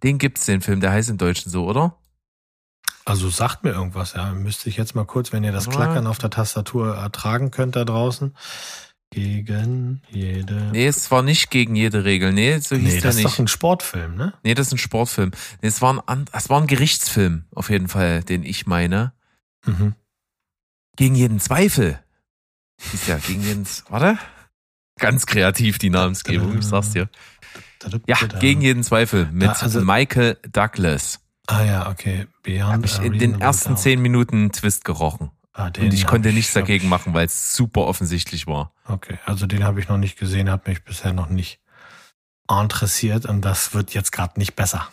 Den 0.03 0.17
gibt's 0.17 0.45
den 0.45 0.61
Film, 0.61 0.79
der 0.81 0.91
heißt 0.91 1.09
im 1.09 1.17
Deutschen 1.17 1.51
so, 1.51 1.65
oder? 1.65 1.97
Also 3.05 3.29
sagt 3.29 3.63
mir 3.63 3.71
irgendwas, 3.71 4.13
ja. 4.13 4.31
Müsste 4.31 4.69
ich 4.69 4.77
jetzt 4.77 4.95
mal 4.95 5.05
kurz, 5.05 5.31
wenn 5.31 5.43
ihr 5.43 5.51
das. 5.51 5.69
Klackern 5.69 6.07
auf 6.07 6.17
der 6.17 6.29
Tastatur 6.29 6.95
ertragen 6.95 7.51
könnt 7.51 7.75
da 7.75 7.83
draußen. 7.83 8.35
Gegen 9.13 10.01
jede. 10.09 10.69
Nee, 10.71 10.87
es 10.87 11.11
war 11.11 11.21
nicht 11.21 11.51
gegen 11.51 11.75
jede 11.75 12.05
Regel. 12.05 12.31
Nee, 12.31 12.59
so 12.59 12.75
hieß 12.77 12.83
Nee, 12.85 12.91
der 12.93 13.01
das 13.01 13.15
ist 13.17 13.23
nicht. 13.23 13.33
doch 13.33 13.39
ein 13.39 13.47
Sportfilm, 13.49 14.15
ne? 14.15 14.33
Nee, 14.43 14.53
das 14.53 14.67
ist 14.67 14.73
ein 14.73 14.77
Sportfilm. 14.77 15.31
Nee, 15.61 15.67
es 15.67 15.81
war 15.81 16.01
ein, 16.07 16.25
es 16.31 16.49
war 16.49 16.61
ein 16.61 16.67
Gerichtsfilm, 16.67 17.43
auf 17.53 17.69
jeden 17.69 17.89
Fall, 17.89 18.23
den 18.23 18.43
ich 18.43 18.65
meine. 18.67 19.11
Mhm. 19.65 19.95
Gegen 20.95 21.15
jeden 21.15 21.39
Zweifel. 21.41 21.99
Ist 22.93 23.07
ja 23.07 23.17
gegen 23.17 23.41
jeden, 23.43 23.67
warte? 23.89 24.17
Ganz 24.97 25.25
kreativ, 25.25 25.77
die 25.77 25.89
Namensgebung, 25.89 26.57
ich 26.57 26.65
sag's 26.65 26.91
dir. 26.91 27.09
Ja, 28.07 28.17
gegen 28.39 28.61
jeden 28.61 28.83
Zweifel 28.83 29.25
mit 29.31 29.43
Ja, 29.43 29.51
also- 29.53 29.81
Michael 29.81 30.37
Douglas. 30.53 31.19
Ah 31.47 31.63
ja, 31.65 31.89
okay. 31.89 32.27
Beyond 32.43 32.71
Habe 32.71 32.85
ich 32.85 32.99
in 32.99 33.19
den 33.19 33.41
ersten 33.41 33.75
zehn 33.75 34.01
Minuten 34.01 34.51
Twist 34.53 34.85
gerochen. 34.85 35.31
Ah, 35.53 35.65
Und 35.67 35.93
ich 35.93 36.05
konnte 36.05 36.31
nichts 36.31 36.55
hab 36.55 36.63
dagegen 36.63 36.87
machen, 36.87 37.13
weil 37.13 37.25
es 37.25 37.55
super 37.55 37.81
offensichtlich 37.81 38.47
war. 38.47 38.73
Okay, 38.85 39.19
also 39.25 39.45
den 39.47 39.63
habe 39.63 39.79
ich 39.79 39.89
noch 39.89 39.97
nicht 39.97 40.17
gesehen, 40.17 40.49
hat 40.49 40.67
mich 40.67 40.83
bisher 40.83 41.13
noch 41.13 41.29
nicht 41.29 41.59
interessiert 42.49 43.25
und 43.25 43.41
das 43.41 43.73
wird 43.73 43.93
jetzt 43.93 44.11
gerade 44.11 44.39
nicht 44.39 44.55
besser. 44.55 44.87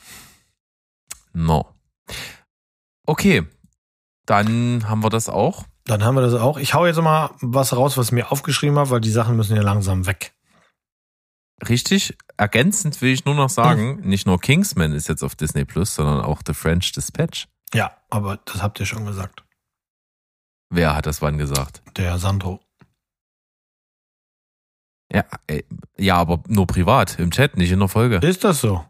No. 1.32 1.74
Okay, 3.06 3.46
dann 4.26 4.88
haben 4.88 5.02
wir 5.02 5.11
das 5.11 5.28
auch. 5.28 5.64
Dann 5.84 6.04
haben 6.04 6.16
wir 6.16 6.22
das 6.22 6.34
auch. 6.34 6.59
Ich 6.59 6.74
hau 6.74 6.86
jetzt 6.86 7.00
mal 7.00 7.30
was 7.40 7.74
raus, 7.74 7.96
was 7.96 8.06
ich 8.06 8.12
mir 8.12 8.30
aufgeschrieben 8.30 8.78
habe, 8.78 8.90
weil 8.90 9.00
die 9.00 9.11
Sachen 9.11 9.36
müssen 9.36 9.56
ja 9.56 9.62
langsam 9.62 10.06
weg. 10.06 10.34
Richtig. 11.66 12.16
Ergänzend 12.36 13.00
will 13.00 13.12
ich 13.12 13.24
nur 13.24 13.34
noch 13.34 13.48
sagen, 13.48 14.00
nicht 14.00 14.26
nur 14.26 14.40
Kingsman 14.40 14.92
ist 14.92 15.09
jetzt 15.09 15.24
auf 15.24 15.34
Disney 15.34 15.64
Plus, 15.64 15.94
sondern 15.94 16.20
auch 16.20 16.42
The 16.46 16.54
French 16.54 16.92
Dispatch. 16.92 17.48
Ja, 17.74 17.96
aber 18.11 18.36
das 18.44 18.62
habt 18.62 18.78
ihr 18.80 18.86
schon 18.86 19.06
gesagt. 19.06 19.42
Wer 20.71 20.95
hat 20.95 21.07
das 21.07 21.23
wann 21.23 21.39
gesagt? 21.39 21.83
Der 21.97 22.19
Sandro. 22.19 22.61
Ja, 25.12 25.25
äh, 25.47 25.62
ja, 25.97 26.16
aber 26.16 26.43
nur 26.49 26.66
privat, 26.66 27.19
im 27.19 27.31
Chat, 27.31 27.57
nicht 27.57 27.73
in 27.73 27.79
der 27.79 27.89
Folge. 27.89 28.16
Ist 28.16 28.45
das 28.45 28.61
so? 28.61 28.85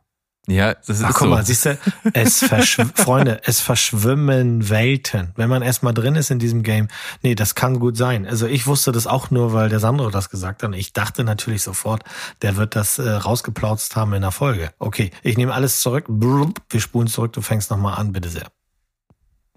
Ja, 0.48 0.72
das 0.74 1.02
Ach, 1.02 1.10
ist 1.10 1.16
guck 1.16 1.26
so. 1.26 1.26
mal, 1.26 1.44
siehst 1.44 1.66
du, 1.66 1.78
es 2.14 2.38
Freunde, 2.94 3.42
es 3.44 3.60
verschwimmen 3.60 4.70
Welten. 4.70 5.32
Wenn 5.36 5.50
man 5.50 5.60
erstmal 5.60 5.92
drin 5.92 6.14
ist 6.14 6.30
in 6.30 6.38
diesem 6.38 6.62
Game, 6.62 6.88
nee, 7.22 7.34
das 7.34 7.54
kann 7.54 7.78
gut 7.78 7.98
sein. 7.98 8.26
Also 8.26 8.46
ich 8.46 8.66
wusste 8.66 8.90
das 8.90 9.06
auch 9.06 9.30
nur, 9.30 9.52
weil 9.52 9.68
der 9.68 9.78
Sandro 9.78 10.08
das 10.08 10.30
gesagt 10.30 10.62
hat. 10.62 10.68
Und 10.68 10.74
ich 10.74 10.94
dachte 10.94 11.22
natürlich 11.22 11.62
sofort, 11.62 12.02
der 12.40 12.56
wird 12.56 12.76
das 12.76 12.98
äh, 12.98 13.10
rausgeplautzt 13.10 13.94
haben 13.94 14.14
in 14.14 14.22
der 14.22 14.30
Folge. 14.30 14.70
Okay, 14.78 15.10
ich 15.22 15.36
nehme 15.36 15.52
alles 15.52 15.82
zurück. 15.82 16.06
Wir 16.08 16.80
spulen 16.80 17.08
zurück, 17.08 17.34
du 17.34 17.42
fängst 17.42 17.70
nochmal 17.70 17.98
an, 17.98 18.12
bitte 18.12 18.30
sehr. 18.30 18.46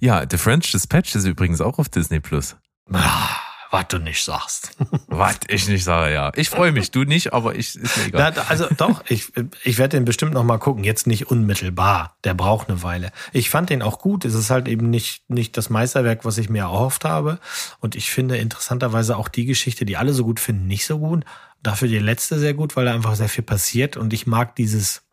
Ja, 0.01 0.25
The 0.29 0.37
French 0.37 0.71
Dispatch 0.71 1.13
ist 1.13 1.25
übrigens 1.25 1.61
auch 1.61 1.77
auf 1.77 1.87
Disney 1.87 2.19
Plus. 2.19 2.55
Ah, 2.91 3.37
was 3.69 3.87
du 3.87 3.99
nicht 3.99 4.23
sagst. 4.23 4.75
Was 5.07 5.39
ich 5.47 5.67
nicht 5.67 5.83
sage, 5.83 6.11
ja. 6.11 6.31
Ich 6.35 6.49
freue 6.49 6.71
mich, 6.71 6.89
du 6.89 7.03
nicht, 7.03 7.33
aber 7.33 7.55
ich 7.55 7.75
ist 7.75 7.97
mir 7.97 8.05
egal. 8.07 8.33
Na, 8.35 8.41
also 8.49 8.65
doch, 8.75 9.03
ich, 9.07 9.31
ich 9.63 9.77
werde 9.77 9.97
den 9.97 10.03
bestimmt 10.03 10.33
noch 10.33 10.43
mal 10.43 10.57
gucken. 10.57 10.83
Jetzt 10.83 11.05
nicht 11.05 11.27
unmittelbar. 11.27 12.17
Der 12.23 12.33
braucht 12.33 12.67
eine 12.67 12.81
Weile. 12.81 13.11
Ich 13.31 13.51
fand 13.51 13.69
den 13.69 13.81
auch 13.83 13.99
gut. 13.99 14.25
Es 14.25 14.33
ist 14.33 14.49
halt 14.49 14.67
eben 14.67 14.89
nicht, 14.89 15.29
nicht 15.29 15.55
das 15.55 15.69
Meisterwerk, 15.69 16.25
was 16.25 16.39
ich 16.39 16.49
mir 16.49 16.63
erhofft 16.63 17.05
habe. 17.05 17.39
Und 17.79 17.95
ich 17.95 18.09
finde 18.09 18.37
interessanterweise 18.37 19.15
auch 19.15 19.29
die 19.29 19.45
Geschichte, 19.45 19.85
die 19.85 19.97
alle 19.97 20.13
so 20.13 20.25
gut 20.25 20.39
finden, 20.39 20.65
nicht 20.65 20.85
so 20.87 20.97
gut. 20.97 21.23
Dafür 21.61 21.87
die 21.87 21.99
letzte 21.99 22.39
sehr 22.39 22.55
gut, 22.55 22.75
weil 22.75 22.85
da 22.85 22.93
einfach 22.93 23.15
sehr 23.15 23.29
viel 23.29 23.43
passiert. 23.43 23.95
Und 23.97 24.13
ich 24.13 24.25
mag 24.25 24.55
dieses 24.55 25.03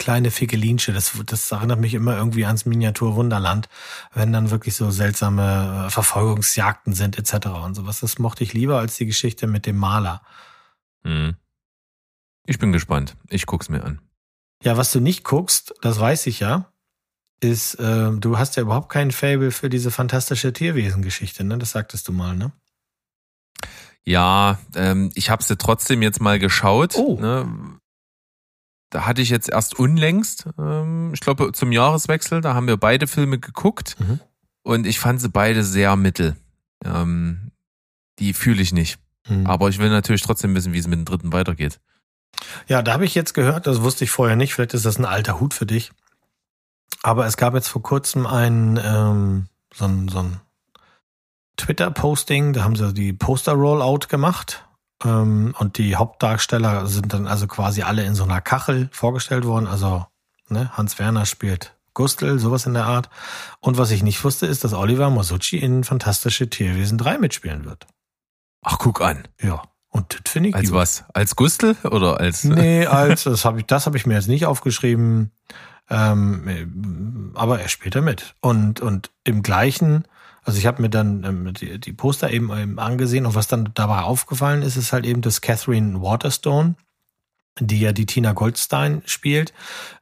kleine 0.00 0.32
Fickelinsche. 0.32 0.92
Das, 0.92 1.12
das 1.26 1.52
erinnert 1.52 1.78
mich 1.78 1.94
immer 1.94 2.16
irgendwie 2.16 2.44
ans 2.44 2.66
Miniatur 2.66 3.14
Wunderland, 3.14 3.68
wenn 4.12 4.32
dann 4.32 4.50
wirklich 4.50 4.74
so 4.74 4.90
seltsame 4.90 5.86
äh, 5.86 5.90
Verfolgungsjagden 5.90 6.94
sind 6.94 7.16
etc. 7.18 7.46
und 7.64 7.74
sowas. 7.74 8.00
Das 8.00 8.18
mochte 8.18 8.42
ich 8.42 8.52
lieber 8.52 8.80
als 8.80 8.96
die 8.96 9.06
Geschichte 9.06 9.46
mit 9.46 9.66
dem 9.66 9.76
Maler. 9.76 10.22
Hm. 11.04 11.36
Ich 12.46 12.58
bin 12.58 12.72
gespannt. 12.72 13.16
Ich 13.28 13.46
guck's 13.46 13.68
mir 13.68 13.84
an. 13.84 14.00
Ja, 14.64 14.76
was 14.76 14.90
du 14.90 15.00
nicht 15.00 15.22
guckst, 15.22 15.74
das 15.82 16.00
weiß 16.00 16.26
ich 16.26 16.40
ja, 16.40 16.72
ist, 17.40 17.74
äh, 17.74 18.10
du 18.10 18.38
hast 18.38 18.56
ja 18.56 18.62
überhaupt 18.62 18.90
keinen 18.90 19.12
Fable 19.12 19.50
für 19.50 19.70
diese 19.70 19.90
fantastische 19.90 20.52
Tierwesen-Geschichte, 20.52 21.44
ne? 21.44 21.56
Das 21.58 21.70
sagtest 21.70 22.08
du 22.08 22.12
mal, 22.12 22.36
ne? 22.36 22.52
Ja, 24.04 24.58
ähm, 24.74 25.10
ich 25.14 25.30
habe 25.30 25.42
sie 25.42 25.56
trotzdem 25.56 26.02
jetzt 26.02 26.20
mal 26.20 26.38
geschaut. 26.38 26.96
Oh. 26.96 27.18
Ne? 27.20 27.79
Da 28.90 29.06
hatte 29.06 29.22
ich 29.22 29.30
jetzt 29.30 29.48
erst 29.48 29.78
unlängst, 29.78 30.46
ähm, 30.58 31.12
ich 31.14 31.20
glaube 31.20 31.52
zum 31.52 31.72
Jahreswechsel, 31.72 32.40
da 32.40 32.54
haben 32.54 32.66
wir 32.66 32.76
beide 32.76 33.06
Filme 33.06 33.38
geguckt 33.38 33.96
Mhm. 34.00 34.20
und 34.62 34.86
ich 34.86 34.98
fand 34.98 35.20
sie 35.20 35.28
beide 35.28 35.62
sehr 35.64 35.96
mittel. 35.96 36.36
Ähm, 36.84 37.52
die 38.18 38.32
fühle 38.34 38.60
ich 38.62 38.72
nicht. 38.72 38.98
Hm. 39.26 39.46
Aber 39.46 39.68
ich 39.68 39.78
will 39.78 39.90
natürlich 39.90 40.22
trotzdem 40.22 40.54
wissen, 40.54 40.72
wie 40.72 40.78
es 40.78 40.86
mit 40.86 40.98
dem 40.98 41.04
dritten 41.04 41.32
weitergeht. 41.32 41.78
Ja, 42.68 42.82
da 42.82 42.92
habe 42.94 43.04
ich 43.04 43.14
jetzt 43.14 43.34
gehört, 43.34 43.66
das 43.66 43.82
wusste 43.82 44.04
ich 44.04 44.10
vorher 44.10 44.36
nicht, 44.36 44.54
vielleicht 44.54 44.74
ist 44.74 44.86
das 44.86 44.98
ein 44.98 45.04
alter 45.04 45.40
Hut 45.40 45.54
für 45.54 45.66
dich. 45.66 45.92
Aber 47.02 47.26
es 47.26 47.36
gab 47.36 47.54
jetzt 47.54 47.68
vor 47.68 47.82
kurzem 47.82 48.26
ein, 48.26 48.80
ähm, 48.82 49.46
so 49.74 49.84
ein, 49.84 50.08
so 50.08 50.18
ein 50.20 50.40
Twitter-Posting, 51.56 52.52
da 52.54 52.64
haben 52.64 52.76
sie 52.76 52.92
die 52.94 53.12
Poster-Rollout 53.12 54.08
gemacht. 54.08 54.66
Ähm, 55.04 55.54
und 55.58 55.78
die 55.78 55.96
Hauptdarsteller 55.96 56.86
sind 56.86 57.12
dann 57.12 57.26
also 57.26 57.46
quasi 57.46 57.82
alle 57.82 58.04
in 58.04 58.14
so 58.14 58.24
einer 58.24 58.40
Kachel 58.40 58.88
vorgestellt 58.92 59.44
worden. 59.44 59.66
Also 59.66 60.06
ne, 60.48 60.70
Hans 60.76 60.98
Werner 60.98 61.26
spielt 61.26 61.74
Gustl, 61.94 62.38
sowas 62.38 62.66
in 62.66 62.74
der 62.74 62.86
Art. 62.86 63.10
Und 63.60 63.78
was 63.78 63.90
ich 63.90 64.02
nicht 64.02 64.22
wusste, 64.24 64.46
ist, 64.46 64.64
dass 64.64 64.72
Oliver 64.72 65.10
Masucci 65.10 65.58
in 65.58 65.84
Fantastische 65.84 66.48
Tierwesen 66.48 66.98
3 66.98 67.18
mitspielen 67.18 67.64
wird. 67.64 67.86
Ach, 68.62 68.78
guck 68.78 69.00
an. 69.00 69.24
Ja. 69.40 69.62
Und 69.92 70.20
das 70.24 70.32
finde 70.32 70.50
ich 70.50 70.54
Als 70.54 70.70
gut. 70.70 70.78
was? 70.78 71.04
Als 71.14 71.34
Gustl 71.34 71.76
oder 71.82 72.20
als? 72.20 72.44
Nee, 72.44 72.86
als 72.86 73.24
das 73.24 73.44
habe 73.44 73.60
ich, 73.60 73.66
das 73.66 73.86
habe 73.86 73.96
ich 73.96 74.06
mir 74.06 74.14
jetzt 74.14 74.28
nicht 74.28 74.46
aufgeschrieben. 74.46 75.32
Ähm, 75.88 77.32
aber 77.34 77.60
er 77.60 77.68
spielt 77.68 77.96
da 77.96 78.00
mit. 78.00 78.36
Und, 78.40 78.80
und 78.80 79.10
im 79.24 79.42
gleichen, 79.42 80.04
also 80.50 80.58
ich 80.58 80.66
habe 80.66 80.82
mir 80.82 80.90
dann 80.90 81.22
ähm, 81.24 81.54
die, 81.54 81.78
die 81.78 81.92
Poster 81.92 82.30
eben, 82.30 82.50
eben 82.56 82.78
angesehen 82.80 83.24
und 83.24 83.36
was 83.36 83.46
dann 83.46 83.70
dabei 83.74 84.02
aufgefallen 84.02 84.62
ist, 84.62 84.76
ist 84.76 84.92
halt 84.92 85.06
eben, 85.06 85.22
dass 85.22 85.40
Catherine 85.40 86.02
Waterstone 86.02 86.74
die 87.58 87.80
ja 87.80 87.92
die 87.92 88.06
Tina 88.06 88.32
Goldstein 88.32 89.02
spielt, 89.04 89.52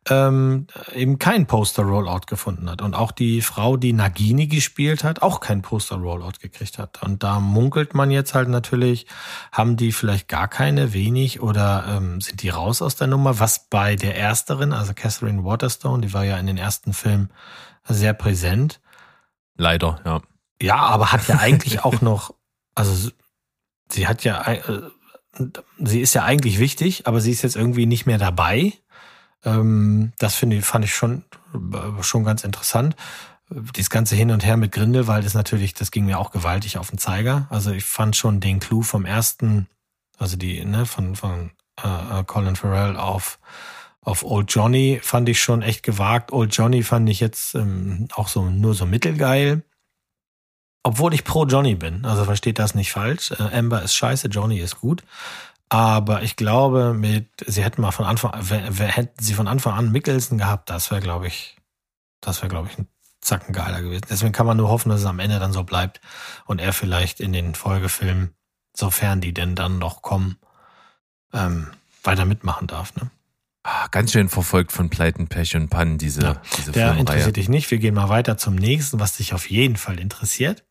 ähm, 0.09 0.67
eben 0.95 1.19
kein 1.19 1.47
Poster-Rollout 1.47 2.27
gefunden 2.27 2.71
hat. 2.71 2.83
Und 2.83 2.95
auch 2.95 3.11
die 3.11 3.43
Frau, 3.43 3.77
die 3.77 3.93
Nagini 3.93 4.47
gespielt 4.47 5.03
hat, 5.03 5.23
auch 5.23 5.41
kein 5.41 5.63
Poster-Rollout 5.63 6.41
gekriegt 6.41 6.79
hat. 6.79 7.03
Und 7.03 7.23
da 7.23 7.41
munkelt 7.41 7.95
man 7.95 8.11
jetzt 8.11 8.35
halt 8.35 8.49
natürlich, 8.49 9.07
haben 9.51 9.77
die 9.77 9.93
vielleicht 9.93 10.29
gar 10.29 10.47
keine, 10.47 10.93
wenig 10.93 11.41
oder 11.41 11.85
ähm, 11.89 12.21
sind 12.21 12.43
die 12.43 12.51
raus 12.51 12.83
aus 12.83 12.97
der 12.97 13.09
Nummer? 13.09 13.41
Was 13.41 13.69
bei 13.69 13.97
der 13.97 14.17
ersteren, 14.17 14.73
also 14.73 14.93
Catherine 14.95 15.45
Waterstone, 15.45 16.03
die 16.07 16.13
war 16.13 16.25
ja 16.25 16.39
in 16.39 16.47
den 16.47 16.59
ersten 16.59 16.93
Filmen 16.93 17.31
sehr 17.85 18.13
präsent. 18.13 18.81
Leider, 19.57 20.01
ja. 20.05 20.21
Ja, 20.61 20.77
aber 20.77 21.13
hat 21.13 21.29
ja 21.29 21.39
eigentlich 21.39 21.81
auch 21.85 22.01
noch, 22.01 22.35
also 22.75 23.11
sie 23.91 24.07
hat 24.07 24.25
ja, 24.25 24.43
äh, 24.43 24.83
sie 25.79 26.01
ist 26.01 26.15
ja 26.15 26.25
eigentlich 26.25 26.59
wichtig, 26.59 27.07
aber 27.07 27.21
sie 27.21 27.31
ist 27.31 27.43
jetzt 27.43 27.57
irgendwie 27.57 27.87
nicht 27.87 28.07
mehr 28.07 28.19
dabei. 28.19 28.73
Ähm, 29.45 30.13
das 30.19 30.35
finde 30.35 30.57
ich, 30.57 30.65
fand 30.65 30.85
ich 30.85 30.95
schon, 30.95 31.25
äh, 31.55 32.03
schon 32.03 32.25
ganz 32.25 32.45
interessant. 32.45 32.97
Dieses 33.51 33.89
ganze 33.89 34.15
Hin 34.15 34.31
und 34.31 34.45
Her 34.45 34.57
mit 34.57 34.73
Grindelwald 34.73 35.25
ist 35.25 35.35
natürlich, 35.35 35.73
das 35.73 35.91
ging 35.91 36.05
mir 36.05 36.19
auch 36.19 36.33
gewaltig 36.33 36.77
auf 36.77 36.91
den 36.91 36.99
Zeiger. 36.99 37.47
Also 37.51 37.71
ich 37.71 37.85
fand 37.85 38.15
schon 38.15 38.41
den 38.41 38.61
Clou 38.61 38.83
vom 38.83 39.07
ersten, 39.07 39.69
also 40.19 40.37
die, 40.37 40.65
ne, 40.65 40.85
von, 40.85 41.17
von 41.17 41.53
äh, 41.83 42.25
Colin 42.25 42.57
Farrell 42.57 42.97
auf, 42.97 43.39
auf 44.03 44.23
Old 44.23 44.53
Johnny 44.53 45.01
fand 45.03 45.29
ich 45.29 45.41
schon 45.41 45.63
echt 45.63 45.83
gewagt. 45.83 46.33
Old 46.33 46.55
Johnny 46.55 46.83
fand 46.83 47.09
ich 47.09 47.21
jetzt 47.21 47.55
ähm, 47.55 48.09
auch 48.15 48.29
so 48.29 48.51
nur 48.51 48.75
so 48.75 48.85
mittelgeil. 48.87 49.63
Obwohl 50.83 51.15
ich 51.15 51.25
pro 51.25 51.45
Johnny 51.47 51.75
bin. 51.75 52.05
Also 52.05 52.25
versteht 52.25 52.59
das 52.59 52.75
nicht 52.75 52.93
falsch. 52.93 53.33
Äh, 53.33 53.57
Amber 53.57 53.83
ist 53.83 53.95
scheiße, 53.95 54.29
Johnny 54.29 54.59
ist 54.59 54.81
gut. 54.81 55.03
Aber 55.69 56.23
ich 56.23 56.37
glaube, 56.37 56.95
mit, 56.95 57.29
sie 57.47 57.63
hätten 57.63 57.83
mal 57.83 57.91
von 57.91 58.07
Anfang, 58.07 58.33
wer, 58.41 58.79
wer 58.79 58.89
hätten 58.89 59.23
sie 59.23 59.35
von 59.35 59.49
Anfang 59.49 59.75
an 59.75 59.93
Mickelson 59.93 60.39
gehabt, 60.39 60.71
das 60.71 60.91
wäre, 60.91 61.03
glaube 61.03 61.27
ich, 61.27 61.57
das 62.21 62.41
wäre, 62.41 62.49
glaube 62.49 62.69
ich, 62.71 62.79
ein 62.79 62.89
Zacken 63.21 63.53
geiler 63.53 63.83
gewesen. 63.83 64.07
Deswegen 64.09 64.33
kann 64.33 64.47
man 64.47 64.57
nur 64.57 64.71
hoffen, 64.71 64.89
dass 64.89 65.01
es 65.01 65.07
am 65.07 65.19
Ende 65.19 65.39
dann 65.39 65.53
so 65.53 65.65
bleibt 65.65 66.01
und 66.47 66.61
er 66.61 66.73
vielleicht 66.73 67.21
in 67.21 67.33
den 67.33 67.55
Folgefilmen, 67.55 68.35
sofern 68.75 69.21
die 69.21 69.35
denn 69.35 69.55
dann 69.55 69.79
noch 69.79 70.01
kommen, 70.01 70.39
ähm, 71.35 71.69
weiter 72.03 72.25
mitmachen 72.25 72.67
darf. 72.67 72.95
Ne? 72.97 73.11
Ah, 73.65 73.89
Ganz 73.89 74.13
schön 74.13 74.31
verfolgt 74.31 74.73
von 74.73 74.89
Pleiten, 74.89 75.29
Pech 75.29 75.55
und 75.55 75.69
Pannen, 75.69 75.99
diese, 75.99 76.23
Ja, 76.23 76.43
diese 76.57 76.73
Der 76.73 76.97
interessiert 76.97 77.37
dich 77.37 77.51
nicht. 77.51 77.71
Wir 77.71 77.79
gehen 77.79 77.95
mal 77.95 78.09
weiter 78.09 78.39
zum 78.39 78.55
nächsten, 78.55 79.01
was 79.01 79.17
dich 79.17 79.35
auf 79.35 79.51
jeden 79.51 79.77
Fall 79.77 80.01
interessiert. 80.01 80.65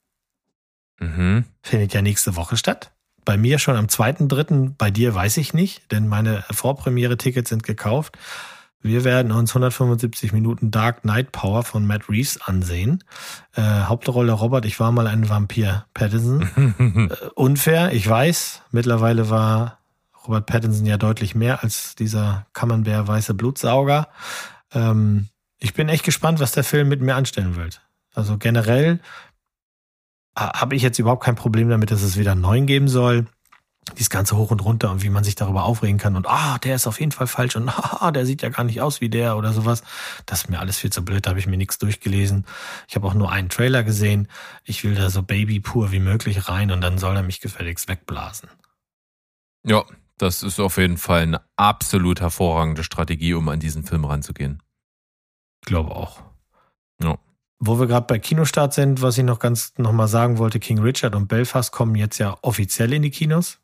Mhm. 1.00 1.46
Findet 1.62 1.94
ja 1.94 2.02
nächste 2.02 2.36
Woche 2.36 2.58
statt. 2.58 2.92
Bei 3.26 3.38
mir 3.38 3.60
schon 3.60 3.76
am 3.76 3.88
2.3., 3.88 4.76
bei 4.78 4.90
dir 4.90 5.14
weiß 5.14 5.38
ich 5.38 5.54
nicht, 5.54 5.92
denn 5.92 6.08
meine 6.08 6.46
Vorpremiere-Tickets 6.50 7.50
sind 7.50 7.64
gekauft. 7.64 8.18
Wir 8.80 9.04
werden 9.04 9.32
uns 9.32 9.52
175 9.52 10.32
Minuten 10.32 10.72
Dark 10.72 11.02
Knight 11.02 11.32
Power 11.32 11.64
von 11.64 11.86
Matt 11.86 12.10
Reeves 12.10 12.40
ansehen. 12.40 13.04
Äh, 13.56 13.62
Hauptrolle 13.62 14.32
Robert, 14.32 14.66
ich 14.66 14.80
war 14.80 14.92
mal 14.92 15.08
ein 15.08 15.30
Vampir. 15.30 15.86
Pattinson. 15.94 16.48
Äh, 17.10 17.28
unfair, 17.36 17.92
ich 17.92 18.08
weiß. 18.08 18.62
Mittlerweile 18.72 19.30
war 19.30 19.80
Robert 20.26 20.46
Pattinson 20.46 20.86
ja 20.86 20.98
deutlich 20.98 21.36
mehr 21.36 21.64
als 21.64 21.96
dieser 21.96 22.46
Camembert 22.54 23.08
weiße 23.08 23.34
Blutsauger. 23.34 24.08
Ähm, 24.74 25.28
ich 25.60 25.74
bin 25.74 25.90
echt 25.90 26.04
gespannt, 26.04 26.40
was 26.40 26.52
der 26.52 26.64
Film 26.64 26.88
mit 26.88 27.02
mir 27.02 27.16
anstellen 27.16 27.56
wird. 27.56 27.82
Also 28.14 28.38
generell 28.38 29.00
habe 30.38 30.76
ich 30.76 30.82
jetzt 30.82 31.00
überhaupt 31.00 31.24
kein 31.24 31.36
Problem 31.36 31.70
damit, 31.70 31.92
dass 31.92 32.02
es 32.02 32.18
wieder 32.18 32.34
einen 32.34 32.42
neuen 32.42 32.68
geben 32.68 32.88
soll. 32.88 33.26
Dieses 33.94 34.10
ganze 34.10 34.36
hoch 34.36 34.52
und 34.52 34.60
runter 34.60 34.92
und 34.92 35.02
wie 35.02 35.10
man 35.10 35.24
sich 35.24 35.36
darüber 35.36 35.64
aufregen 35.64 35.98
kann 35.98 36.18
und 36.18 36.28
ah, 36.28 36.58
der 36.58 36.76
ist 36.76 36.88
auf 36.88 37.00
jeden 37.00 37.14
Fall 37.14 37.28
falsch 37.28 37.56
und 37.56 37.70
ah, 37.70 38.12
der 38.12 38.26
sieht 38.26 38.42
ja 38.42 38.50
gar 38.50 38.66
nicht 38.66 38.82
aus 38.82 39.00
wie 39.00 39.10
der 39.10 39.38
oder 39.38 39.54
sowas. 39.54 39.82
Das 40.26 40.42
ist 40.42 40.50
mir 40.50 40.60
alles 40.60 40.78
viel 40.78 40.92
zu 40.92 41.06
blöd, 41.06 41.26
da 41.26 41.30
habe 41.30 41.40
ich 41.40 41.48
mir 41.48 41.56
nichts 41.56 41.78
durchgelesen. 41.78 42.46
Ich 42.90 42.96
habe 42.96 43.08
auch 43.08 43.14
nur 43.14 43.32
einen 43.32 43.48
Trailer 43.48 43.84
gesehen. 43.84 44.28
Ich 44.66 44.84
will 44.84 44.96
da 44.96 45.10
so 45.10 45.24
baby 45.24 45.62
pur 45.62 45.94
wie 45.94 46.00
möglich 46.00 46.50
rein 46.50 46.72
und 46.72 46.82
dann 46.82 46.98
soll 46.98 47.16
er 47.16 47.24
mich 47.24 47.40
gefälligst 47.40 47.88
wegblasen. 47.88 48.50
Ja, 49.66 49.86
das 50.18 50.44
ist 50.44 50.60
auf 50.60 50.78
jeden 50.78 50.98
Fall 50.98 51.22
eine 51.22 51.42
absolut 51.56 52.20
hervorragende 52.20 52.84
Strategie, 52.84 53.34
um 53.34 53.48
an 53.48 53.60
diesen 53.60 53.84
Film 53.84 54.04
ranzugehen. 54.04 54.62
Glaube 55.66 55.96
auch. 55.96 56.22
Ja. 57.02 57.18
Wo 57.60 57.80
wir 57.80 57.88
gerade 57.88 58.06
bei 58.06 58.20
Kinostart 58.20 58.74
sind, 58.74 59.02
was 59.02 59.18
ich 59.18 59.24
noch 59.24 59.40
ganz 59.40 59.74
noch 59.78 59.92
mal 59.92 60.08
sagen 60.08 60.38
wollte, 60.38 60.60
King 60.60 60.80
Richard 60.80 61.16
und 61.16 61.28
Belfast 61.28 61.72
kommen 61.72 61.96
jetzt 61.96 62.20
ja 62.20 62.38
offiziell 62.42 62.94
in 62.94 63.02
die 63.02 63.10
Kinos. 63.10 63.60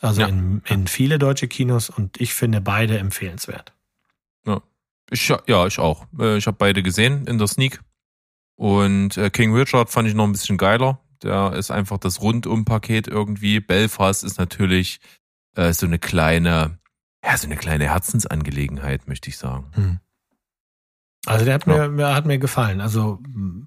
Also 0.00 0.22
Ja. 0.22 0.28
in, 0.28 0.62
in 0.66 0.86
viele 0.86 1.18
deutsche 1.18 1.48
Kinos 1.48 1.90
und 1.90 2.20
ich 2.20 2.34
finde 2.34 2.60
beide 2.60 2.98
empfehlenswert. 2.98 3.72
Ich, 5.10 5.28
ja, 5.28 5.66
ich 5.68 5.78
auch. 5.78 6.04
Äh, 6.18 6.36
Ich 6.36 6.48
habe 6.48 6.56
beide 6.56 6.82
gesehen 6.82 7.28
in 7.28 7.38
der 7.38 7.46
Sneak. 7.46 7.80
Und 8.56 9.16
äh, 9.16 9.30
King 9.30 9.54
Richard 9.54 9.88
fand 9.88 10.08
ich 10.08 10.14
noch 10.14 10.24
ein 10.24 10.32
bisschen 10.32 10.56
geiler. 10.58 11.00
Der 11.22 11.52
ist 11.52 11.70
einfach 11.70 11.98
das 11.98 12.20
Rundum-Paket 12.20 13.06
irgendwie. 13.06 13.60
Belfast 13.60 14.24
ist 14.24 14.38
natürlich 14.38 14.98
äh, 15.54 15.72
so 15.72 15.86
eine 15.86 16.00
kleine, 16.00 16.80
ja, 17.24 17.36
so 17.36 17.46
eine 17.46 17.56
kleine 17.56 17.84
Herzensangelegenheit, 17.84 19.06
möchte 19.06 19.28
ich 19.30 19.38
sagen. 19.38 19.70
Hm. 19.74 20.00
Also 21.26 21.44
der 21.44 21.54
hat 21.54 21.66
mir, 21.66 21.88
mir 21.88 22.14
hat 22.14 22.26
mir 22.26 22.38
gefallen. 22.38 22.80
Also 22.80 23.18
mh, 23.26 23.66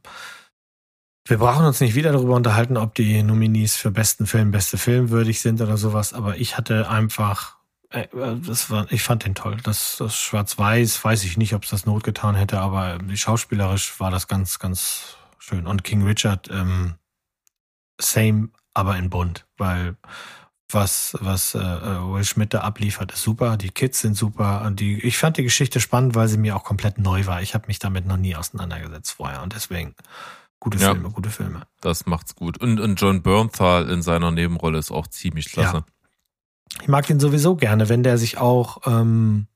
wir 1.26 1.38
brauchen 1.38 1.66
uns 1.66 1.80
nicht 1.80 1.94
wieder 1.94 2.12
darüber 2.12 2.36
unterhalten, 2.36 2.76
ob 2.76 2.96
die 2.96 3.22
Nominees 3.22 3.76
für 3.76 3.92
besten 3.92 4.26
Film, 4.26 4.50
beste 4.50 4.78
Film 4.78 5.12
würdig 5.12 5.42
sind 5.42 5.62
oder 5.62 5.78
sowas. 5.78 6.14
Aber 6.14 6.38
ich 6.38 6.58
hatte 6.58 6.90
einfach, 6.90 7.58
äh, 7.92 8.08
das 8.14 8.72
war, 8.72 8.92
ich 8.92 9.04
fand 9.04 9.26
den 9.26 9.36
toll. 9.36 9.58
Das, 9.64 9.98
das 9.98 10.18
Schwarz-Weiß, 10.18 11.04
weiß 11.04 11.24
ich 11.26 11.38
nicht, 11.38 11.54
ob 11.54 11.64
es 11.64 11.70
das 11.70 11.86
Not 11.86 12.04
getan 12.04 12.36
hätte, 12.36 12.60
aber 12.60 12.98
schauspielerisch 13.14 14.00
war 14.00 14.10
das 14.10 14.28
ganz, 14.28 14.58
ganz 14.58 15.18
schön. 15.38 15.68
Und 15.68 15.84
King 15.84 16.04
Richard, 16.04 16.50
ähm, 16.50 16.96
same, 18.02 18.50
aber 18.74 18.98
in 18.98 19.10
bunt, 19.10 19.46
weil 19.58 19.98
was, 20.72 21.18
was 21.20 21.56
äh, 21.56 21.60
Will 21.60 22.24
Schmidt 22.24 22.54
da 22.54 22.62
abliefert, 22.62 23.12
ist 23.12 23.24
super. 23.24 23.58
Die 23.58 23.70
Kids 23.70 24.02
sind 24.02 24.16
super. 24.16 24.64
Und 24.66 24.80
die, 24.80 25.00
ich 25.06 25.18
fand 25.18 25.38
die 25.38 25.44
Geschichte 25.44 25.80
spannend, 25.80 26.16
weil 26.16 26.28
sie 26.28 26.38
mir 26.38 26.56
auch 26.56 26.64
komplett 26.64 26.98
neu 26.98 27.26
war. 27.26 27.42
Ich 27.42 27.54
habe 27.54 27.68
mich 27.68 27.80
damit 27.80 28.06
noch 28.06 28.18
nie 28.18 28.36
auseinandergesetzt 28.36 29.14
vorher. 29.14 29.42
Und 29.42 29.54
deswegen 29.56 29.96
gute 30.60 30.78
Ja. 30.78 30.92
Filme, 30.92 31.10
gute 31.10 31.30
Filme. 31.30 31.64
Das 31.82 32.06
macht's 32.06 32.36
gut. 32.36 32.60
Und, 32.60 32.80
und 32.80 33.02
John 33.02 33.22
Bernthal 33.22 33.90
in 33.90 34.02
seiner 34.02 34.32
Nebenrolle 34.32 34.78
ist 34.78 34.92
auch 34.92 35.08
ziemlich 35.08 35.52
klasse. 35.52 35.86
Ich 36.82 36.88
mag 36.88 37.08
den 37.08 37.20
sowieso 37.20 37.56
gerne, 37.56 37.90
wenn 37.90 38.04
der 38.04 38.18
sich 38.18 38.38
auch, 38.38 38.86
ähm, 38.86 39.48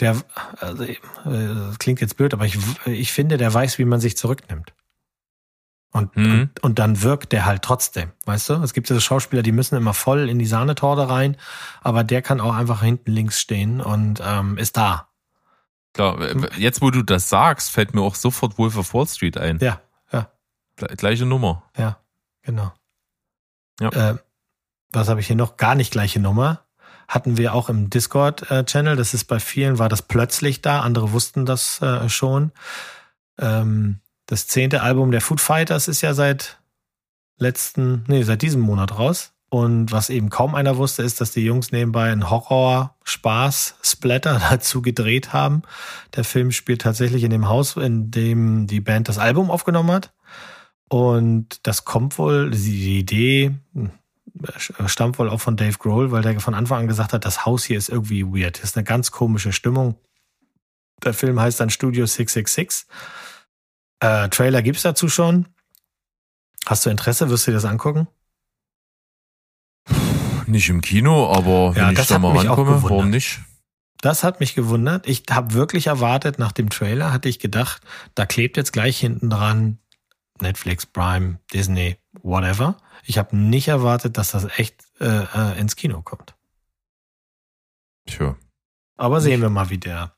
der, 0.00 0.16
also, 0.58 0.84
äh, 0.84 0.96
das 1.24 1.78
klingt 1.78 2.00
jetzt 2.00 2.16
blöd, 2.16 2.32
aber 2.32 2.46
ich, 2.46 2.58
ich 2.86 3.12
finde, 3.12 3.36
der 3.36 3.52
weiß, 3.52 3.78
wie 3.78 3.84
man 3.84 4.00
sich 4.00 4.16
zurücknimmt. 4.16 4.72
Und, 5.96 6.16
Mhm. 6.16 6.32
und, 6.56 6.60
und 6.64 6.78
dann 6.80 7.02
wirkt 7.02 7.30
der 7.30 7.46
halt 7.46 7.62
trotzdem, 7.62 8.10
weißt 8.26 8.48
du? 8.48 8.54
Es 8.54 8.72
gibt 8.74 8.90
ja 8.90 8.94
so 8.96 9.00
Schauspieler, 9.00 9.42
die 9.44 9.52
müssen 9.52 9.76
immer 9.76 9.94
voll 9.94 10.28
in 10.28 10.40
die 10.40 10.44
Sahnetorte 10.46 11.08
rein, 11.08 11.36
aber 11.82 12.02
der 12.02 12.20
kann 12.20 12.40
auch 12.40 12.52
einfach 12.52 12.82
hinten 12.82 13.12
links 13.12 13.40
stehen 13.40 13.80
und 13.80 14.20
ähm, 14.24 14.58
ist 14.58 14.76
da. 14.76 15.08
Klar, 15.92 16.20
äh, 16.20 16.48
jetzt 16.58 16.82
wo 16.82 16.90
du 16.90 17.02
das 17.04 17.28
sagst, 17.28 17.70
fällt 17.70 17.94
mir 17.94 18.00
auch 18.02 18.16
sofort 18.16 18.58
Wolf 18.58 18.76
of 18.76 18.92
Wall 18.92 19.06
Street 19.06 19.38
ein. 19.38 19.60
Ja, 19.60 19.80
ja, 20.12 20.32
Gle- 20.80 20.96
Gleiche 20.96 21.26
Nummer. 21.26 21.62
ja, 21.78 21.96
genau. 22.42 22.72
Ja. 23.80 23.90
Äh, 23.90 24.18
was 24.92 25.08
habe 25.08 25.20
ich 25.20 25.28
hier 25.28 25.36
noch? 25.36 25.56
Gar 25.56 25.76
nicht 25.76 25.92
gleiche 25.92 26.18
Nummer. 26.18 26.64
Hatten 27.06 27.36
wir 27.36 27.54
auch 27.54 27.68
im 27.68 27.88
Discord-Channel. 27.90 28.96
Das 28.96 29.14
ist 29.14 29.26
bei 29.26 29.38
vielen, 29.38 29.78
war 29.78 29.88
das 29.88 30.02
plötzlich 30.02 30.60
da. 30.60 30.80
Andere 30.80 31.12
wussten 31.12 31.46
das 31.46 31.80
äh, 31.82 32.08
schon. 32.08 32.50
Ähm, 33.38 34.00
das 34.34 34.46
zehnte 34.48 34.82
Album 34.82 35.12
der 35.12 35.20
Food 35.20 35.40
Fighters 35.40 35.86
ist 35.86 36.00
ja 36.00 36.12
seit 36.12 36.58
letzten, 37.38 38.02
nee, 38.08 38.24
seit 38.24 38.42
diesem 38.42 38.62
Monat 38.62 38.98
raus. 38.98 39.30
Und 39.48 39.92
was 39.92 40.10
eben 40.10 40.28
kaum 40.28 40.56
einer 40.56 40.76
wusste, 40.76 41.04
ist, 41.04 41.20
dass 41.20 41.30
die 41.30 41.44
Jungs 41.44 41.70
nebenbei 41.70 42.10
einen 42.10 42.30
Horror-Spaß-Splatter 42.30 44.42
dazu 44.50 44.82
gedreht 44.82 45.32
haben. 45.32 45.62
Der 46.16 46.24
Film 46.24 46.50
spielt 46.50 46.82
tatsächlich 46.82 47.22
in 47.22 47.30
dem 47.30 47.48
Haus, 47.48 47.76
in 47.76 48.10
dem 48.10 48.66
die 48.66 48.80
Band 48.80 49.08
das 49.08 49.18
Album 49.18 49.52
aufgenommen 49.52 49.92
hat. 49.92 50.12
Und 50.88 51.64
das 51.64 51.84
kommt 51.84 52.18
wohl, 52.18 52.50
die 52.50 52.98
Idee 52.98 53.54
hm, 53.72 53.92
stammt 54.86 55.20
wohl 55.20 55.30
auch 55.30 55.40
von 55.40 55.56
Dave 55.56 55.78
Grohl, 55.78 56.10
weil 56.10 56.22
der 56.22 56.40
von 56.40 56.54
Anfang 56.54 56.80
an 56.80 56.88
gesagt 56.88 57.12
hat, 57.12 57.24
das 57.24 57.46
Haus 57.46 57.62
hier 57.62 57.78
ist 57.78 57.88
irgendwie 57.88 58.24
weird. 58.24 58.56
Das 58.56 58.64
ist 58.70 58.76
eine 58.76 58.82
ganz 58.82 59.12
komische 59.12 59.52
Stimmung. 59.52 59.94
Der 61.04 61.14
Film 61.14 61.38
heißt 61.38 61.60
dann 61.60 61.70
Studio 61.70 62.04
666. 62.04 62.88
Äh, 64.00 64.28
Trailer 64.28 64.62
gibt's 64.62 64.82
dazu 64.82 65.08
schon. 65.08 65.48
Hast 66.66 66.86
du 66.86 66.90
Interesse? 66.90 67.28
Wirst 67.30 67.46
du 67.46 67.50
dir 67.50 67.56
das 67.56 67.64
angucken? 67.64 68.08
Nicht 70.46 70.68
im 70.68 70.80
Kino, 70.80 71.32
aber 71.32 71.74
wenn 71.74 71.94
Ja, 71.94 72.00
ich 72.00 72.06
da 72.06 72.18
mal 72.18 72.36
rankomme, 72.36 72.82
warum 72.82 73.10
nicht? 73.10 73.40
Das 74.00 74.22
hat 74.22 74.40
mich 74.40 74.54
gewundert. 74.54 75.06
Ich 75.08 75.22
habe 75.30 75.54
wirklich 75.54 75.86
erwartet, 75.86 76.38
nach 76.38 76.52
dem 76.52 76.68
Trailer 76.68 77.12
hatte 77.12 77.28
ich 77.28 77.38
gedacht, 77.38 77.80
da 78.14 78.26
klebt 78.26 78.58
jetzt 78.58 78.72
gleich 78.72 78.98
hinten 79.00 79.30
dran 79.30 79.78
Netflix, 80.40 80.84
Prime, 80.84 81.38
Disney, 81.52 81.96
whatever. 82.22 82.76
Ich 83.04 83.16
habe 83.18 83.36
nicht 83.36 83.68
erwartet, 83.68 84.18
dass 84.18 84.32
das 84.32 84.46
echt 84.58 84.84
äh, 85.00 85.24
äh, 85.24 85.58
ins 85.58 85.76
Kino 85.76 86.02
kommt. 86.02 86.34
Tja, 88.06 88.36
Aber 88.96 89.20
sehen 89.22 89.40
wir 89.40 89.48
mal, 89.48 89.70
wie 89.70 89.78
der 89.78 90.14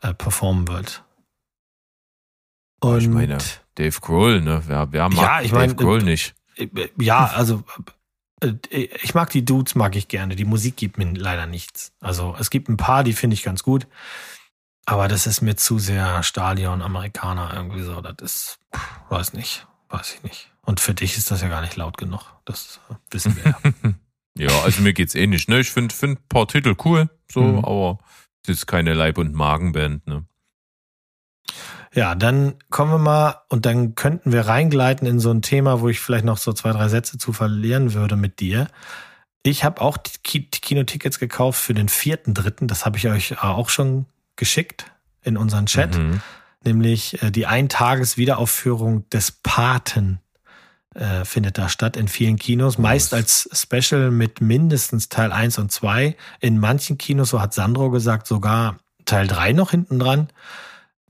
äh, 0.00 0.14
performen 0.14 0.68
wird. 0.68 1.03
Und 2.92 3.00
ich 3.00 3.08
meine, 3.08 3.38
Dave 3.76 4.00
Grohl, 4.00 4.40
ne? 4.40 4.62
Wer, 4.66 4.92
wer 4.92 5.08
mag 5.08 5.16
Ja, 5.22 5.40
ich 5.40 5.50
Dave 5.50 5.60
meine, 5.60 5.74
Grohl 5.74 6.02
nicht? 6.02 6.34
äh, 6.56 6.68
ja, 6.98 7.26
also 7.26 7.62
äh, 8.42 8.52
ich 9.02 9.14
mag 9.14 9.30
die 9.30 9.44
Dudes, 9.44 9.74
mag 9.74 9.96
ich 9.96 10.08
gerne. 10.08 10.36
Die 10.36 10.44
Musik 10.44 10.76
gibt 10.76 10.98
mir 10.98 11.12
leider 11.12 11.46
nichts. 11.46 11.92
Also 12.00 12.36
es 12.38 12.50
gibt 12.50 12.68
ein 12.68 12.76
paar, 12.76 13.04
die 13.04 13.12
finde 13.12 13.34
ich 13.34 13.42
ganz 13.42 13.62
gut. 13.62 13.86
Aber 14.86 15.08
das 15.08 15.26
ist 15.26 15.40
mir 15.40 15.56
zu 15.56 15.78
sehr 15.78 16.22
Stadion, 16.22 16.82
Amerikaner 16.82 17.52
irgendwie 17.54 17.82
so. 17.82 18.00
Das 18.02 18.16
ist, 18.20 18.58
weiß 19.08 19.32
nicht, 19.32 19.66
weiß 19.88 20.14
ich 20.16 20.22
nicht. 20.22 20.50
Und 20.62 20.78
für 20.80 20.92
dich 20.94 21.16
ist 21.16 21.30
das 21.30 21.40
ja 21.42 21.48
gar 21.48 21.62
nicht 21.62 21.76
laut 21.76 21.96
genug. 21.96 22.22
Das 22.44 22.80
äh, 22.90 22.94
wissen 23.10 23.36
wir 23.36 23.44
ja. 23.52 23.94
Ja, 24.36 24.62
also 24.62 24.82
mir 24.82 24.92
geht's 24.92 25.14
eh 25.14 25.28
nicht, 25.28 25.48
ne? 25.48 25.60
Ich 25.60 25.70
finde 25.70 25.94
find 25.94 26.18
ein 26.18 26.28
paar 26.28 26.48
Titel 26.48 26.74
cool, 26.84 27.08
so, 27.30 27.40
Mhm. 27.40 27.58
aber 27.64 27.98
es 28.42 28.48
ist 28.48 28.66
keine 28.66 28.92
Leib- 28.92 29.16
und 29.18 29.32
Magenband, 29.32 30.04
ne? 30.08 30.26
Ja, 31.94 32.14
dann 32.16 32.54
kommen 32.70 32.90
wir 32.90 32.98
mal 32.98 33.42
und 33.48 33.66
dann 33.66 33.94
könnten 33.94 34.32
wir 34.32 34.42
reingleiten 34.48 35.06
in 35.06 35.20
so 35.20 35.30
ein 35.30 35.42
Thema, 35.42 35.80
wo 35.80 35.88
ich 35.88 36.00
vielleicht 36.00 36.24
noch 36.24 36.38
so 36.38 36.52
zwei, 36.52 36.72
drei 36.72 36.88
Sätze 36.88 37.18
zu 37.18 37.32
verlieren 37.32 37.94
würde 37.94 38.16
mit 38.16 38.40
dir. 38.40 38.66
Ich 39.44 39.62
habe 39.62 39.80
auch 39.80 39.96
die 39.96 40.10
Ki- 40.22 40.50
die 40.50 40.60
Kinotickets 40.60 41.18
gekauft 41.18 41.60
für 41.60 41.74
den 41.74 41.88
vierten, 41.88 42.34
dritten. 42.34 42.66
Das 42.66 42.84
habe 42.84 42.96
ich 42.96 43.06
euch 43.08 43.42
auch 43.42 43.68
schon 43.68 44.06
geschickt 44.36 44.86
in 45.22 45.36
unseren 45.36 45.66
Chat. 45.66 45.96
Mhm. 45.96 46.20
Nämlich 46.64 47.22
äh, 47.22 47.30
die 47.30 47.46
Eintages-Wiederaufführung 47.46 49.08
des 49.10 49.30
Paten 49.32 50.18
äh, 50.94 51.24
findet 51.24 51.58
da 51.58 51.68
statt 51.68 51.96
in 51.96 52.08
vielen 52.08 52.36
Kinos. 52.36 52.78
Meist 52.78 53.12
als 53.14 53.48
Special 53.52 54.10
mit 54.10 54.40
mindestens 54.40 55.08
Teil 55.10 55.30
1 55.30 55.58
und 55.58 55.70
2. 55.70 56.16
In 56.40 56.58
manchen 56.58 56.98
Kinos, 56.98 57.30
so 57.30 57.40
hat 57.40 57.52
Sandro 57.54 57.90
gesagt, 57.90 58.26
sogar 58.26 58.78
Teil 59.04 59.26
3 59.26 59.52
noch 59.52 59.70
hinten 59.72 59.98
dran. 59.98 60.28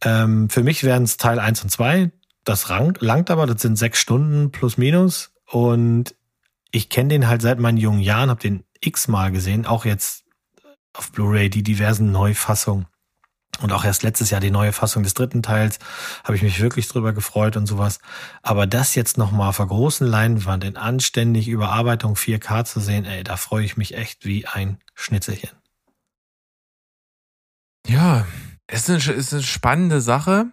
Ähm, 0.03 0.51
für 0.51 0.63
mich 0.63 0.85
wären 0.85 1.05
es 1.05 1.17
Teil 1.17 1.39
1 1.39 1.63
und 1.63 1.71
2. 1.71 2.11
Das 2.45 2.71
rang, 2.71 2.97
langt 3.01 3.31
aber, 3.31 3.47
das 3.47 3.63
sind 3.63 3.77
sechs 3.77 3.99
Stunden 3.99 4.51
plus 4.51 4.77
minus. 4.77 5.33
Und 5.47 6.15
ich 6.71 6.89
kenne 6.89 7.11
den 7.11 7.29
halt 7.29 7.43
seit 7.43 7.59
meinen 7.59 7.79
jungen 7.79 8.01
Jahren, 8.01 8.31
habe 8.31 8.41
den 8.41 8.65
x-mal 8.81 9.33
gesehen, 9.33 9.67
auch 9.67 9.85
jetzt 9.85 10.25
auf 10.93 11.13
Blu-ray, 11.13 11.51
die 11.51 11.63
diversen 11.63 12.13
Neufassungen. 12.13 12.87
Und 13.61 13.73
auch 13.73 13.85
erst 13.85 14.03
letztes 14.03 14.31
Jahr 14.31 14.41
die 14.41 14.51
neue 14.51 14.73
Fassung 14.73 15.05
des 15.05 15.15
dritten 15.15 15.43
Teils 15.43 15.79
habe 16.25 16.37
ich 16.37 16.43
mich 16.43 16.61
wirklich 16.61 16.89
drüber 16.89 17.13
gefreut 17.13 17.57
und 17.57 17.67
sowas. 17.67 18.01
Aber 18.43 18.67
das 18.67 18.95
jetzt 18.95 19.17
nochmal 19.17 19.51
auf 19.51 19.59
der 19.59 19.67
großen 19.67 20.07
Leinwand 20.07 20.65
in 20.65 20.77
anständig 20.77 21.49
Überarbeitung 21.49 22.15
4K 22.15 22.65
zu 22.65 22.81
sehen, 22.81 23.05
ey, 23.05 23.23
da 23.23 23.37
freue 23.37 23.65
ich 23.65 23.77
mich 23.77 23.95
echt 23.97 24.25
wie 24.25 24.47
ein 24.47 24.79
Schnitzelchen. 24.95 25.51
Ja, 27.87 28.27
ist 28.77 28.91
eine, 28.91 29.17
ist 29.17 29.33
eine 29.33 29.43
spannende 29.43 30.01
Sache. 30.01 30.47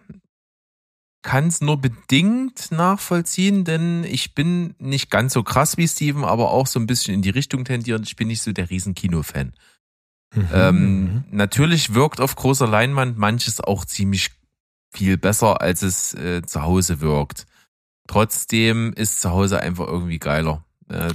Kann 1.22 1.46
es 1.46 1.60
nur 1.60 1.80
bedingt 1.80 2.72
nachvollziehen, 2.72 3.64
denn 3.64 4.02
ich 4.04 4.34
bin 4.34 4.74
nicht 4.78 5.10
ganz 5.10 5.34
so 5.34 5.42
krass 5.44 5.76
wie 5.76 5.86
Steven, 5.86 6.24
aber 6.24 6.50
auch 6.50 6.66
so 6.66 6.80
ein 6.80 6.86
bisschen 6.86 7.14
in 7.14 7.22
die 7.22 7.30
Richtung 7.30 7.64
tendierend. 7.64 8.06
Ich 8.08 8.16
bin 8.16 8.28
nicht 8.28 8.42
so 8.42 8.52
der 8.52 8.70
riesen 8.70 8.94
Kino-Fan. 8.94 9.52
Mhm. 10.34 10.48
Ähm, 10.52 11.24
natürlich 11.30 11.94
wirkt 11.94 12.20
auf 12.20 12.34
großer 12.34 12.66
Leinwand 12.66 13.18
manches 13.18 13.60
auch 13.60 13.84
ziemlich 13.84 14.30
viel 14.90 15.16
besser, 15.16 15.60
als 15.60 15.82
es 15.82 16.12
äh, 16.14 16.42
zu 16.42 16.62
Hause 16.62 17.00
wirkt. 17.00 17.46
Trotzdem 18.08 18.92
ist 18.94 19.20
zu 19.20 19.30
Hause 19.30 19.60
einfach 19.60 19.86
irgendwie 19.86 20.18
geiler. 20.18 20.64
Äh, 20.88 21.12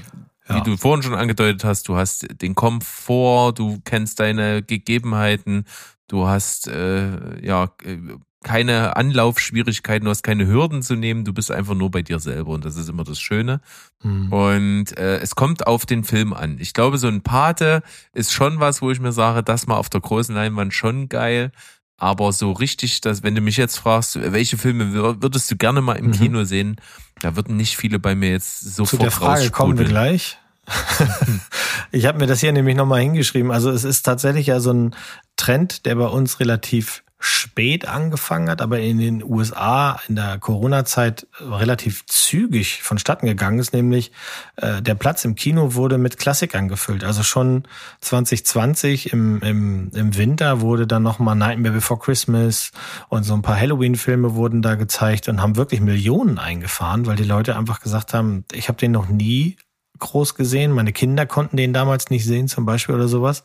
Ja. 0.50 0.56
Wie 0.56 0.62
du 0.62 0.78
vorhin 0.78 1.04
schon 1.04 1.14
angedeutet 1.14 1.66
hast, 1.66 1.90
du 1.90 1.98
hast 1.98 2.26
den 2.42 2.56
Komfort, 2.56 3.56
du 3.56 3.82
kennst 3.84 4.22
deine 4.22 4.64
Gegebenheiten, 4.64 5.66
du 6.08 6.28
hast 6.28 6.68
äh, 6.68 7.46
ja 7.46 7.72
äh, 7.84 7.98
keine 8.44 8.96
Anlaufschwierigkeiten, 8.96 10.06
du 10.06 10.12
hast 10.12 10.24
keine 10.24 10.48
Hürden 10.48 10.82
zu 10.82 10.96
nehmen, 10.96 11.26
du 11.26 11.34
bist 11.34 11.52
einfach 11.52 11.74
nur 11.74 11.92
bei 11.92 12.02
dir 12.02 12.20
selber 12.20 12.52
und 12.52 12.64
das 12.64 12.76
ist 12.78 12.88
immer 12.88 13.04
das 13.04 13.20
Schöne. 13.20 13.62
Mhm. 14.04 14.32
Und 14.32 14.98
äh, 14.98 15.18
es 15.18 15.36
kommt 15.36 15.68
auf 15.68 15.86
den 15.86 16.04
Film 16.04 16.34
an. 16.34 16.58
Ich 16.60 16.74
glaube, 16.74 16.98
so 16.98 17.08
ein 17.08 17.22
Pate 17.24 17.82
ist 18.14 18.32
schon 18.32 18.60
was, 18.60 18.82
wo 18.82 18.92
ich 18.92 19.00
mir 19.00 19.12
sage, 19.12 19.44
das 19.44 19.68
mal 19.68 19.76
auf 19.76 19.90
der 19.90 20.02
großen 20.02 20.34
Leinwand 20.34 20.74
schon 20.74 21.10
geil. 21.10 21.52
Aber 22.00 22.32
so 22.32 22.52
richtig, 22.52 23.02
dass, 23.02 23.24
wenn 23.24 23.34
du 23.34 23.42
mich 23.42 23.58
jetzt 23.58 23.80
fragst, 23.80 24.22
welche 24.32 24.58
Filme 24.60 24.86
wür- 24.96 25.22
würdest 25.22 25.50
du 25.50 25.58
gerne 25.58 25.82
mal 25.82 25.94
im 25.98 26.08
Mhm. 26.08 26.12
Kino 26.12 26.44
sehen, 26.44 26.76
da 27.22 27.36
würden 27.36 27.58
nicht 27.58 27.76
viele 27.76 27.98
bei 27.98 28.14
mir 28.14 28.30
jetzt 28.30 28.62
Zu 28.62 28.70
sofort 28.70 29.02
der 29.02 29.12
Frage 29.12 29.50
kommen 29.50 29.80
wir 29.80 29.86
gleich. 29.86 30.38
ich 31.92 32.06
habe 32.06 32.20
mir 32.20 32.28
das 32.28 32.40
hier 32.40 32.52
nämlich 32.52 32.76
nochmal 32.76 33.02
hingeschrieben. 33.02 33.52
Also 33.52 33.72
es 33.72 33.84
ist 33.84 34.04
tatsächlich 34.04 34.48
ja 34.48 34.60
so 34.60 34.72
ein 34.72 34.96
Trend, 35.36 35.86
der 35.86 35.96
bei 35.96 36.08
uns 36.08 36.40
relativ 36.40 37.04
spät 37.20 37.88
angefangen 37.88 38.48
hat, 38.48 38.62
aber 38.62 38.80
in 38.80 39.00
den 39.00 39.24
USA 39.24 40.00
in 40.08 40.16
der 40.16 40.38
Corona-Zeit 40.38 41.26
relativ 41.42 42.06
zügig 42.06 42.84
vonstatten 42.84 43.26
gegangen 43.26 43.58
ist, 43.58 43.74
nämlich 43.74 44.12
äh, 44.58 44.84
der 44.84 44.94
Platz 44.94 45.26
im 45.26 45.34
Kino 45.34 45.74
wurde 45.74 45.98
mit 45.98 46.20
Klassikern 46.20 46.68
gefüllt. 46.68 47.04
Also 47.04 47.24
schon 47.24 47.64
2020 48.02 49.14
im, 49.14 49.42
im, 49.42 49.92
im 49.96 50.16
Winter 50.16 50.62
wurde 50.62 50.86
dann 50.86 51.02
nochmal 51.02 51.36
Nightmare 51.36 51.74
Before 51.74 52.00
Christmas 52.00 52.72
und 53.10 53.24
so 53.24 53.34
ein 53.34 53.42
paar 53.42 53.60
Halloween-Filme 53.60 54.36
wurden 54.36 54.62
da 54.62 54.76
gezeigt 54.76 55.28
und 55.28 55.42
haben 55.42 55.56
wirklich 55.56 55.82
Millionen 55.82 56.38
eingefahren, 56.38 57.08
weil 57.08 57.16
die 57.16 57.24
Leute 57.24 57.56
einfach 57.56 57.80
gesagt 57.80 58.14
haben, 58.14 58.46
ich 58.52 58.68
habe 58.68 58.78
den 58.78 58.92
noch 58.92 59.08
nie 59.08 59.58
groß 60.00 60.36
gesehen. 60.36 60.72
Meine 60.72 60.94
Kinder 60.94 61.26
konnten 61.26 61.58
den 61.58 61.74
damals 61.74 62.10
nicht 62.10 62.26
sehen, 62.26 62.48
zum 62.48 62.66
Beispiel 62.66 62.96
oder 62.96 63.08
sowas. 63.08 63.44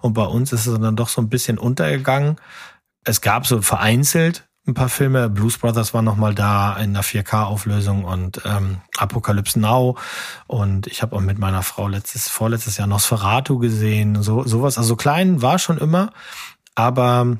Und 0.00 0.14
bei 0.14 0.24
uns 0.24 0.52
ist 0.52 0.66
es 0.66 0.78
dann 0.78 0.96
doch 0.96 1.08
so 1.08 1.20
ein 1.20 1.28
bisschen 1.28 1.58
untergegangen. 1.58 2.36
Es 3.04 3.20
gab 3.20 3.46
so 3.46 3.60
vereinzelt 3.62 4.48
ein 4.66 4.74
paar 4.74 4.88
Filme. 4.88 5.28
Blues 5.28 5.58
Brothers 5.58 5.92
war 5.92 6.02
noch 6.02 6.16
mal 6.16 6.34
da 6.34 6.76
in 6.76 6.94
der 6.94 7.04
4K-Auflösung 7.04 8.04
und 8.04 8.40
ähm, 8.44 8.78
Apocalypse 8.96 9.60
Now. 9.60 9.96
Und 10.46 10.86
ich 10.86 11.02
habe 11.02 11.16
auch 11.16 11.20
mit 11.20 11.38
meiner 11.38 11.62
Frau 11.62 11.86
letztes, 11.88 12.28
vorletztes 12.28 12.78
Jahr 12.78 12.86
Nosferatu 12.86 13.58
gesehen. 13.58 14.22
So 14.22 14.44
sowas. 14.44 14.78
Also 14.78 14.96
klein 14.96 15.42
war 15.42 15.58
schon 15.58 15.78
immer, 15.78 16.12
aber 16.74 17.36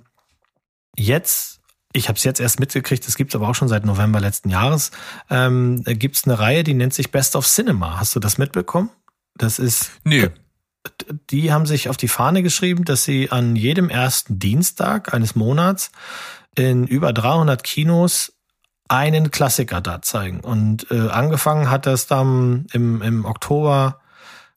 jetzt 0.97 1.61
ich 1.95 2.09
habe 2.09 2.17
es 2.17 2.25
jetzt 2.25 2.41
erst 2.41 2.61
mitgekriegt, 2.61 3.07
es 3.07 3.17
gibt 3.17 3.35
aber 3.35 3.49
auch 3.49 3.55
schon 3.55 3.69
seit 3.69 3.87
November 3.87 4.21
letzten 4.21 4.51
Jahres, 4.51 4.91
ähm, 5.31 5.83
gibt 5.85 6.17
es 6.17 6.25
eine 6.25 6.39
Reihe, 6.39 6.65
die 6.65 6.75
nennt 6.75 6.93
sich 6.93 7.11
Best 7.13 7.37
of 7.37 7.47
Cinema. 7.47 7.99
Hast 8.01 8.15
du 8.17 8.21
das 8.21 8.37
mitbekommen? 8.37 8.91
Das 9.37 9.59
ist, 9.59 9.91
Nee. 10.05 10.29
die 11.31 11.53
haben 11.53 11.67
sich 11.67 11.89
auf 11.89 11.97
die 11.97 12.09
Fahne 12.09 12.43
geschrieben, 12.43 12.85
dass 12.85 13.05
sie 13.05 13.31
an 13.31 13.57
jedem 13.57 13.89
ersten 13.89 14.39
Dienstag 14.39 15.15
eines 15.15 15.35
Monats 15.35 15.93
in 16.57 16.87
über 16.87 17.13
300 17.13 17.63
Kinos 17.63 18.33
einen 18.89 19.31
Klassiker 19.31 19.81
da 19.81 20.03
zeigen. 20.03 20.41
Und 20.41 20.91
äh, 20.91 21.09
angefangen 21.09 21.71
hat 21.71 21.87
das 21.87 22.07
dann 22.07 22.67
im, 22.73 23.03
im 23.03 23.25
Oktober, 23.25 24.01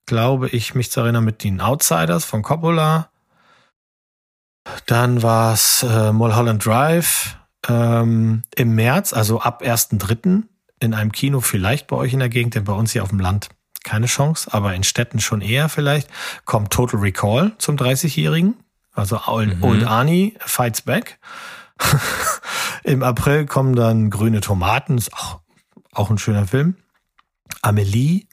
glaube 0.06 0.50
ich, 0.50 0.76
mich 0.76 0.92
zu 0.92 1.00
erinnern, 1.02 1.24
mit 1.24 1.44
den 1.44 1.62
Outsiders 1.62 2.26
von 2.26 2.42
Coppola. 2.42 3.10
Dann 4.86 5.22
war 5.24 5.54
es 5.54 5.84
äh, 5.84 6.12
Mulholland 6.12 6.66
Drive 6.66 7.38
ähm, 7.68 8.44
im 8.56 8.76
März, 8.76 9.14
also 9.14 9.42
ab 9.42 9.62
1.3. 9.64 10.44
in 10.80 10.94
einem 10.94 11.12
Kino 11.12 11.42
vielleicht 11.42 11.88
bei 11.88 11.96
euch 11.96 12.14
in 12.14 12.20
der 12.20 12.30
Gegend, 12.30 12.56
denn 12.56 12.64
bei 12.64 12.74
uns 12.74 12.92
hier 12.92 13.04
auf 13.04 13.10
dem 13.10 13.20
Land 13.20 13.50
keine 13.84 14.08
Chance, 14.08 14.54
aber 14.54 14.74
in 14.76 14.84
Städten 14.84 15.20
schon 15.20 15.42
eher 15.42 15.70
vielleicht, 15.70 16.10
kommt 16.46 16.74
Total 16.74 17.00
Recall 17.00 17.54
zum 17.58 17.78
30-Jährigen. 17.78 18.56
Also 18.94 19.22
Old, 19.28 19.58
Mhm. 19.58 19.64
Old 19.64 19.84
Arnie 19.86 20.36
Fights 20.40 20.82
Back. 20.82 21.20
Im 22.84 23.04
April 23.04 23.46
kommen 23.46 23.76
dann 23.76 24.10
Grüne 24.10 24.42
Tomaten, 24.42 24.98
ist 24.98 25.14
auch, 25.14 25.40
auch 25.94 26.10
ein 26.10 26.18
schöner 26.18 26.48
Film. 26.48 26.76
Amelie. 27.62 28.26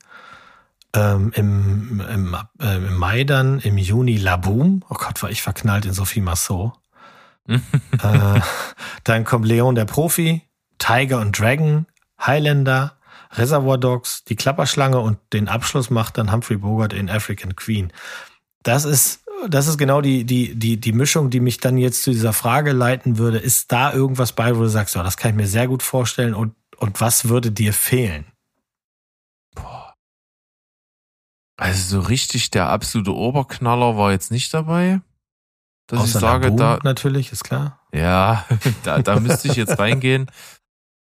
Ähm, 0.95 1.33
im, 1.35 2.03
im, 2.09 2.37
äh, 2.61 2.77
Im 2.77 2.97
Mai 2.97 3.25
dann, 3.25 3.59
im 3.59 3.79
Juni 3.79 4.17
La 4.17 4.37
Boom. 4.37 4.85
Oh 4.89 4.95
Gott, 4.95 5.23
war 5.23 5.31
ich 5.31 5.43
verknallt 5.43 5.87
in 5.87 5.93
Sophie 5.93 6.21
Massot. 6.21 6.73
äh, 7.49 7.61
dann 9.03 9.25
kommt 9.25 9.47
Leon 9.47 9.75
der 9.75 9.85
Profi, 9.85 10.43
Tiger 10.79 11.21
und 11.21 11.39
Dragon, 11.39 11.87
Highlander, 12.21 12.97
Reservoir 13.33 13.77
Dogs, 13.79 14.25
die 14.25 14.37
Klapperschlange 14.37 14.99
und 15.01 15.19
den 15.33 15.49
Abschluss 15.49 15.91
macht 15.91 16.17
dann 16.17 16.33
Humphrey 16.33 16.57
Bogart 16.57 16.93
in 16.93 17.11
African 17.11 17.57
Queen. 17.57 17.93
Das 18.63 18.85
ist, 18.85 19.25
das 19.49 19.67
ist 19.67 19.77
genau 19.77 20.01
die, 20.01 20.25
die, 20.25 20.55
die, 20.55 20.81
die 20.81 20.93
Mischung, 20.93 21.31
die 21.31 21.41
mich 21.41 21.59
dann 21.59 21.77
jetzt 21.77 22.05
zu 22.05 22.13
dieser 22.13 22.33
Frage 22.33 22.73
leiten 22.73 23.19
würde. 23.19 23.39
Ist 23.39 23.73
da 23.73 23.93
irgendwas 23.93 24.33
bei, 24.33 24.57
wo 24.57 24.61
du 24.61 24.69
sagst, 24.69 24.95
ja, 24.95 25.03
das 25.03 25.17
kann 25.17 25.33
ich 25.33 25.37
mir 25.37 25.49
sehr 25.49 25.67
gut 25.67 25.83
vorstellen 25.83 26.35
und, 26.35 26.55
und 26.79 27.01
was 27.01 27.29
würde 27.29 27.51
dir 27.51 27.73
fehlen? 27.73 28.27
Also 31.57 32.01
so 32.01 32.07
richtig 32.07 32.51
der 32.51 32.69
absolute 32.69 33.15
Oberknaller 33.15 33.97
war 33.97 34.11
jetzt 34.11 34.31
nicht 34.31 34.53
dabei. 34.53 35.01
Dass 35.87 36.01
ich 36.01 36.11
Außer 36.11 36.21
sage, 36.21 36.45
Laboon 36.49 36.59
da, 36.59 36.79
natürlich, 36.83 37.31
ist 37.31 37.45
klar. 37.45 37.81
ja, 37.93 38.45
da, 38.85 39.03
da 39.03 39.21
müsste 39.21 39.49
ich 39.49 39.57
jetzt 39.57 39.79
reingehen. 39.79 40.31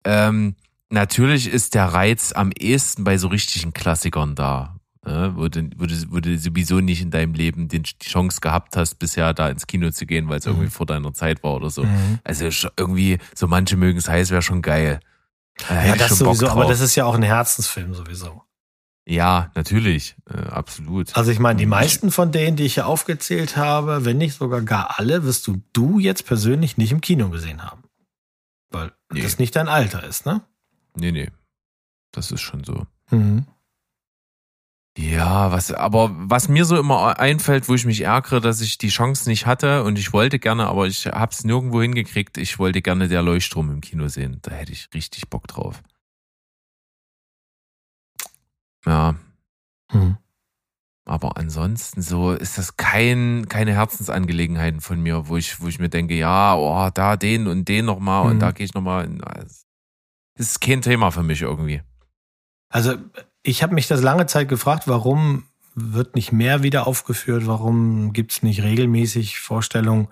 Ähm, 0.05 0.57
natürlich 0.91 1.47
ist 1.47 1.77
der 1.77 1.85
Reiz 1.85 2.33
am 2.33 2.51
ehesten 2.51 3.05
bei 3.05 3.19
so 3.19 3.29
richtigen 3.29 3.73
Klassikern 3.73 4.35
da. 4.35 4.81
ja, 5.07 5.37
wo, 5.37 5.47
du, 5.47 5.71
wo, 5.77 5.87
du, 5.87 5.95
wo 6.11 6.19
du 6.19 6.37
sowieso 6.37 6.81
nicht 6.81 7.03
in 7.03 7.13
deinem 7.13 7.35
Leben 7.35 7.69
den, 7.69 7.85
die 7.85 8.05
Chance 8.05 8.41
gehabt 8.41 8.77
hast, 8.77 8.97
bisher 8.97 9.33
da 9.33 9.49
ins 9.49 9.69
Kino 9.69 9.93
zu 9.93 10.05
gehen, 10.05 10.29
weil 10.29 10.41
es 10.41 10.47
irgendwie 10.47 10.71
vor 10.71 10.87
deiner 10.87 11.15
Zeit 11.15 11.45
war 11.45 11.55
oder 11.55 11.71
so. 11.71 11.85
Mhm. 11.85 12.19
Also 12.25 12.49
irgendwie, 12.77 13.19
so 13.33 13.47
manche 13.47 13.77
mögen 13.77 13.99
es 13.99 14.09
heiß, 14.09 14.31
wäre 14.31 14.43
schon 14.43 14.61
geil. 14.61 14.99
Da 15.69 15.85
Ja, 15.85 15.95
ich 15.95 16.01
das 16.01 16.19
sowieso, 16.19 16.49
aber 16.49 16.65
das 16.65 16.81
ist 16.81 16.97
ja 16.97 17.05
auch 17.05 17.15
ein 17.15 17.23
Herzensfilm 17.23 17.95
sowieso. 17.95 18.43
Ja, 19.07 19.51
natürlich, 19.57 20.15
äh, 20.31 20.39
absolut. 20.49 21.17
Also 21.17 21.33
ich 21.33 21.41
meine, 21.41 21.59
die 21.59 21.67
meisten 21.67 22.13
von 22.13 22.31
denen, 22.31 22.57
die 22.57 22.65
ich 22.65 22.75
hier 22.75 22.87
aufgezählt 22.87 23.57
habe, 23.57 24.05
wenn 24.05 24.19
nicht 24.19 24.35
sogar 24.37 24.61
gar 24.63 24.99
alle, 24.99 25.25
wirst 25.25 25.47
du 25.49 25.61
du 25.73 25.99
jetzt 25.99 26.25
persönlich 26.27 26.77
nicht 26.77 26.93
im 26.93 27.01
Kino 27.01 27.29
gesehen 27.29 27.63
haben. 27.65 27.83
Weil 28.71 28.93
Nee. 29.13 29.23
das 29.23 29.39
nicht 29.39 29.57
dein 29.57 29.69
Alter 29.69 30.05
ist, 30.05 30.25
ne? 30.25 30.43
Nee, 30.97 31.11
nee. 31.13 31.31
Das 32.13 32.31
ist 32.31 32.43
schon 32.43 32.63
so. 32.63 32.87
Mhm. 33.11 33.47
Ja, 34.97 35.51
was, 35.51 35.73
aber 35.73 36.11
was 36.15 36.49
mir 36.49 36.67
so 36.67 36.79
immer 36.79 37.19
einfällt, 37.19 37.69
wo 37.69 37.75
ich 37.75 37.87
mich 37.87 38.03
ärgere, 38.03 38.41
dass 38.43 38.61
ich 38.61 38.77
die 38.77 38.91
Chance 38.91 39.29
nicht 39.29 39.47
hatte 39.47 39.85
und 39.85 39.99
ich 39.99 40.13
wollte 40.13 40.39
gerne, 40.39 40.67
aber 40.67 40.87
ich 40.87 41.07
hab's 41.07 41.45
nirgendwo 41.45 41.81
hingekriegt, 41.81 42.37
ich 42.37 42.59
wollte 42.59 42.83
gerne 42.83 43.09
der 43.09 43.23
Leuchtturm 43.23 43.71
im 43.71 43.81
Kino 43.81 44.09
sehen. 44.09 44.39
Da 44.43 44.51
hätte 44.53 44.73
ich 44.73 44.91
richtig 44.93 45.31
Bock 45.31 45.49
drauf. 45.49 45.83
Ja, 48.87 49.15
Mhm. 49.93 50.17
aber 51.05 51.37
ansonsten 51.37 52.03
so 52.03 52.33
ist 52.33 52.59
das 52.59 52.77
kein, 52.77 53.47
keine 53.49 53.73
Herzensangelegenheiten 53.75 54.81
von 54.81 55.01
mir, 55.01 55.29
wo 55.29 55.37
ich, 55.37 55.61
wo 55.61 55.69
ich 55.69 55.79
mir 55.79 55.89
denke, 55.89 56.15
ja, 56.15 56.55
oh, 56.57 56.91
da 56.93 57.17
den 57.17 57.47
und 57.47 57.69
den 57.69 57.85
nochmal 57.85 58.27
und 58.27 58.37
Mhm. 58.37 58.41
da 58.41 58.51
gehe 58.53 58.65
ich 58.67 58.75
nochmal. 58.75 59.09
Das 59.19 59.67
ist 60.37 60.61
kein 60.61 60.83
Thema 60.83 61.11
für 61.11 61.23
mich 61.23 61.43
irgendwie. 61.43 61.83
Also 62.71 62.97
ich 63.43 63.63
habe 63.63 63.75
mich 63.75 63.87
das 63.89 64.01
lange 64.03 64.27
Zeit 64.27 64.49
gefragt, 64.49 64.89
warum 64.89 65.45
wird 65.75 66.15
nicht 66.17 66.33
mehr 66.33 66.63
wieder 66.63 66.87
aufgeführt, 66.87 67.47
warum 67.47 68.13
gibt's 68.13 68.43
nicht 68.43 68.63
regelmäßig 68.63 69.39
Vorstellungen. 69.41 70.09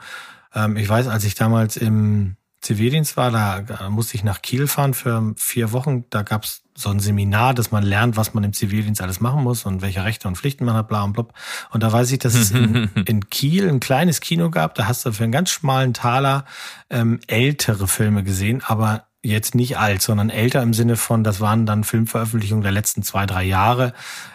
Ähm, 0.55 0.77
ich 0.77 0.89
weiß, 0.89 1.07
als 1.07 1.25
ich 1.25 1.35
damals 1.35 1.77
im 1.77 2.37
Zivildienst 2.61 3.17
war, 3.17 3.31
da, 3.31 3.61
da 3.63 3.89
musste 3.91 4.17
ich 4.17 4.25
nach 4.25 4.43
Kiel 4.43 4.67
fahren 4.67 4.93
für 4.95 5.33
vier 5.37 5.73
Wochen. 5.73 6.05
Da 6.11 6.23
gab's 6.23 6.63
so 6.81 6.91
ein 6.91 7.01
Seminar, 7.01 7.55
dass 7.55 7.71
man 7.71 7.83
lernt, 7.83 8.17
was 8.17 8.35
man 8.35 8.45
im 8.45 8.53
Zivildienst 8.53 9.01
alles 9.01 9.21
machen 9.21 9.43
muss 9.43 9.65
und 9.67 9.83
welche 9.83 10.05
Rechte 10.05 10.29
und 10.29 10.37
Pflichten 10.37 10.65
man 10.65 10.75
hat, 10.75 10.89
bla 10.89 11.03
und 11.03 11.13
blub. 11.13 11.33
Und 11.71 11.83
da 11.83 11.93
weiß 11.93 12.11
ich, 12.13 12.19
dass 12.19 12.35
es 12.35 12.51
in, 12.51 12.91
in 13.07 13.29
Kiel 13.31 13.69
ein 13.69 13.81
kleines 13.81 14.21
Kino 14.21 14.51
gab. 14.51 14.75
Da 14.75 14.87
hast 14.87 15.05
du 15.05 15.13
für 15.13 15.25
einen 15.25 15.33
ganz 15.33 15.51
schmalen 15.51 15.95
Taler 15.95 16.45
ähm, 16.89 17.21
ältere 17.27 17.87
Filme 17.87 18.25
gesehen, 18.25 18.63
aber 18.65 19.05
jetzt 19.23 19.55
nicht 19.55 19.79
alt, 19.79 20.01
sondern 20.03 20.31
älter 20.31 20.63
im 20.63 20.73
Sinne 20.73 20.97
von, 20.97 21.25
das 21.25 21.41
waren 21.41 21.67
dann 21.67 21.85
Filmveröffentlichungen 21.85 22.63
der 22.63 22.73
letzten 22.73 23.03
zwei, 23.03 23.27
drei 23.27 23.45
Jahre, 23.45 23.93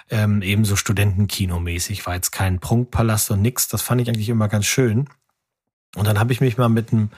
ähm, 0.10 0.42
ebenso 0.42 0.76
Studentenkinomäßig, 0.76 2.06
war 2.06 2.14
jetzt 2.14 2.32
kein 2.32 2.60
Prunkpalast 2.60 3.32
und 3.32 3.42
nix. 3.42 3.68
Das 3.68 3.82
fand 3.82 4.02
ich 4.02 4.10
eigentlich 4.10 4.30
immer 4.30 4.48
ganz 4.48 4.66
schön. 4.66 5.10
Und 5.96 6.06
dann 6.08 6.20
habe 6.20 6.34
ich 6.34 6.42
mich 6.42 6.58
mal 6.58 6.70
mit 6.70 6.92
einem 6.92 7.10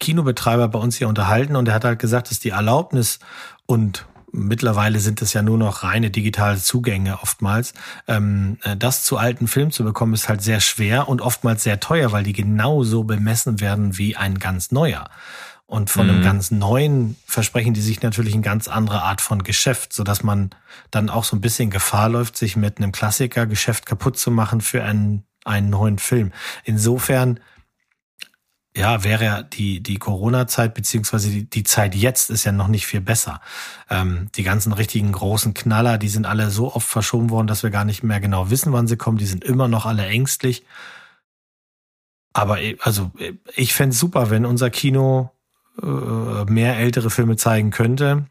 Kinobetreiber 0.00 0.66
bei 0.68 0.78
uns 0.78 0.96
hier 0.96 1.08
unterhalten 1.08 1.54
und 1.54 1.66
der 1.66 1.74
hat 1.74 1.84
halt 1.84 1.98
gesagt, 1.98 2.30
dass 2.30 2.40
die 2.40 2.50
Erlaubnis 2.50 3.18
und 3.66 4.06
mittlerweile 4.32 4.98
sind 4.98 5.22
es 5.22 5.32
ja 5.34 5.42
nur 5.42 5.58
noch 5.58 5.82
reine 5.82 6.10
digitale 6.10 6.58
Zugänge 6.58 7.20
oftmals, 7.22 7.74
ähm, 8.08 8.58
äh, 8.62 8.76
das 8.76 9.04
zu 9.04 9.18
alten 9.18 9.46
Filmen 9.46 9.70
zu 9.70 9.84
bekommen, 9.84 10.14
ist 10.14 10.28
halt 10.28 10.42
sehr 10.42 10.60
schwer 10.60 11.08
und 11.08 11.20
oftmals 11.20 11.62
sehr 11.62 11.78
teuer, 11.80 12.12
weil 12.12 12.24
die 12.24 12.32
genauso 12.32 13.04
bemessen 13.04 13.60
werden 13.60 13.98
wie 13.98 14.16
ein 14.16 14.38
ganz 14.38 14.72
neuer. 14.72 15.08
Und 15.66 15.88
von 15.88 16.08
einem 16.08 16.18
Mhm. 16.18 16.22
ganz 16.24 16.50
neuen 16.50 17.16
versprechen 17.24 17.72
die 17.72 17.80
sich 17.80 18.02
natürlich 18.02 18.34
eine 18.34 18.42
ganz 18.42 18.68
andere 18.68 19.02
Art 19.02 19.22
von 19.22 19.42
Geschäft, 19.42 19.94
so 19.94 20.04
dass 20.04 20.22
man 20.22 20.50
dann 20.90 21.08
auch 21.08 21.24
so 21.24 21.34
ein 21.34 21.40
bisschen 21.40 21.70
Gefahr 21.70 22.10
läuft, 22.10 22.36
sich 22.36 22.56
mit 22.56 22.76
einem 22.78 22.92
Klassikergeschäft 22.92 23.86
kaputt 23.86 24.18
zu 24.18 24.30
machen 24.30 24.60
für 24.60 24.84
einen, 24.84 25.24
einen 25.44 25.70
neuen 25.70 25.98
Film. 25.98 26.32
Insofern 26.64 27.40
ja, 28.76 29.04
wäre 29.04 29.24
ja 29.24 29.42
die, 29.42 29.82
die 29.82 29.98
Corona-Zeit 29.98 30.72
beziehungsweise 30.74 31.28
die, 31.28 31.48
die 31.48 31.62
Zeit 31.62 31.94
jetzt 31.94 32.30
ist 32.30 32.44
ja 32.44 32.52
noch 32.52 32.68
nicht 32.68 32.86
viel 32.86 33.02
besser. 33.02 33.40
Ähm, 33.90 34.28
die 34.34 34.42
ganzen 34.42 34.72
richtigen 34.72 35.12
großen 35.12 35.52
Knaller, 35.52 35.98
die 35.98 36.08
sind 36.08 36.26
alle 36.26 36.50
so 36.50 36.74
oft 36.74 36.88
verschoben 36.88 37.30
worden, 37.30 37.46
dass 37.46 37.62
wir 37.62 37.70
gar 37.70 37.84
nicht 37.84 38.02
mehr 38.02 38.20
genau 38.20 38.50
wissen, 38.50 38.72
wann 38.72 38.86
sie 38.86 38.96
kommen. 38.96 39.18
Die 39.18 39.26
sind 39.26 39.44
immer 39.44 39.68
noch 39.68 39.84
alle 39.84 40.06
ängstlich. 40.06 40.64
Aber 42.32 42.60
eh, 42.60 42.78
also 42.80 43.10
eh, 43.18 43.34
ich 43.54 43.74
fänd's 43.74 43.98
super, 43.98 44.30
wenn 44.30 44.46
unser 44.46 44.70
Kino 44.70 45.30
äh, 45.82 46.44
mehr 46.46 46.78
ältere 46.78 47.10
Filme 47.10 47.36
zeigen 47.36 47.70
könnte. 47.70 48.26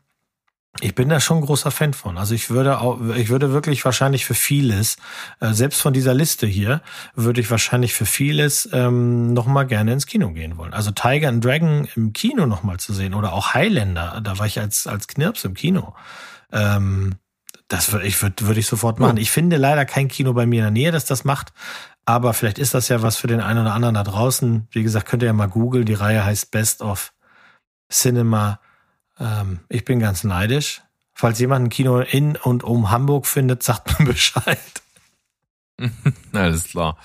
Ich 0.80 0.96
bin 0.96 1.10
da 1.10 1.20
schon 1.20 1.40
ein 1.40 1.46
großer 1.46 1.70
Fan 1.70 1.94
von. 1.94 2.18
Also 2.18 2.34
ich 2.34 2.50
würde 2.50 2.80
auch, 2.80 3.02
ich 3.16 3.28
würde 3.28 3.52
wirklich 3.52 3.84
wahrscheinlich 3.84 4.26
für 4.26 4.34
vieles, 4.34 4.96
äh, 5.42 5.52
selbst 5.52 5.82
von 5.82 5.92
dieser 5.92 6.14
Liste 6.14 6.48
hier, 6.48 6.82
würde 7.14 7.42
ich 7.42 7.52
wahrscheinlich 7.52 7.94
für 7.94 8.06
vieles 8.06 8.70
ähm, 8.72 9.34
noch 9.34 9.48
mal 9.48 9.64
gerne 9.64 9.92
ins 9.92 10.06
Kino 10.06 10.32
gehen 10.32 10.58
wollen. 10.58 10.74
Also 10.74 10.92
Tiger 10.92 11.28
and 11.28 11.44
Dragon 11.44 11.90
im 11.96 12.14
Kino 12.14 12.46
noch 12.46 12.64
mal 12.64 12.80
zu 12.80 12.94
sehen 12.94 13.14
oder 13.14 13.34
auch 13.34 13.54
Highlander, 13.54 14.22
da 14.24 14.40
war 14.40 14.46
ich 14.46 14.60
als 14.60 14.88
als 14.88 15.08
Knirps 15.08 15.44
im 15.44 15.56
Kino. 15.56 15.94
Ähm, 16.54 17.16
das 17.68 17.92
würde 17.92 18.08
ich 18.08 18.22
würde 18.22 18.48
würde 18.48 18.60
ich 18.62 18.68
sofort 18.68 19.00
machen. 19.00 19.18
Ich 19.18 19.30
finde 19.30 19.58
leider 19.58 19.86
kein 19.86 20.08
Kino 20.08 20.34
bei 20.34 20.46
mir 20.46 20.60
in 20.60 20.64
der 20.64 20.72
Nähe, 20.72 20.92
das 20.92 21.06
das 21.06 21.26
macht. 21.26 21.52
Aber 22.06 22.34
vielleicht 22.34 22.60
ist 22.60 22.74
das 22.74 22.88
ja 22.88 23.02
was 23.02 23.18
für 23.18 23.28
den 23.28 23.42
einen 23.42 23.60
oder 23.60 23.74
anderen 23.74 23.96
da 23.96 24.04
draußen. 24.04 24.68
Wie 24.72 24.84
gesagt, 24.84 25.08
könnt 25.08 25.22
ihr 25.22 25.28
ja 25.28 25.34
mal 25.34 25.48
googeln. 25.48 25.86
Die 25.86 25.94
Reihe 25.94 26.24
heißt 26.26 26.50
Best 26.52 26.82
of 26.82 27.14
Cinema. 27.92 28.60
Ähm, 29.22 29.60
ich 29.70 29.86
bin 29.86 30.00
ganz 30.00 30.24
neidisch. 30.24 30.82
Falls 31.14 31.38
jemand 31.40 31.66
ein 31.66 31.70
Kino 31.70 32.00
in 32.00 32.36
und 32.36 32.64
um 32.64 32.90
Hamburg 32.90 33.28
findet, 33.28 33.62
sagt 33.64 34.00
mir 34.00 34.06
Bescheid. 34.08 34.60
Alles 36.34 36.66
klar. 36.66 36.98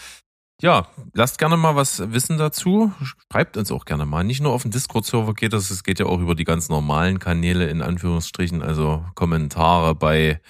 Ja, 0.62 0.87
lasst 1.12 1.39
gerne 1.39 1.59
mal 1.59 1.77
was 1.77 2.12
wissen 2.12 2.39
dazu. 2.39 2.91
Schreibt 3.31 3.59
uns 3.59 3.71
auch 3.71 3.85
gerne 3.85 4.07
mal. 4.07 4.25
Nicht 4.25 4.41
nur 4.41 4.53
auf 4.53 4.62
dem 4.62 4.71
Discord-Server 4.71 5.35
geht 5.35 5.53
das, 5.53 5.71
es 5.71 5.85
geht 5.85 5.99
ja 5.99 6.07
auch 6.07 6.19
über 6.19 6.35
die 6.35 6.45
ganz 6.45 6.71
normalen 6.71 7.19
Kanäle 7.19 7.69
in 7.69 7.83
Anführungsstrichen, 7.83 8.62
also 8.62 9.05
Kommentare 9.14 9.95
bei 9.95 10.41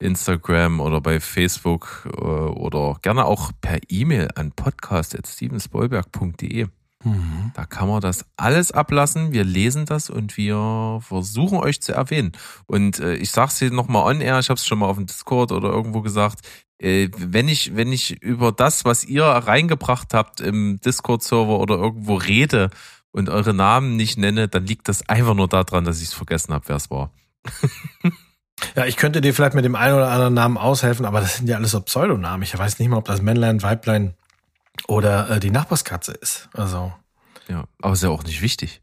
Instagram 0.00 0.80
oder 0.80 1.00
bei 1.00 1.18
Facebook 1.18 2.06
äh, 2.14 2.20
oder 2.20 2.98
gerne 3.00 3.24
auch 3.24 3.52
per 3.62 3.78
E-Mail 3.88 4.28
an 4.34 4.52
podcast.stevensbollberg.de. 4.52 6.66
Da 7.54 7.66
kann 7.66 7.88
man 7.88 8.00
das 8.00 8.24
alles 8.36 8.72
ablassen. 8.72 9.32
Wir 9.32 9.44
lesen 9.44 9.84
das 9.86 10.10
und 10.10 10.36
wir 10.36 11.00
versuchen 11.02 11.58
euch 11.58 11.82
zu 11.82 11.92
erwähnen. 11.92 12.32
Und 12.66 12.98
äh, 12.98 13.14
ich 13.14 13.30
sag's 13.30 13.58
hier 13.58 13.70
nochmal 13.70 14.04
on 14.04 14.20
air, 14.20 14.38
ich 14.38 14.48
habe 14.48 14.58
es 14.58 14.66
schon 14.66 14.78
mal 14.78 14.86
auf 14.86 14.96
dem 14.96 15.06
Discord 15.06 15.52
oder 15.52 15.70
irgendwo 15.70 16.00
gesagt. 16.00 16.40
Äh, 16.78 17.08
wenn 17.16 17.48
ich, 17.48 17.76
wenn 17.76 17.92
ich 17.92 18.22
über 18.22 18.52
das, 18.52 18.84
was 18.84 19.04
ihr 19.04 19.24
reingebracht 19.24 20.14
habt 20.14 20.40
im 20.40 20.80
Discord-Server 20.80 21.58
oder 21.60 21.76
irgendwo 21.76 22.14
rede 22.14 22.70
und 23.12 23.28
eure 23.28 23.54
Namen 23.54 23.96
nicht 23.96 24.18
nenne, 24.18 24.48
dann 24.48 24.66
liegt 24.66 24.88
das 24.88 25.08
einfach 25.08 25.34
nur 25.34 25.48
daran, 25.48 25.84
dass 25.84 26.00
ich 26.00 26.08
es 26.08 26.14
vergessen 26.14 26.54
habe, 26.54 26.68
wer 26.68 26.76
es 26.76 26.90
war. 26.90 27.10
Ja, 28.76 28.86
ich 28.86 28.96
könnte 28.96 29.20
dir 29.20 29.34
vielleicht 29.34 29.54
mit 29.54 29.64
dem 29.64 29.74
einen 29.74 29.96
oder 29.96 30.10
anderen 30.10 30.34
Namen 30.34 30.56
aushelfen, 30.56 31.04
aber 31.04 31.20
das 31.20 31.36
sind 31.36 31.48
ja 31.48 31.56
alles 31.56 31.72
so 31.72 31.80
Pseudonamen. 31.80 32.42
Ich 32.42 32.56
weiß 32.56 32.78
nicht 32.78 32.88
mal, 32.88 32.96
ob 32.96 33.04
das 33.04 33.20
Männlein, 33.20 33.62
Weiblein 33.62 34.14
oder 34.88 35.30
äh, 35.30 35.40
die 35.40 35.50
Nachbarskatze 35.50 36.12
ist. 36.12 36.48
Also, 36.52 36.92
Ja, 37.48 37.64
aber 37.80 37.92
ist 37.92 38.02
ja 38.02 38.10
auch 38.10 38.24
nicht 38.24 38.42
wichtig. 38.42 38.82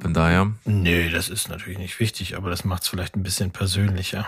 Von 0.00 0.14
daher, 0.14 0.52
nö, 0.64 1.10
das 1.10 1.28
ist 1.28 1.48
natürlich 1.48 1.78
nicht 1.78 2.00
wichtig, 2.00 2.36
aber 2.36 2.50
das 2.50 2.64
macht 2.64 2.82
es 2.82 2.88
vielleicht 2.88 3.14
ein 3.14 3.22
bisschen 3.22 3.52
persönlicher. 3.52 4.26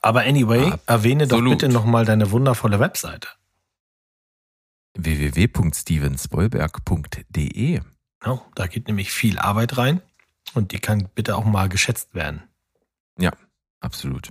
Aber 0.00 0.22
anyway, 0.22 0.72
erwähne 0.86 1.28
doch 1.28 1.36
Absolut. 1.36 1.60
bitte 1.60 1.72
nochmal 1.72 2.04
deine 2.04 2.32
wundervolle 2.32 2.80
Webseite. 2.80 3.28
www.stevensbollberg.de. 4.96 7.80
Genau, 8.20 8.44
da 8.56 8.66
geht 8.66 8.88
nämlich 8.88 9.12
viel 9.12 9.38
Arbeit 9.38 9.78
rein 9.78 10.02
und 10.54 10.72
die 10.72 10.80
kann 10.80 11.08
bitte 11.14 11.36
auch 11.36 11.44
mal 11.44 11.68
geschätzt 11.68 12.14
werden. 12.14 12.42
Absolut. 13.80 14.30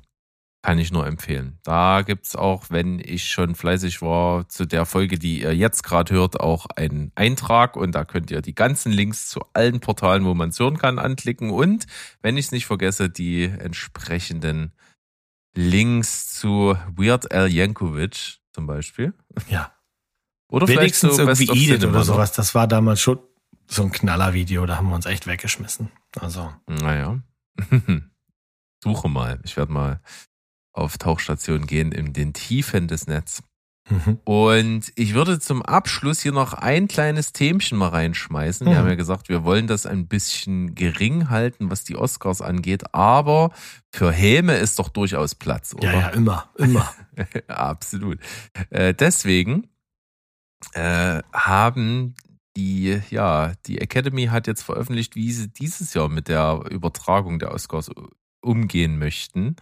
Kann 0.67 0.79
ich 0.79 0.91
nur 0.91 1.07
empfehlen. 1.07 1.59
Da 1.63 2.01
gibt's 2.01 2.35
auch, 2.35 2.65
wenn 2.69 2.99
ich 2.99 3.31
schon 3.31 3.55
fleißig 3.55 4.01
war, 4.01 4.49
zu 4.49 4.65
der 4.65 4.85
Folge, 4.85 5.17
die 5.17 5.39
ihr 5.39 5.55
jetzt 5.55 5.81
gerade 5.81 6.13
hört, 6.13 6.41
auch 6.41 6.65
einen 6.75 7.13
Eintrag 7.15 7.77
und 7.77 7.93
da 7.93 8.03
könnt 8.03 8.31
ihr 8.31 8.41
die 8.41 8.53
ganzen 8.53 8.91
Links 8.91 9.29
zu 9.29 9.39
allen 9.53 9.79
Portalen, 9.79 10.25
wo 10.25 10.33
man 10.33 10.49
es 10.49 10.59
hören 10.59 10.77
kann, 10.77 10.99
anklicken 10.99 11.51
und, 11.51 11.87
wenn 12.21 12.35
ich 12.35 12.47
es 12.47 12.51
nicht 12.51 12.65
vergesse, 12.65 13.09
die 13.09 13.45
entsprechenden 13.45 14.73
Links 15.55 16.33
zu 16.33 16.75
Weird 16.97 17.31
Al 17.31 17.47
Yankovic 17.47 18.39
zum 18.51 18.67
Beispiel. 18.67 19.13
Ja. 19.47 19.71
Oder 20.49 20.67
Wenigstens 20.67 21.15
vielleicht 21.15 21.37
so 21.37 21.53
irgendwie 21.53 21.63
Edith 21.63 21.85
oder 21.85 22.03
sowas. 22.03 22.33
Das 22.33 22.55
war 22.55 22.67
damals 22.67 22.99
schon 22.99 23.19
so 23.67 23.83
ein 23.83 23.91
Knallervideo, 23.93 24.65
da 24.65 24.75
haben 24.75 24.89
wir 24.89 24.95
uns 24.95 25.05
echt 25.05 25.27
weggeschmissen. 25.27 25.93
Also, 26.19 26.51
Naja. 26.67 27.21
Suche 28.83 29.09
mal. 29.09 29.39
Ich 29.43 29.57
werde 29.57 29.71
mal 29.71 30.01
auf 30.77 30.97
Tauchstation 30.97 31.65
gehen 31.67 31.91
in 31.91 32.13
den 32.13 32.33
Tiefen 32.33 32.87
des 32.87 33.07
Netz. 33.07 33.41
Mhm. 33.89 34.19
Und 34.25 34.91
ich 34.95 35.13
würde 35.13 35.39
zum 35.39 35.61
Abschluss 35.61 36.19
hier 36.21 36.33
noch 36.33 36.53
ein 36.53 36.89
kleines 36.89 37.31
Themchen 37.31 37.77
mal 37.77 37.87
reinschmeißen. 37.89 38.67
Wir 38.67 38.73
Mhm. 38.73 38.77
haben 38.79 38.89
ja 38.89 38.95
gesagt, 38.95 39.29
wir 39.29 39.45
wollen 39.45 39.67
das 39.67 39.85
ein 39.85 40.07
bisschen 40.07 40.75
gering 40.75 41.29
halten, 41.29 41.71
was 41.71 41.85
die 41.85 41.95
Oscars 41.95 42.41
angeht, 42.41 42.93
aber 42.93 43.51
für 43.93 44.11
Häme 44.11 44.57
ist 44.57 44.77
doch 44.79 44.89
durchaus 44.89 45.35
Platz, 45.35 45.73
oder? 45.73 45.85
Ja, 45.93 45.99
ja, 46.01 46.07
immer, 46.09 46.49
immer. 46.57 46.93
Absolut. 47.47 48.19
Äh, 48.71 48.93
deswegen 48.93 49.69
äh, 50.73 51.21
haben 51.33 52.15
die, 52.57 52.99
ja, 53.09 53.53
die 53.67 53.79
Academy 53.79 54.25
hat 54.25 54.47
jetzt 54.47 54.63
veröffentlicht, 54.63 55.15
wie 55.15 55.31
sie 55.31 55.47
dieses 55.47 55.93
Jahr 55.93 56.09
mit 56.09 56.27
der 56.27 56.61
Übertragung 56.69 57.39
der 57.39 57.51
Oscars 57.53 57.89
umgehen 58.41 58.97
möchten. 58.99 59.55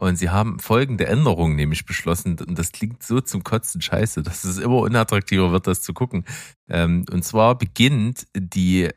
Und 0.00 0.16
sie 0.16 0.30
haben 0.30 0.60
folgende 0.60 1.08
Änderungen 1.08 1.56
nämlich 1.56 1.84
beschlossen, 1.84 2.38
und 2.38 2.56
das 2.56 2.70
klingt 2.70 3.02
so 3.02 3.20
zum 3.20 3.42
Kotzen 3.42 3.80
scheiße, 3.80 4.22
dass 4.22 4.44
es 4.44 4.58
immer 4.58 4.76
unattraktiver 4.76 5.50
wird, 5.50 5.66
das 5.66 5.82
zu 5.82 5.92
gucken. 5.92 6.24
Ähm, 6.68 7.04
und 7.10 7.24
zwar 7.24 7.58
beginnt 7.58 8.28
die 8.32 8.90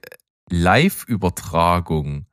Live-Übertragung 0.52 2.28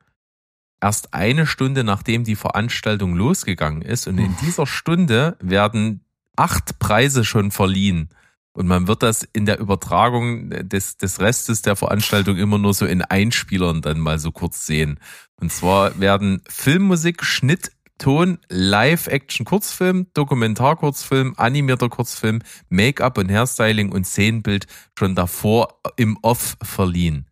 erst 0.81 1.15
eine 1.15 1.47
Stunde 1.47 1.83
nachdem 1.83 2.23
die 2.23 2.35
Veranstaltung 2.35 3.15
losgegangen 3.15 3.81
ist. 3.81 4.07
Und 4.07 4.19
in 4.19 4.35
dieser 4.41 4.67
Stunde 4.67 5.35
werden 5.41 6.05
acht 6.35 6.77
Preise 6.77 7.25
schon 7.25 7.49
verliehen. 7.49 8.09
Und 8.53 8.67
man 8.67 8.87
wird 8.87 9.03
das 9.03 9.23
in 9.23 9.45
der 9.45 9.59
Übertragung 9.59 10.49
des, 10.49 10.97
des 10.97 11.19
Restes 11.19 11.61
der 11.63 11.75
Veranstaltung 11.75 12.37
immer 12.37 12.57
nur 12.57 12.73
so 12.73 12.85
in 12.85 13.01
Einspielern 13.01 13.81
dann 13.81 13.99
mal 13.99 14.19
so 14.19 14.31
kurz 14.31 14.65
sehen. 14.65 14.99
Und 15.39 15.51
zwar 15.51 15.99
werden 15.99 16.41
Filmmusik, 16.47 17.23
Schnitt, 17.23 17.71
Ton, 17.99 18.39
Live-Action-Kurzfilm, 18.49 20.07
Dokumentar-Kurzfilm, 20.13 21.35
animierter 21.37 21.89
Kurzfilm, 21.89 22.41
Make-up 22.69 23.17
und 23.17 23.29
Hairstyling 23.29 23.91
und 23.91 24.05
Szenenbild 24.05 24.65
schon 24.97 25.15
davor 25.15 25.79
im 25.97 26.17
Off 26.23 26.57
verliehen. 26.63 27.27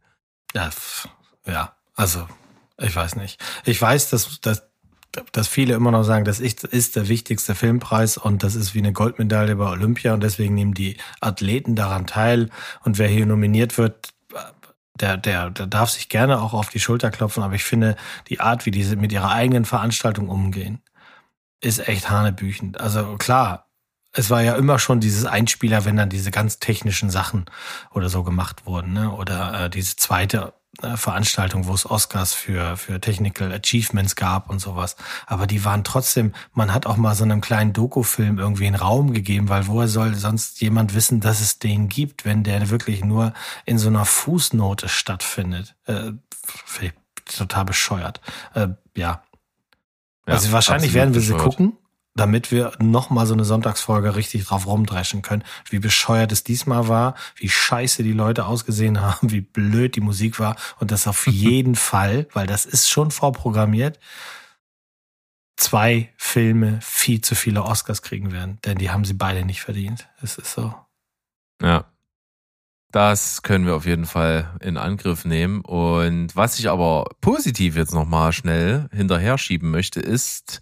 Ja, 0.54 0.70
ja, 1.46 1.76
also 1.96 2.28
ich 2.80 2.96
weiß 2.96 3.16
nicht. 3.16 3.42
Ich 3.66 3.82
weiß, 3.82 4.12
dass, 4.12 4.40
dass, 4.42 4.64
dass 5.32 5.48
viele 5.48 5.74
immer 5.74 5.92
noch 5.92 6.04
sagen, 6.04 6.26
das 6.26 6.40
ist 6.40 6.96
der 6.96 7.08
wichtigste 7.08 7.56
Filmpreis 7.56 8.18
und 8.18 8.44
das 8.44 8.56
ist 8.56 8.76
wie 8.76 8.80
eine 8.80 8.94
Goldmedaille 8.94 9.56
bei 9.56 9.70
Olympia 9.70 10.14
und 10.14 10.22
deswegen 10.22 10.54
nehmen 10.54 10.74
die 10.74 10.98
Athleten 11.22 11.76
daran 11.76 12.06
teil 12.06 12.50
und 12.84 12.98
wer 12.98 13.08
hier 13.08 13.26
nominiert 13.26 13.78
wird, 13.78 14.14
der, 15.02 15.18
der, 15.18 15.50
der 15.50 15.68
darf 15.68 15.90
sich 15.90 16.10
gerne 16.10 16.42
auch 16.42 16.54
auf 16.54 16.70
die 16.70 16.80
Schulter 16.80 17.12
klopfen, 17.12 17.44
aber 17.44 17.56
ich 17.56 17.64
finde, 17.64 17.96
die 18.28 18.40
Art, 18.40 18.66
wie 18.66 18.72
diese 18.72 18.96
mit 18.96 19.12
ihrer 19.12 19.32
eigenen 19.32 19.66
Veranstaltung 19.66 20.30
umgehen, 20.30 20.82
ist 21.62 21.88
echt 21.88 22.10
hanebüchend. 22.10 22.80
Also 22.80 23.18
klar, 23.18 23.68
es 24.14 24.30
war 24.30 24.42
ja 24.42 24.56
immer 24.56 24.80
schon 24.80 25.00
dieses 25.00 25.26
Einspieler, 25.26 25.86
wenn 25.86 25.98
dann 25.98 26.10
diese 26.10 26.32
ganz 26.32 26.60
technischen 26.60 27.10
Sachen 27.10 27.46
oder 27.92 28.10
so 28.10 28.24
gemacht 28.24 28.66
wurden, 28.66 28.94
ne? 28.94 29.12
Oder 29.12 29.66
äh, 29.66 29.70
diese 29.70 29.96
zweite 29.96 30.54
Veranstaltung, 30.96 31.68
wo 31.68 31.74
es 31.74 31.90
Oscars 31.90 32.34
für 32.34 32.78
für 32.78 33.02
Technical 33.02 33.52
Achievements 33.52 34.16
gab 34.16 34.50
und 34.50 34.60
sowas. 34.60 34.96
Aber 35.26 35.48
die 35.48 35.66
waren 35.66 35.84
trotzdem, 35.84 36.34
man 36.54 36.74
hat 36.74 36.86
auch 36.86 36.98
mal 36.98 37.16
so 37.16 37.24
einem 37.24 37.42
kleinen 37.42 37.74
Dokufilm 37.74 38.38
irgendwie 38.40 38.68
einen 38.68 38.76
Raum 38.76 39.14
gegeben, 39.14 39.50
weil 39.50 39.68
woher 39.68 39.88
soll 39.88 40.16
sonst 40.16 40.62
jemand 40.62 40.94
wissen, 40.94 41.20
dass 41.20 41.42
es 41.42 41.60
den 41.60 41.90
gibt, 41.90 42.26
wenn 42.26 42.44
der 42.44 42.70
wirklich 42.70 43.04
nur 43.04 43.34
in 43.66 43.78
so 43.78 43.88
einer 43.88 44.06
Fußnote 44.06 44.90
stattfindet? 44.90 45.76
Äh, 45.86 46.12
total 47.26 47.66
bescheuert. 47.66 48.22
Äh, 48.54 48.70
ja. 48.96 49.24
Ja, 50.28 50.34
also 50.34 50.52
wahrscheinlich 50.52 50.94
werden 50.94 51.14
wir 51.14 51.22
sie 51.22 51.34
bescheuert. 51.34 51.58
gucken, 51.58 51.78
damit 52.18 52.52
wir 52.52 52.74
noch 52.80 53.10
mal 53.10 53.26
so 53.26 53.34
eine 53.34 53.46
Sonntagsfolge 53.46 54.16
richtig 54.16 54.46
drauf 54.46 54.68
rumdreschen 54.68 55.22
können. 55.22 55.44
Wie 55.70 55.80
bescheuert 55.80 56.32
es 56.32 56.44
diesmal 56.44 56.88
war, 56.88 57.16
wie 57.36 57.50
scheiße 57.50 58.04
die 58.04 58.14
Leute 58.14 58.46
ausgesehen 58.46 59.02
haben, 59.02 59.32
wie 59.32 59.42
blöd 59.42 59.96
die 59.96 60.02
Musik 60.02 60.40
war 60.40 60.56
und 60.80 60.92
das 60.92 61.08
auf 61.08 61.28
jeden 61.32 61.76
Fall, 61.76 62.28
weil 62.34 62.48
das 62.48 62.66
ist 62.66 62.90
schon 62.90 63.12
vorprogrammiert, 63.12 64.00
zwei 65.56 66.14
Filme 66.18 66.80
viel 66.82 67.22
zu 67.22 67.36
viele 67.36 67.64
Oscars 67.64 68.02
kriegen 68.02 68.32
werden, 68.32 68.60
denn 68.66 68.78
die 68.78 68.92
haben 68.92 69.06
sie 69.06 69.14
beide 69.14 69.46
nicht 69.46 69.62
verdient. 69.62 70.08
Es 70.22 70.38
ist 70.38 70.54
so. 70.54 70.74
Ja. 71.62 71.86
Das 72.92 73.42
können 73.42 73.66
wir 73.66 73.76
auf 73.76 73.86
jeden 73.86 74.06
Fall 74.06 74.56
in 74.62 74.78
Angriff 74.78 75.26
nehmen. 75.26 75.60
Und 75.60 76.36
was 76.38 76.58
ich 76.58 76.70
aber 76.70 77.10
positiv 77.20 77.76
jetzt 77.76 77.94
nochmal 77.94 78.32
schnell 78.32 78.88
hinterher 78.94 79.38
schieben 79.38 79.72
möchte, 79.72 80.00
ist, 80.00 80.62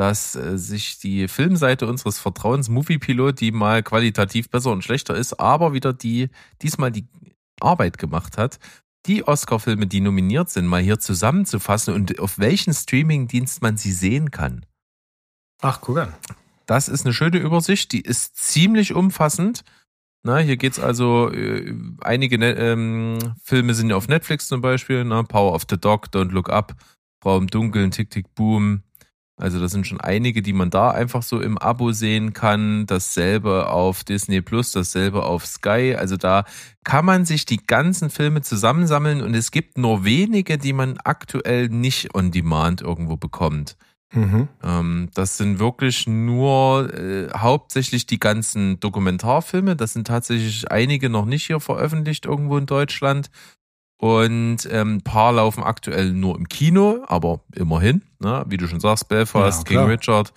dass 0.00 0.34
äh, 0.34 0.56
sich 0.56 0.98
die 0.98 1.28
Filmseite 1.28 1.86
unseres 1.86 2.18
Vertrauens 2.18 2.70
Movie 2.70 2.96
Pilot, 2.96 3.38
die 3.38 3.52
mal 3.52 3.82
qualitativ 3.82 4.48
besser 4.48 4.72
und 4.72 4.82
schlechter 4.82 5.14
ist, 5.14 5.38
aber 5.38 5.74
wieder 5.74 5.92
die, 5.92 6.30
diesmal 6.62 6.90
die 6.90 7.06
Arbeit 7.60 7.98
gemacht 7.98 8.38
hat, 8.38 8.58
die 9.04 9.28
Oscar-Filme, 9.28 9.86
die 9.86 10.00
nominiert 10.00 10.48
sind, 10.48 10.66
mal 10.66 10.80
hier 10.80 11.00
zusammenzufassen 11.00 11.92
und 11.92 12.18
auf 12.18 12.38
welchen 12.38 12.72
Streaming-Dienst 12.72 13.60
man 13.60 13.76
sie 13.76 13.92
sehen 13.92 14.30
kann. 14.30 14.64
Ach, 15.60 15.82
guck 15.82 15.98
an. 15.98 16.14
Das 16.64 16.88
ist 16.88 17.04
eine 17.04 17.12
schöne 17.12 17.36
Übersicht, 17.36 17.92
die 17.92 18.00
ist 18.00 18.38
ziemlich 18.38 18.94
umfassend. 18.94 19.64
Na, 20.22 20.38
hier 20.38 20.56
geht's 20.56 20.78
also, 20.78 21.30
äh, 21.30 21.74
einige 22.00 22.38
ne 22.38 22.52
ähm, 22.54 23.18
Filme 23.42 23.74
sind 23.74 23.90
ja 23.90 23.96
auf 23.96 24.08
Netflix 24.08 24.48
zum 24.48 24.62
Beispiel, 24.62 25.04
ne? 25.04 25.24
Power 25.24 25.52
of 25.52 25.66
the 25.68 25.76
Dog, 25.76 26.06
Don't 26.06 26.30
Look 26.30 26.48
Up, 26.48 26.74
Frau 27.22 27.36
im 27.36 27.48
Dunkeln, 27.48 27.90
Tick 27.90 28.08
Tick 28.08 28.34
Boom. 28.34 28.82
Also 29.40 29.58
das 29.58 29.72
sind 29.72 29.86
schon 29.86 30.00
einige, 30.00 30.42
die 30.42 30.52
man 30.52 30.70
da 30.70 30.90
einfach 30.90 31.22
so 31.22 31.40
im 31.40 31.56
Abo 31.58 31.92
sehen 31.92 32.32
kann. 32.32 32.86
Dasselbe 32.86 33.68
auf 33.68 34.04
Disney 34.04 34.42
Plus, 34.42 34.72
dasselbe 34.72 35.24
auf 35.24 35.46
Sky. 35.46 35.96
Also 35.98 36.16
da 36.16 36.44
kann 36.84 37.04
man 37.04 37.24
sich 37.24 37.46
die 37.46 37.64
ganzen 37.64 38.10
Filme 38.10 38.42
zusammensammeln 38.42 39.22
und 39.22 39.34
es 39.34 39.50
gibt 39.50 39.78
nur 39.78 40.04
wenige, 40.04 40.58
die 40.58 40.72
man 40.72 40.98
aktuell 41.04 41.68
nicht 41.68 42.14
on 42.14 42.30
Demand 42.30 42.82
irgendwo 42.82 43.16
bekommt. 43.16 43.76
Mhm. 44.12 44.48
Ähm, 44.62 45.08
das 45.14 45.36
sind 45.36 45.58
wirklich 45.58 46.06
nur 46.06 46.92
äh, 46.92 47.28
hauptsächlich 47.34 48.06
die 48.06 48.18
ganzen 48.18 48.80
Dokumentarfilme. 48.80 49.76
Das 49.76 49.92
sind 49.92 50.06
tatsächlich 50.06 50.70
einige 50.70 51.08
noch 51.08 51.26
nicht 51.26 51.46
hier 51.46 51.60
veröffentlicht 51.60 52.26
irgendwo 52.26 52.58
in 52.58 52.66
Deutschland. 52.66 53.30
Und 54.00 54.66
ähm, 54.70 54.94
ein 54.96 55.02
paar 55.02 55.30
laufen 55.32 55.62
aktuell 55.62 56.14
nur 56.14 56.34
im 56.36 56.48
Kino, 56.48 57.04
aber 57.06 57.40
immerhin, 57.54 58.00
ne? 58.18 58.44
wie 58.48 58.56
du 58.56 58.66
schon 58.66 58.80
sagst, 58.80 59.08
Belfast, 59.08 59.68
Ja, 59.68 59.80
King. 59.82 59.90
Richard, 59.90 60.32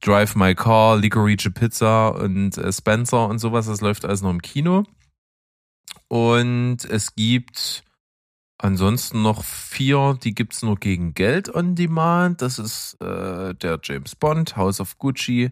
Drive 0.00 0.34
My 0.34 0.54
Car, 0.54 0.96
Licorice 0.96 1.50
Pizza 1.50 2.08
und 2.08 2.56
äh, 2.56 2.72
Spencer 2.72 3.28
und 3.28 3.38
sowas, 3.38 3.66
das 3.66 3.82
läuft 3.82 4.06
alles 4.06 4.22
noch 4.22 4.30
im 4.30 4.40
Kino. 4.40 4.84
Und 6.08 6.86
es 6.86 7.14
gibt 7.14 7.84
ansonsten 8.56 9.20
noch 9.20 9.44
vier, 9.44 10.18
die 10.22 10.34
gibt's 10.34 10.62
nur 10.62 10.76
gegen 10.76 11.12
Geld 11.12 11.54
on 11.54 11.74
Demand. 11.74 12.40
Das 12.40 12.58
ist 12.58 12.94
äh, 13.02 13.54
der 13.54 13.78
James 13.82 14.14
Bond, 14.16 14.56
House 14.56 14.80
of 14.80 14.96
Gucci, 14.96 15.50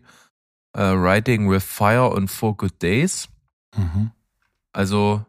äh, 0.72 0.80
Riding 0.82 1.51
with 1.51 1.64
Fire 1.64 2.09
und 2.09 2.28
Four 2.28 2.57
Good 2.57 2.82
Days. 2.82 3.28
Mhm. 3.76 4.12
Also 4.72 5.26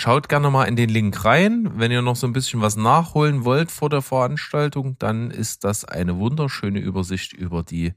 schaut 0.00 0.28
gerne 0.28 0.50
mal 0.50 0.64
in 0.64 0.76
den 0.76 0.88
Link 0.88 1.24
rein. 1.24 1.70
Wenn 1.74 1.92
ihr 1.92 2.02
noch 2.02 2.16
so 2.16 2.26
ein 2.26 2.32
bisschen 2.32 2.60
was 2.60 2.76
nachholen 2.76 3.44
wollt 3.44 3.70
vor 3.70 3.90
der 3.90 4.02
Veranstaltung, 4.02 4.96
dann 4.98 5.30
ist 5.30 5.64
das 5.64 5.84
eine 5.84 6.18
wunderschöne 6.18 6.78
Übersicht 6.78 7.32
über 7.32 7.62
die 7.62 7.92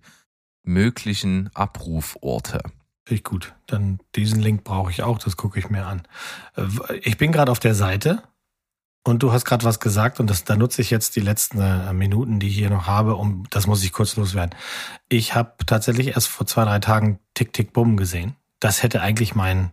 möglichen 0.64 1.50
Abruforte. 1.54 2.62
Ich 3.08 3.24
gut. 3.24 3.54
Dann 3.68 4.00
diesen 4.16 4.42
Link 4.42 4.64
brauche 4.64 4.92
ich 4.92 5.04
auch, 5.04 5.18
das 5.18 5.38
gucke 5.38 5.60
ich 5.60 5.70
mir 5.70 5.86
an. 5.86 6.04
Äh, 6.56 6.98
Ich 7.02 7.18
bin 7.18 7.32
gerade 7.32 7.52
auf 7.52 7.60
der 7.60 7.76
Seite 7.76 8.24
und 9.04 9.24
du 9.24 9.32
hast 9.32 9.46
gerade 9.46 9.66
was 9.66 9.80
gesagt 9.80 10.20
und 10.20 10.30
das, 10.30 10.44
da 10.44 10.56
nutze 10.56 10.82
ich 10.82 10.90
jetzt 10.90 11.16
die 11.16 11.22
letzten 11.22 11.60
äh, 11.60 11.94
Minuten, 11.94 12.40
die 12.40 12.48
ich 12.48 12.56
hier 12.56 12.70
noch 12.70 12.88
habe, 12.88 13.16
um 13.16 13.46
das 13.50 13.68
muss 13.68 13.84
ich 13.84 13.92
kurz 13.92 14.16
loswerden. 14.16 14.56
Ich 15.10 15.36
habe 15.36 15.54
tatsächlich 15.66 16.08
erst 16.08 16.28
vor 16.28 16.48
zwei, 16.48 16.66
drei 16.66 16.80
Tagen 16.80 17.20
Tick 17.34 17.54
Tick 17.54 17.74
Bumm 17.74 17.98
gesehen. 17.98 18.36
Das 18.60 18.84
hätte 18.84 19.02
eigentlich 19.02 19.36
mein, 19.36 19.72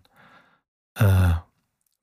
äh, 0.96 1.34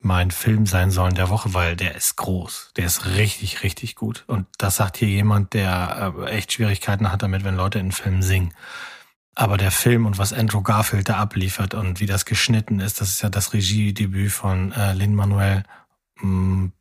mein 0.00 0.30
Film 0.30 0.66
sein 0.66 0.90
sollen 0.90 1.14
der 1.14 1.28
Woche, 1.28 1.54
weil 1.54 1.74
der 1.74 1.94
ist 1.96 2.16
groß. 2.16 2.72
Der 2.76 2.86
ist 2.86 3.06
richtig, 3.06 3.62
richtig 3.62 3.96
gut. 3.96 4.24
Und 4.28 4.46
das 4.58 4.76
sagt 4.76 4.96
hier 4.96 5.08
jemand, 5.08 5.54
der 5.54 6.14
äh, 6.18 6.30
echt 6.30 6.52
Schwierigkeiten 6.52 7.10
hat 7.10 7.22
damit, 7.22 7.44
wenn 7.44 7.56
Leute 7.56 7.78
in 7.80 7.90
Filmen 7.92 8.22
singen. 8.22 8.54
Aber 9.34 9.56
der 9.56 9.70
Film 9.70 10.06
und 10.06 10.18
was 10.18 10.32
Andrew 10.32 10.62
Garfield 10.62 11.08
da 11.08 11.16
abliefert 11.16 11.74
und 11.74 12.00
wie 12.00 12.06
das 12.06 12.24
geschnitten 12.24 12.80
ist, 12.80 13.00
das 13.00 13.08
ist 13.10 13.22
ja 13.22 13.28
das 13.28 13.52
Regiedebüt 13.52 14.32
von 14.32 14.72
äh, 14.72 14.92
Lin-Manuel, 14.94 15.62
hm, 16.18 16.72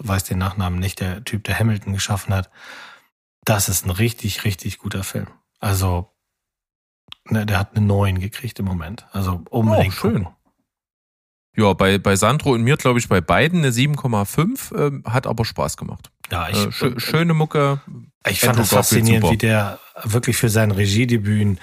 weiß 0.00 0.24
den 0.24 0.38
Nachnamen 0.38 0.78
nicht, 0.78 1.00
der 1.00 1.24
Typ, 1.24 1.44
der 1.44 1.58
Hamilton 1.58 1.92
geschaffen 1.94 2.32
hat. 2.34 2.50
Das 3.44 3.68
ist 3.68 3.84
ein 3.86 3.90
richtig, 3.90 4.44
richtig 4.44 4.78
guter 4.78 5.02
Film. 5.02 5.28
Also, 5.60 6.12
ne, 7.24 7.46
der 7.46 7.58
hat 7.58 7.76
eine 7.76 7.84
9 7.86 8.20
gekriegt 8.20 8.58
im 8.58 8.66
Moment. 8.66 9.06
Also 9.12 9.42
unbedingt 9.50 9.94
Oh, 9.94 10.00
schön. 10.00 10.24
gucken. 10.24 10.34
Ja, 11.58 11.72
bei, 11.72 11.98
bei 11.98 12.14
Sandro 12.14 12.52
und 12.52 12.62
mir, 12.62 12.76
glaube 12.76 13.00
ich, 13.00 13.08
bei 13.08 13.20
beiden 13.20 13.58
eine 13.64 13.70
7,5, 13.70 14.78
ähm, 14.78 15.02
hat 15.04 15.26
aber 15.26 15.44
Spaß 15.44 15.76
gemacht. 15.76 16.08
Ja, 16.30 16.48
ich, 16.48 16.66
Äh, 16.66 16.70
schö 16.70 17.00
schöne 17.00 17.34
Mucke. 17.34 17.80
ich 18.28 18.38
fand 18.38 18.56
Garfield 18.58 18.68
faszinierend, 18.68 19.24
super. 19.24 19.32
wie 19.32 19.38
der 19.38 19.78
wirklich 20.04 20.36
für 20.36 20.50
sein 20.50 20.70
Regiedebüt 20.70 21.58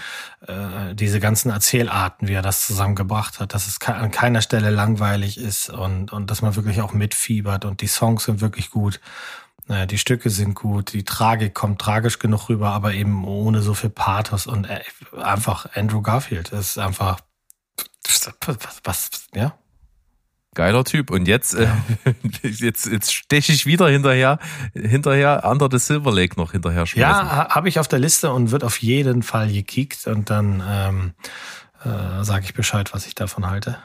äh, 0.48 0.93
diese 0.96 1.22
ganzen 1.22 1.50
Erzählarten, 1.50 2.28
wie 2.28 2.34
er 2.34 2.41
das 2.41 2.68
zusammengebracht 2.68 3.39
hat, 3.39 3.54
dass 3.54 3.68
es 3.68 3.80
ke 3.80 3.96
an 3.96 4.12
keiner 4.12 4.41
Stelle 4.41 4.70
langweilig 4.70 5.38
ist 5.38 5.70
und, 5.70 6.12
und 6.12 6.30
dass 6.30 6.41
man 6.41 6.58
wirklich 6.58 6.82
auch 6.82 6.91
mitfiebert 6.91 7.64
und 7.64 7.80
die 7.80 7.88
Songs 7.88 8.26
sind 8.26 8.41
wirklich 8.41 8.72
gut. 8.72 9.00
Äh, 9.70 9.88
die 9.88 9.98
Stücke 9.98 10.30
sind 10.30 10.56
gut, 10.56 10.91
die 10.91 11.06
Tragik 11.06 11.54
kommt 11.54 11.80
tragisch 11.80 12.20
genug 12.20 12.50
rüber, 12.50 12.72
aber 12.72 12.93
eben 12.93 13.24
ohne 13.24 13.62
so 13.62 13.74
viel 13.74 13.91
Pathos 13.91 14.46
und 14.46 14.66
äh, 14.70 14.82
einfach 15.22 15.68
Andrew 15.74 16.02
Garfield 16.02 16.50
ist 16.50 16.78
einfach 16.78 17.20
was, 18.46 18.82
was 18.84 19.10
ja? 19.34 19.58
Geiler 20.56 20.84
Typ. 20.84 21.12
Und 21.12 21.28
jetzt, 21.28 21.53
äh, 21.53 21.68
jetzt, 22.41 22.88
jetzt 22.88 23.14
steche 23.14 23.51
ich 23.51 23.66
wieder 23.66 23.88
hinterher, 23.89 24.39
hinterher 24.74 25.43
Under 25.45 25.70
the 25.72 25.78
Silver 25.78 26.12
Lake 26.12 26.36
noch 26.38 26.53
hinterher 26.53 26.86
schmeißen. 26.86 27.28
Ja, 27.28 27.49
habe 27.49 27.70
ich 27.70 27.80
auf 27.80 27.88
der 27.88 27.99
Liste 27.99 28.34
und 28.34 28.51
wird 28.51 28.64
auf 28.64 28.82
jeden 28.82 29.22
Fall 29.22 29.51
gekickt 29.51 30.08
und 30.08 30.30
dann 30.30 30.64
ähm, 30.68 31.14
äh, 31.84 32.24
sage 32.24 32.45
ich 32.45 32.53
Bescheid, 32.53 32.93
was 32.93 33.06
ich 33.06 33.14
davon 33.14 33.47
halte. 33.47 33.78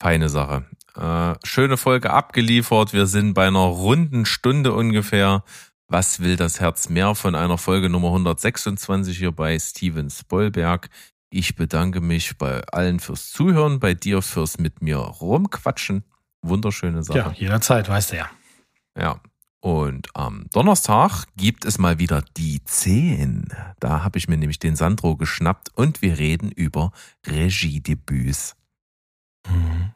Feine 0.00 0.28
Sache. 0.28 0.64
Äh, 0.96 1.34
schöne 1.44 1.76
Folge 1.76 2.10
abgeliefert. 2.10 2.92
Wir 2.92 3.06
sind 3.06 3.34
bei 3.34 3.46
einer 3.46 3.58
runden 3.58 4.24
Stunde 4.24 4.72
ungefähr. 4.72 5.42
Was 5.88 6.20
will 6.20 6.36
das 6.36 6.60
Herz 6.60 6.88
mehr 6.88 7.14
von 7.14 7.34
einer 7.34 7.58
Folge 7.58 7.88
Nummer 7.88 8.08
126 8.08 9.16
hier 9.16 9.32
bei 9.32 9.58
Steven 9.58 10.10
Spoilberg? 10.10 10.88
Ich 11.30 11.56
bedanke 11.56 12.00
mich 12.00 12.38
bei 12.38 12.62
allen 12.68 13.00
fürs 13.00 13.30
Zuhören, 13.30 13.80
bei 13.80 13.94
dir 13.94 14.22
fürs 14.22 14.58
mit 14.58 14.82
mir 14.82 14.98
rumquatschen. 14.98 16.04
Wunderschöne 16.42 17.02
Sache. 17.02 17.18
Ja, 17.18 17.32
jederzeit, 17.32 17.88
weißt 17.88 18.12
du 18.12 18.16
ja. 18.16 18.30
Ja. 18.96 19.20
Und 19.60 20.08
am 20.14 20.46
Donnerstag 20.52 21.24
gibt 21.36 21.64
es 21.64 21.78
mal 21.78 21.98
wieder 21.98 22.22
die 22.36 22.62
10. 22.62 23.48
Da 23.80 24.04
habe 24.04 24.18
ich 24.18 24.28
mir 24.28 24.36
nämlich 24.36 24.60
den 24.60 24.76
Sandro 24.76 25.16
geschnappt 25.16 25.70
und 25.74 26.02
wir 26.02 26.18
reden 26.18 26.52
über 26.52 26.92
Regiedebüts. 27.26 28.54
Mhm. 29.48 29.92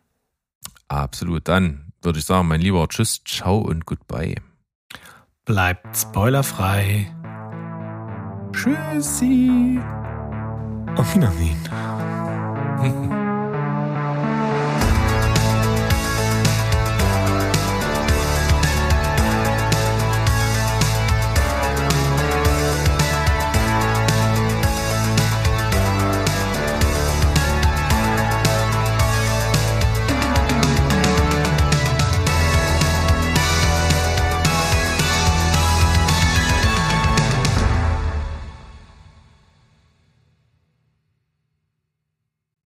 Absolut. 0.88 1.46
Dann 1.46 1.92
würde 2.02 2.18
ich 2.18 2.24
sagen, 2.24 2.48
mein 2.48 2.60
Lieber, 2.60 2.88
tschüss, 2.88 3.22
ciao 3.24 3.58
und 3.58 3.86
goodbye. 3.86 4.34
Bleibt 5.44 5.96
spoilerfrei. 5.96 7.14
Tschüssi. 8.52 9.78
Auf 10.97 11.14
Wiedersehen. 11.14 11.57